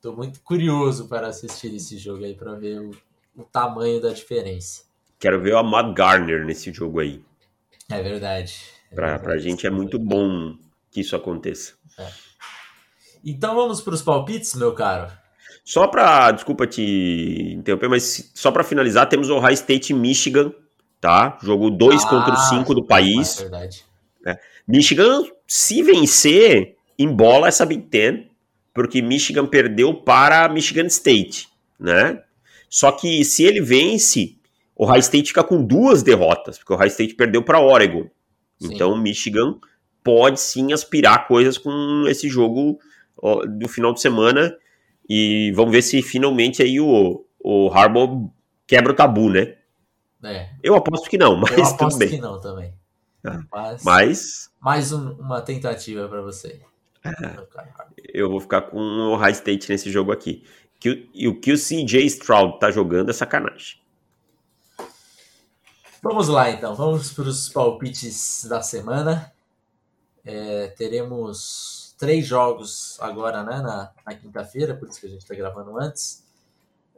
Tô 0.06 0.14
muito 0.14 0.40
curioso 0.42 1.08
para 1.08 1.30
assistir 1.30 1.74
esse 1.74 1.98
jogo 1.98 2.26
aí, 2.26 2.36
para 2.36 2.54
ver 2.54 2.80
o, 2.80 2.92
o, 3.36 3.42
tamanho 3.42 4.00
da 4.00 4.12
diferença. 4.12 4.84
Quero 5.18 5.42
ver 5.42 5.56
o 5.56 5.58
Ahmad 5.58 5.96
Garner 5.96 6.46
nesse 6.46 6.72
jogo 6.72 7.00
aí. 7.00 7.24
É 7.90 8.04
verdade. 8.04 8.56
É 8.92 8.94
pra, 8.94 9.08
verdade. 9.08 9.24
pra 9.24 9.38
gente 9.40 9.66
é 9.66 9.72
muito 9.72 9.98
bom 9.98 10.56
que 10.92 11.02
isso 11.02 11.16
aconteça. 11.16 11.74
É. 11.98 12.08
Então 13.26 13.56
vamos 13.56 13.82
para 13.82 13.96
os 13.96 14.04
palpites, 14.04 14.54
meu 14.54 14.76
caro. 14.76 15.12
Só 15.64 15.88
para, 15.88 16.30
desculpa 16.34 16.68
te 16.68 17.56
interromper, 17.58 17.90
mas 17.90 18.32
só 18.36 18.52
para 18.52 18.64
finalizar, 18.64 19.10
temos 19.10 19.32
o 19.32 19.40
High 19.40 19.56
State 19.56 19.92
Michigan, 19.92 20.54
tá? 21.02 21.40
Jogo 21.42 21.72
2 21.72 22.04
ah, 22.04 22.08
contra 22.08 22.36
5 22.36 22.76
do 22.76 22.86
país. 22.86 23.40
É 23.40 23.42
verdade. 23.42 23.84
É. 24.24 24.40
Michigan, 24.68 25.24
se 25.48 25.82
vencer, 25.82 26.78
embola 26.96 27.48
essa 27.48 27.66
Big 27.66 27.88
Ten 27.88 28.35
porque 28.76 29.02
Michigan 29.02 29.48
perdeu 29.48 29.94
para 29.94 30.48
Michigan 30.50 30.86
State, 30.88 31.48
né? 31.80 32.22
Só 32.70 32.92
que 32.92 33.24
se 33.26 33.44
ele 33.44 33.62
vence, 33.62 34.38
o 34.76 34.86
High 34.86 35.00
State 35.00 35.30
fica 35.30 35.44
com 35.44 35.64
duas 35.66 36.04
derrotas, 36.04 36.58
porque 36.60 36.74
o 36.74 36.76
High 36.76 36.90
State 36.90 37.16
perdeu 37.16 37.42
para 37.42 37.60
Oregon. 37.62 38.08
Sim. 38.62 38.74
Então 38.76 38.96
Michigan 38.98 39.56
pode 40.04 40.40
sim 40.40 40.72
aspirar 40.74 41.28
coisas 41.28 41.58
com 41.58 42.04
esse 42.08 42.28
jogo 42.30 42.78
ó, 43.18 43.46
do 43.46 43.68
final 43.68 43.94
de 43.94 44.02
semana. 44.02 44.56
E 45.08 45.52
vamos 45.56 45.72
ver 45.72 45.82
se 45.82 46.02
finalmente 46.02 46.62
aí 46.62 46.80
o, 46.80 47.26
o 47.40 47.70
Harbaugh 47.70 48.30
quebra 48.68 48.92
o 48.92 48.96
tabu, 48.96 49.30
né? 49.30 49.56
É, 50.24 50.50
Eu 50.64 50.76
aposto 50.76 51.08
que 51.10 51.18
não, 51.18 51.36
mas 51.36 51.52
eu 51.52 51.58
tudo 51.58 51.68
aposto 51.76 51.98
bem. 52.00 52.10
que 52.10 52.18
não 52.18 52.42
também. 52.42 52.74
Ah, 53.24 53.40
Mas, 53.52 53.84
Mas 53.84 54.50
mais 54.60 54.92
um- 54.92 55.14
uma 55.14 55.42
tentativa 55.42 56.08
pra 56.10 56.22
você. 56.22 56.60
eu 58.14 58.30
vou 58.30 58.40
ficar 58.40 58.64
com 58.64 58.78
o 58.78 59.16
High 59.16 59.34
State 59.34 59.70
nesse 59.70 59.92
jogo 59.92 60.12
aqui. 60.12 60.44
E 61.14 61.28
o 61.28 61.40
que 61.40 61.52
o 61.52 61.58
CJ 61.58 62.06
Stroud 62.06 62.60
tá 62.60 62.70
jogando 62.70 63.10
é 63.10 63.14
sacanagem. 63.14 63.80
Vamos 66.02 66.28
lá 66.28 66.52
então, 66.52 66.76
vamos 66.76 67.12
para 67.12 67.24
os 67.24 67.50
palpites 67.50 68.46
da 68.46 68.62
semana. 68.62 69.34
É, 70.24 70.68
teremos 70.78 71.96
três 71.98 72.28
jogos 72.28 72.98
agora 73.00 73.44
né, 73.44 73.62
na, 73.62 73.92
na 74.06 74.16
quinta-feira, 74.16 74.76
por 74.76 74.88
isso 74.88 75.00
que 75.00 75.08
a 75.08 75.10
gente 75.10 75.22
está 75.22 75.34
gravando 75.34 75.80
antes. 75.80 76.24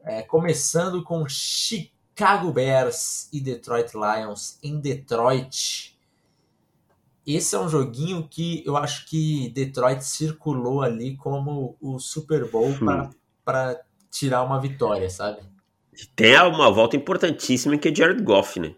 É, 0.03 0.21
começando 0.23 1.03
com 1.03 1.27
Chicago 1.27 2.51
Bears 2.51 3.29
e 3.31 3.39
Detroit 3.39 3.93
Lions 3.93 4.59
em 4.61 4.79
Detroit. 4.79 5.96
Esse 7.27 7.55
é 7.55 7.59
um 7.59 7.67
joguinho 7.67 8.25
que 8.27 8.63
eu 8.65 8.77
acho 8.77 9.05
que 9.05 9.49
Detroit 9.49 10.01
circulou 10.01 10.81
ali 10.81 11.17
como 11.17 11.75
o 11.81 11.99
Super 11.99 12.49
Bowl 12.49 12.69
Hum. 12.69 13.09
para 13.43 13.81
tirar 14.09 14.43
uma 14.43 14.61
vitória, 14.61 15.09
sabe? 15.09 15.41
Tem 16.15 16.39
uma 16.41 16.71
volta 16.71 16.95
importantíssima 16.95 17.77
que 17.77 17.89
é 17.89 17.93
Jared 17.95 18.23
Goff, 18.23 18.59
né? 18.61 18.73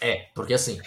É, 0.00 0.26
porque 0.34 0.52
assim, 0.54 0.78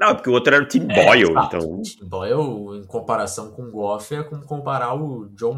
Não, 0.00 0.14
porque 0.14 0.30
o 0.30 0.32
outro 0.32 0.54
era 0.54 0.64
o 0.64 0.66
Tim 0.68 0.86
É, 0.90 1.04
Boyle, 1.04 1.30
exato. 1.30 1.56
então. 1.56 1.82
Tim 1.82 2.04
Boyle, 2.06 2.78
em 2.78 2.84
comparação 2.86 3.50
com 3.50 3.62
o 3.64 3.70
Goff, 3.70 4.14
é 4.14 4.22
como 4.22 4.44
comparar 4.46 4.94
o 4.94 5.28
Joe 5.36 5.54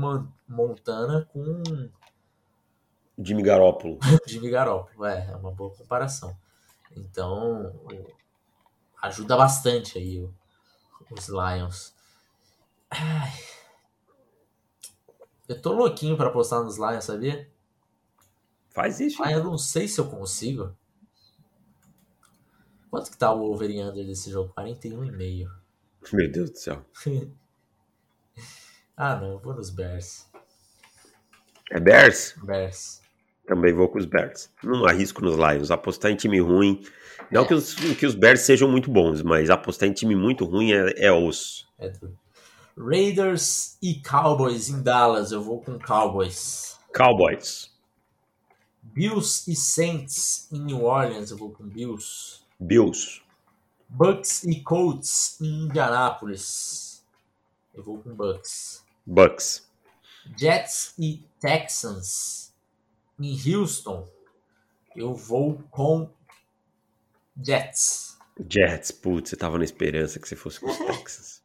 Montana 0.49 1.29
com 1.33 1.63
Jimmy 3.23 3.43
Garoppolo. 3.43 3.99
Jimmy 4.27 4.51
Garoppolo. 4.51 5.05
É, 5.05 5.29
é 5.31 5.37
uma 5.37 5.51
boa 5.53 5.71
comparação. 5.71 6.35
Então, 6.97 7.73
ajuda 9.03 9.36
bastante 9.36 9.98
aí 9.98 10.20
o- 10.20 10.34
os 11.11 11.28
Lions. 11.28 11.94
Ai. 12.90 13.32
Eu 15.48 15.61
tô 15.61 15.72
louquinho 15.72 16.16
pra 16.16 16.28
apostar 16.28 16.62
nos 16.62 16.76
Lions, 16.76 17.05
sabia? 17.05 17.51
Faz 18.70 19.01
isso. 19.01 19.22
Ah, 19.22 19.32
eu 19.32 19.42
não 19.42 19.59
sei 19.59 19.88
se 19.88 20.01
eu 20.01 20.09
consigo. 20.09 20.76
Quanto 22.88 23.11
que 23.11 23.16
tá 23.16 23.32
o 23.32 23.42
over 23.51 23.70
e 23.70 23.82
under 23.82 24.07
desse 24.07 24.30
jogo? 24.30 24.53
41,5. 24.55 25.51
Meu 26.12 26.30
Deus 26.30 26.51
do 26.51 26.57
céu. 26.59 26.84
ah, 28.96 29.16
não, 29.16 29.32
eu 29.32 29.38
vou 29.38 29.55
nos 29.55 29.70
Bears. 29.70 30.28
É 31.70 31.78
Bears? 31.80 32.34
Bears. 32.42 33.01
Também 33.51 33.74
vou 33.74 33.88
com 33.88 33.98
os 33.98 34.07
Bears. 34.07 34.48
Não 34.62 34.86
arrisco 34.86 35.20
nos 35.24 35.34
Lions. 35.34 35.72
Apostar 35.72 36.12
em 36.12 36.14
time 36.14 36.38
ruim. 36.38 36.86
Não 37.32 37.42
É. 37.42 37.44
que, 37.48 37.53
os, 37.53 37.74
que 37.74 38.07
os 38.07 38.14
Bears 38.14 38.42
sejam 38.42 38.70
muito 38.70 38.88
bons, 38.88 39.22
mas 39.22 39.51
apostar 39.51 39.88
em 39.88 39.92
time 39.92 40.14
muito 40.14 40.44
ruim 40.44 40.70
é, 40.70 41.07
é 41.07 41.12
osso. 41.12 41.66
É. 41.80 41.92
Raiders 42.78 43.76
e 43.82 44.01
Cowboys 44.09 44.68
em 44.68 44.80
Dallas. 44.80 45.32
Eu 45.32 45.42
vou 45.42 45.61
com 45.61 45.76
Cowboys. 45.80 46.78
Cowboys. 46.94 47.72
Bills 48.84 49.51
e 49.51 49.57
Saints 49.57 50.46
em 50.53 50.61
New 50.61 50.84
Orleans. 50.84 51.32
Eu 51.32 51.36
vou 51.36 51.51
com 51.51 51.64
Bills. 51.64 52.42
Bills. 52.61 53.20
Bucks 53.88 54.44
e 54.44 54.62
Colts 54.62 55.40
em 55.40 55.64
Indianápolis. 55.64 57.05
Eu 57.74 57.82
vou 57.82 57.98
com 57.98 58.14
Bucks. 58.14 58.84
Bucks. 59.05 59.68
Jets 60.38 60.94
e 60.96 61.24
Texans 61.40 62.49
em 63.21 63.55
Houston. 63.55 64.09
Eu 64.97 65.14
vou 65.14 65.62
com 65.71 66.11
Jets. 67.43 68.18
Jets. 68.49 68.91
Putz, 68.91 69.31
você 69.31 69.37
tava 69.37 69.59
na 69.59 69.64
esperança 69.64 70.18
que 70.18 70.29
você 70.29 70.37
fosse 70.37 70.61
com 70.61 70.71
os 70.71 70.79
Texans. 70.87 71.43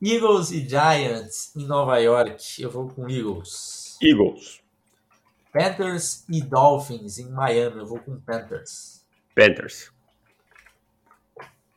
Eagles 0.00 0.50
e 0.50 0.68
Giants 0.68 1.54
em 1.56 1.66
Nova 1.66 1.98
York. 1.98 2.62
Eu 2.62 2.70
vou 2.70 2.88
com 2.88 3.08
Eagles. 3.08 3.96
Eagles. 4.02 4.60
Panthers 5.52 6.24
e 6.28 6.40
Dolphins 6.42 7.18
em 7.18 7.30
Miami. 7.30 7.78
Eu 7.78 7.86
vou 7.86 7.98
com 7.98 8.20
Panthers. 8.20 9.04
Panthers. 9.34 9.90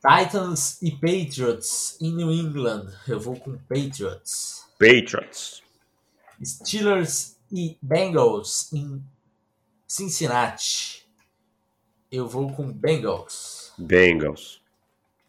Titans 0.00 0.82
e 0.82 0.90
Patriots 0.92 1.96
em 2.00 2.14
New 2.14 2.30
England. 2.30 2.92
Eu 3.06 3.20
vou 3.20 3.36
com 3.36 3.56
Patriots. 3.56 4.66
Patriots. 4.78 5.62
Steelers 6.44 7.36
e 7.52 7.78
Bengals 7.80 8.72
em 8.72 9.02
Cincinnati. 9.92 11.06
Eu 12.10 12.26
vou 12.26 12.50
com 12.50 12.72
Bengals. 12.72 13.74
Bengals. 13.76 14.62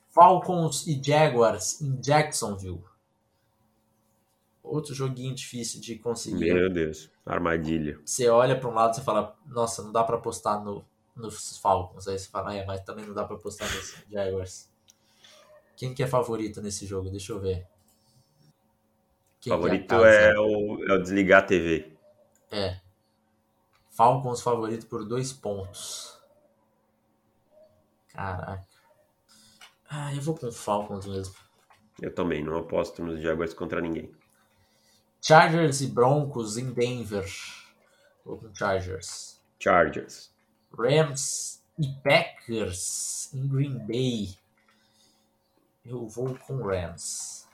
Falcons 0.08 0.88
e 0.88 1.04
Jaguars 1.04 1.82
em 1.82 2.00
Jacksonville. 2.00 2.82
Outro 4.64 4.96
joguinho 4.96 5.36
difícil 5.36 5.82
de 5.82 5.98
conseguir. 5.98 6.54
Meu 6.54 6.70
Deus. 6.70 7.12
Armadilha. 7.26 8.00
Você 8.06 8.30
olha 8.30 8.58
para 8.58 8.70
um 8.70 8.74
lado 8.74 8.98
e 8.98 9.04
fala, 9.04 9.38
nossa, 9.46 9.84
não 9.84 9.92
dá 9.92 10.02
para 10.02 10.16
apostar 10.16 10.64
no, 10.64 10.86
nos 11.14 11.58
Falcons. 11.58 12.08
Aí 12.08 12.18
você 12.18 12.30
fala, 12.30 12.56
é, 12.56 12.66
mas 12.66 12.80
também 12.86 13.06
não 13.06 13.14
dá 13.14 13.26
para 13.26 13.36
apostar 13.36 13.70
nos 13.70 13.98
Jaguars. 14.10 14.72
Quem 15.76 15.94
que 15.94 16.04
é 16.04 16.08
favorito 16.08 16.62
nesse 16.62 16.86
jogo? 16.86 17.10
Deixa 17.10 17.34
eu 17.34 17.40
ver. 17.42 17.68
Quem 19.42 19.42
que 19.42 19.50
favorito 19.50 19.94
é 19.94 20.40
o, 20.40 20.86
é 20.88 20.94
o 20.94 21.02
desligar 21.02 21.44
a 21.44 21.46
TV. 21.48 21.92
É. 22.50 22.83
Falcons 23.94 24.42
favorito 24.42 24.88
por 24.88 25.06
dois 25.06 25.32
pontos. 25.32 26.20
Caraca. 28.10 28.68
Ah, 29.90 30.14
eu 30.16 30.22
vou 30.22 30.36
com 30.36 30.52
Falcons 30.52 31.06
mesmo. 31.06 31.36
Eu 32.02 32.14
também 32.14 32.44
não 32.44 32.58
aposto 32.58 33.04
nos 33.04 33.22
Jaguars 33.22 33.54
contra 33.54 33.80
ninguém. 33.80 34.12
Chargers 35.22 35.82
e 35.82 35.88
Broncos 35.88 36.58
em 36.58 36.74
Denver. 36.74 37.32
Vou 38.26 38.38
com 38.38 38.54
Chargers. 38.54 39.40
Chargers. 39.60 40.34
Rams 40.76 41.64
e 41.78 41.88
Packers 42.04 43.32
em 43.34 43.48
Green 43.48 43.78
Bay. 43.78 44.36
Eu 45.86 46.08
vou 46.08 46.36
com 46.36 46.64
Rams. 46.64 47.48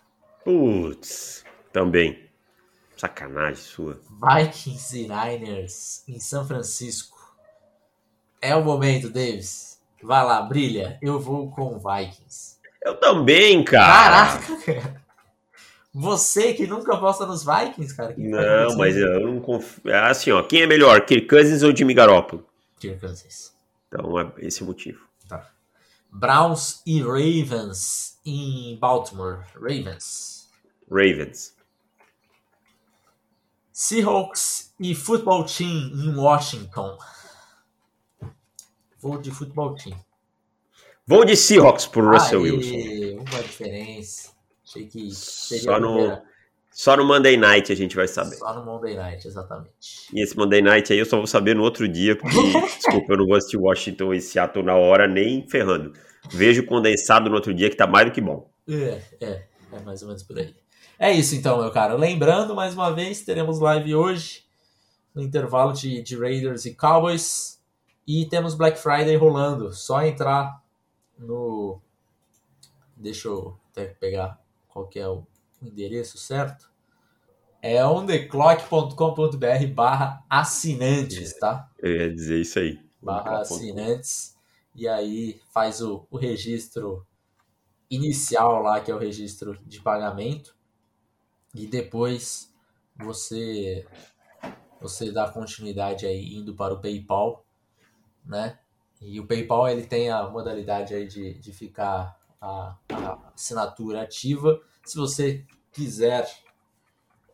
Putz. 0.46 1.44
Também. 1.74 2.29
Sacanagem 3.00 3.56
sua. 3.56 3.98
Vikings 4.22 5.00
e 5.00 5.08
Niners 5.08 6.04
em 6.06 6.20
São 6.20 6.46
Francisco. 6.46 7.18
É 8.42 8.54
o 8.54 8.64
momento, 8.64 9.10
Davis. 9.10 9.80
Vai 10.04 10.26
lá, 10.26 10.42
brilha. 10.42 10.98
Eu 11.02 11.18
vou 11.18 11.50
com 11.50 11.80
Vikings. 11.80 12.58
Eu 12.84 13.00
também, 13.00 13.64
cara. 13.64 14.38
Caraca, 14.38 14.66
cara. 14.66 15.02
Você 15.94 16.54
que 16.54 16.68
nunca 16.68 16.94
aposta 16.94 17.26
nos 17.26 17.46
Vikings, 17.46 17.96
cara. 17.96 18.14
Não, 18.18 18.78
mas 18.78 18.98
eu 18.98 19.22
não 19.22 19.40
confio. 19.40 19.90
É 19.90 19.98
assim, 20.10 20.32
ó. 20.32 20.44
Quem 20.44 20.64
é 20.64 20.68
melhor, 20.68 21.06
Kirk 21.06 21.26
Cousins 21.26 21.64
ou 21.64 21.74
Jimmy 21.74 21.94
Garoppolo? 21.94 22.46
Kirk 22.82 23.00
Cousins. 23.00 23.54
Então 23.88 24.20
é 24.20 24.30
esse 24.40 24.62
o 24.62 24.66
motivo. 24.66 25.00
Tá. 25.26 25.50
Browns 26.12 26.82
e 26.86 27.02
Ravens 27.02 28.20
em 28.26 28.78
Baltimore. 28.78 29.46
Ravens. 29.56 30.50
Ravens. 30.92 31.59
Seahawks 33.82 34.74
e 34.78 34.94
Football 34.94 35.46
Team 35.46 35.92
em 35.96 36.14
Washington. 36.14 36.98
Vou 39.00 39.18
de 39.18 39.32
Football 39.32 39.76
Team. 39.76 39.98
Vou 41.08 41.24
de 41.24 41.38
Seahawks 41.38 41.88
por 41.88 42.04
Russell 42.04 42.44
Aê, 42.44 42.52
Wilson. 42.52 43.22
Uma 43.22 43.42
diferença. 43.42 44.32
Achei 44.68 44.86
que 44.86 45.10
seria 45.16 45.64
Só 45.64 45.76
a 45.76 45.80
no, 45.80 46.22
só 46.70 46.98
no 46.98 47.06
Monday 47.06 47.38
Night 47.38 47.72
a 47.72 47.76
gente 47.76 47.96
vai 47.96 48.06
saber. 48.10 48.36
Só 48.36 48.54
no 48.54 48.66
Monday 48.66 48.98
Night, 48.98 49.26
exatamente. 49.26 50.10
E 50.14 50.22
esse 50.22 50.36
Monday 50.36 50.62
Night 50.62 50.92
aí 50.92 51.00
eu 51.00 51.06
só 51.06 51.16
vou 51.16 51.26
saber 51.26 51.56
no 51.56 51.64
outro 51.64 51.88
dia, 51.88 52.18
porque, 52.18 52.36
desculpa, 52.76 53.14
eu 53.14 53.18
não 53.20 53.28
vou 53.28 53.38
assistir 53.38 53.56
Washington 53.56 54.14
e 54.14 54.20
Seattle 54.20 54.66
na 54.66 54.76
hora 54.76 55.08
nem 55.08 55.48
ferrando. 55.48 55.94
Vejo 56.30 56.66
condensado 56.66 57.30
no 57.30 57.36
outro 57.38 57.54
dia 57.54 57.70
que 57.70 57.78
tá 57.78 57.88
mais 57.88 58.08
do 58.08 58.12
que 58.12 58.20
bom. 58.20 58.52
É, 58.68 59.02
é, 59.22 59.48
é 59.72 59.80
mais 59.86 60.02
ou 60.02 60.10
menos 60.10 60.24
por 60.24 60.38
aí. 60.38 60.54
É 61.02 61.14
isso 61.14 61.34
então, 61.34 61.62
meu 61.62 61.72
cara. 61.72 61.96
Lembrando, 61.96 62.54
mais 62.54 62.74
uma 62.74 62.94
vez, 62.94 63.22
teremos 63.22 63.60
live 63.60 63.96
hoje, 63.96 64.44
no 65.16 65.22
intervalo 65.22 65.72
de, 65.72 66.02
de 66.02 66.18
Raiders 66.18 66.66
e 66.66 66.76
Cowboys. 66.76 67.58
E 68.06 68.26
temos 68.26 68.54
Black 68.54 68.78
Friday 68.78 69.16
rolando. 69.16 69.72
Só 69.72 70.04
entrar 70.04 70.62
no. 71.18 71.80
Deixa 72.98 73.30
eu 73.30 73.58
até 73.72 73.86
pegar 73.86 74.38
qual 74.68 74.88
que 74.88 75.00
é 75.00 75.08
o 75.08 75.26
endereço 75.62 76.18
certo. 76.18 76.70
É 77.62 77.86
ontheclock.com.br 77.86 79.74
barra 79.74 80.22
assinantes, 80.30 81.40
tá? 81.40 81.70
Eu 81.80 81.96
ia 81.96 82.14
dizer 82.14 82.42
isso 82.42 82.60
aí. 82.60 82.78
barra 83.02 83.40
assinantes 83.40 84.36
e 84.76 84.86
aí 84.86 85.40
faz 85.54 85.82
o, 85.82 86.06
o 86.12 86.18
registro 86.18 87.06
inicial 87.90 88.62
lá, 88.62 88.82
que 88.82 88.92
é 88.92 88.96
o 88.96 89.00
registro 89.00 89.58
de 89.66 89.82
pagamento, 89.82 90.59
e 91.54 91.68
depois 91.68 92.54
você 92.98 93.86
você 94.82 95.12
dá 95.12 95.30
continuidade 95.30 96.06
aí 96.06 96.36
indo 96.36 96.56
para 96.56 96.74
o 96.74 96.80
PayPal, 96.80 97.46
né? 98.24 98.58
E 99.02 99.20
o 99.20 99.28
PayPal 99.28 99.68
ele 99.68 99.86
tem 99.86 100.10
a 100.10 100.28
modalidade 100.30 100.94
aí 100.94 101.08
de, 101.08 101.34
de 101.34 101.52
ficar 101.52 102.18
a, 102.40 102.78
a 102.90 103.32
assinatura 103.34 104.02
ativa. 104.02 104.62
Se 104.86 104.98
você 104.98 105.46
quiser 105.72 106.30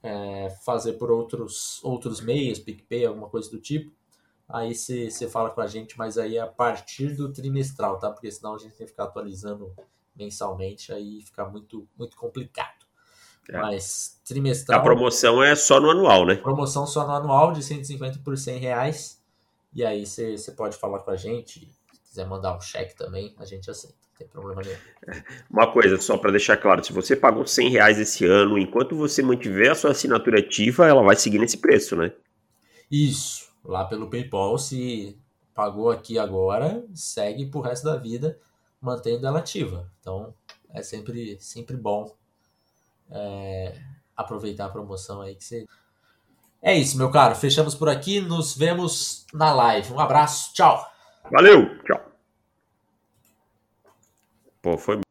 é, 0.02 0.50
fazer 0.64 0.94
por 0.94 1.12
outros, 1.12 1.84
outros 1.84 2.22
meios, 2.22 2.60
PicPay, 2.60 3.06
alguma 3.06 3.30
coisa 3.30 3.50
do 3.50 3.60
tipo, 3.60 3.92
aí 4.48 4.76
você 4.76 5.28
fala 5.30 5.50
com 5.50 5.62
a 5.62 5.68
gente, 5.68 5.98
mas 5.98 6.18
aí 6.18 6.38
é 6.38 6.42
a 6.42 6.48
partir 6.48 7.16
do 7.16 7.32
trimestral, 7.32 8.00
tá? 8.00 8.12
Porque 8.12 8.32
senão 8.32 8.56
a 8.56 8.58
gente 8.58 8.76
tem 8.76 8.86
que 8.86 8.92
ficar 8.92 9.06
atualizando 9.06 9.74
mensalmente, 10.16 10.94
aí 10.94 11.22
fica 11.22 11.46
muito, 11.46 11.88
muito 11.98 12.16
complicado. 12.16 12.85
É. 13.50 13.58
Mas 13.58 14.20
trimestral. 14.26 14.80
A 14.80 14.84
promoção 14.84 15.44
é 15.44 15.56
só 15.56 15.80
no 15.80 15.90
anual, 15.90 16.26
né? 16.26 16.36
Promoção 16.36 16.88
só 16.88 17.06
no 17.06 17.14
anual 17.14 17.52
de 17.52 17.64
150 17.64 18.20
por 18.20 18.38
100 18.38 18.60
reais. 18.60 19.22
E 19.74 19.86
aí 19.86 20.06
você 20.06 20.52
pode 20.56 20.78
falar 20.78 21.00
com 21.00 21.12
a 21.12 21.16
gente. 21.16 21.70
Se 21.92 22.00
quiser 22.10 22.26
mandar 22.28 22.56
um 22.56 22.62
cheque 22.62 22.96
também, 22.96 23.36
a 23.38 23.46
gente 23.46 23.70
aceita. 23.70 23.96
Não 23.96 24.18
tem 24.18 24.28
problema 24.28 24.62
nenhum. 24.62 24.78
Uma 25.52 25.72
coisa, 25.72 25.98
só 25.98 26.18
para 26.18 26.32
deixar 26.32 26.58
claro: 26.58 26.84
se 26.84 26.94
você 26.94 27.16
pagou 27.16 27.46
100 27.46 27.70
reais 27.70 28.00
esse 28.00 28.26
ano, 28.26 28.58
enquanto 28.58 28.96
você 28.96 29.22
mantiver 29.22 29.72
a 29.72 29.76
sua 29.76 29.92
assinatura 29.92 30.40
ativa, 30.40 30.88
ela 30.88 31.04
vai 31.04 31.16
seguir 31.16 31.38
nesse 31.38 31.58
preço, 31.58 31.96
né? 31.96 32.14
Isso. 32.90 33.50
Lá 33.64 33.84
pelo 33.84 34.10
PayPal, 34.10 34.58
se 34.58 35.18
pagou 35.54 35.90
aqui 35.90 36.18
agora, 36.18 36.86
segue 36.94 37.46
pro 37.48 37.62
resto 37.62 37.84
da 37.84 37.98
vida 37.98 38.40
mantendo 38.82 39.26
ela 39.26 39.40
ativa. 39.40 39.92
Então 40.00 40.34
é 40.74 40.82
sempre, 40.84 41.38
sempre 41.40 41.76
bom 41.76 42.16
é, 43.12 43.76
aproveitar 44.16 44.66
a 44.66 44.70
promoção 44.70 45.22
aí 45.22 45.36
que 45.36 45.44
você. 45.44 45.66
É 46.62 46.74
isso, 46.74 46.98
meu 46.98 47.12
caro. 47.12 47.36
Fechamos 47.36 47.76
por 47.76 47.90
aqui. 47.90 48.20
Nos 48.20 48.56
vemos 48.56 49.26
na 49.34 49.54
live. 49.54 49.94
Um 49.94 50.00
abraço. 50.00 50.54
Tchau. 50.54 50.84
Valeu. 51.32 51.78
Tchau. 51.84 52.02
Pô, 54.62 54.78
foi 54.78 54.98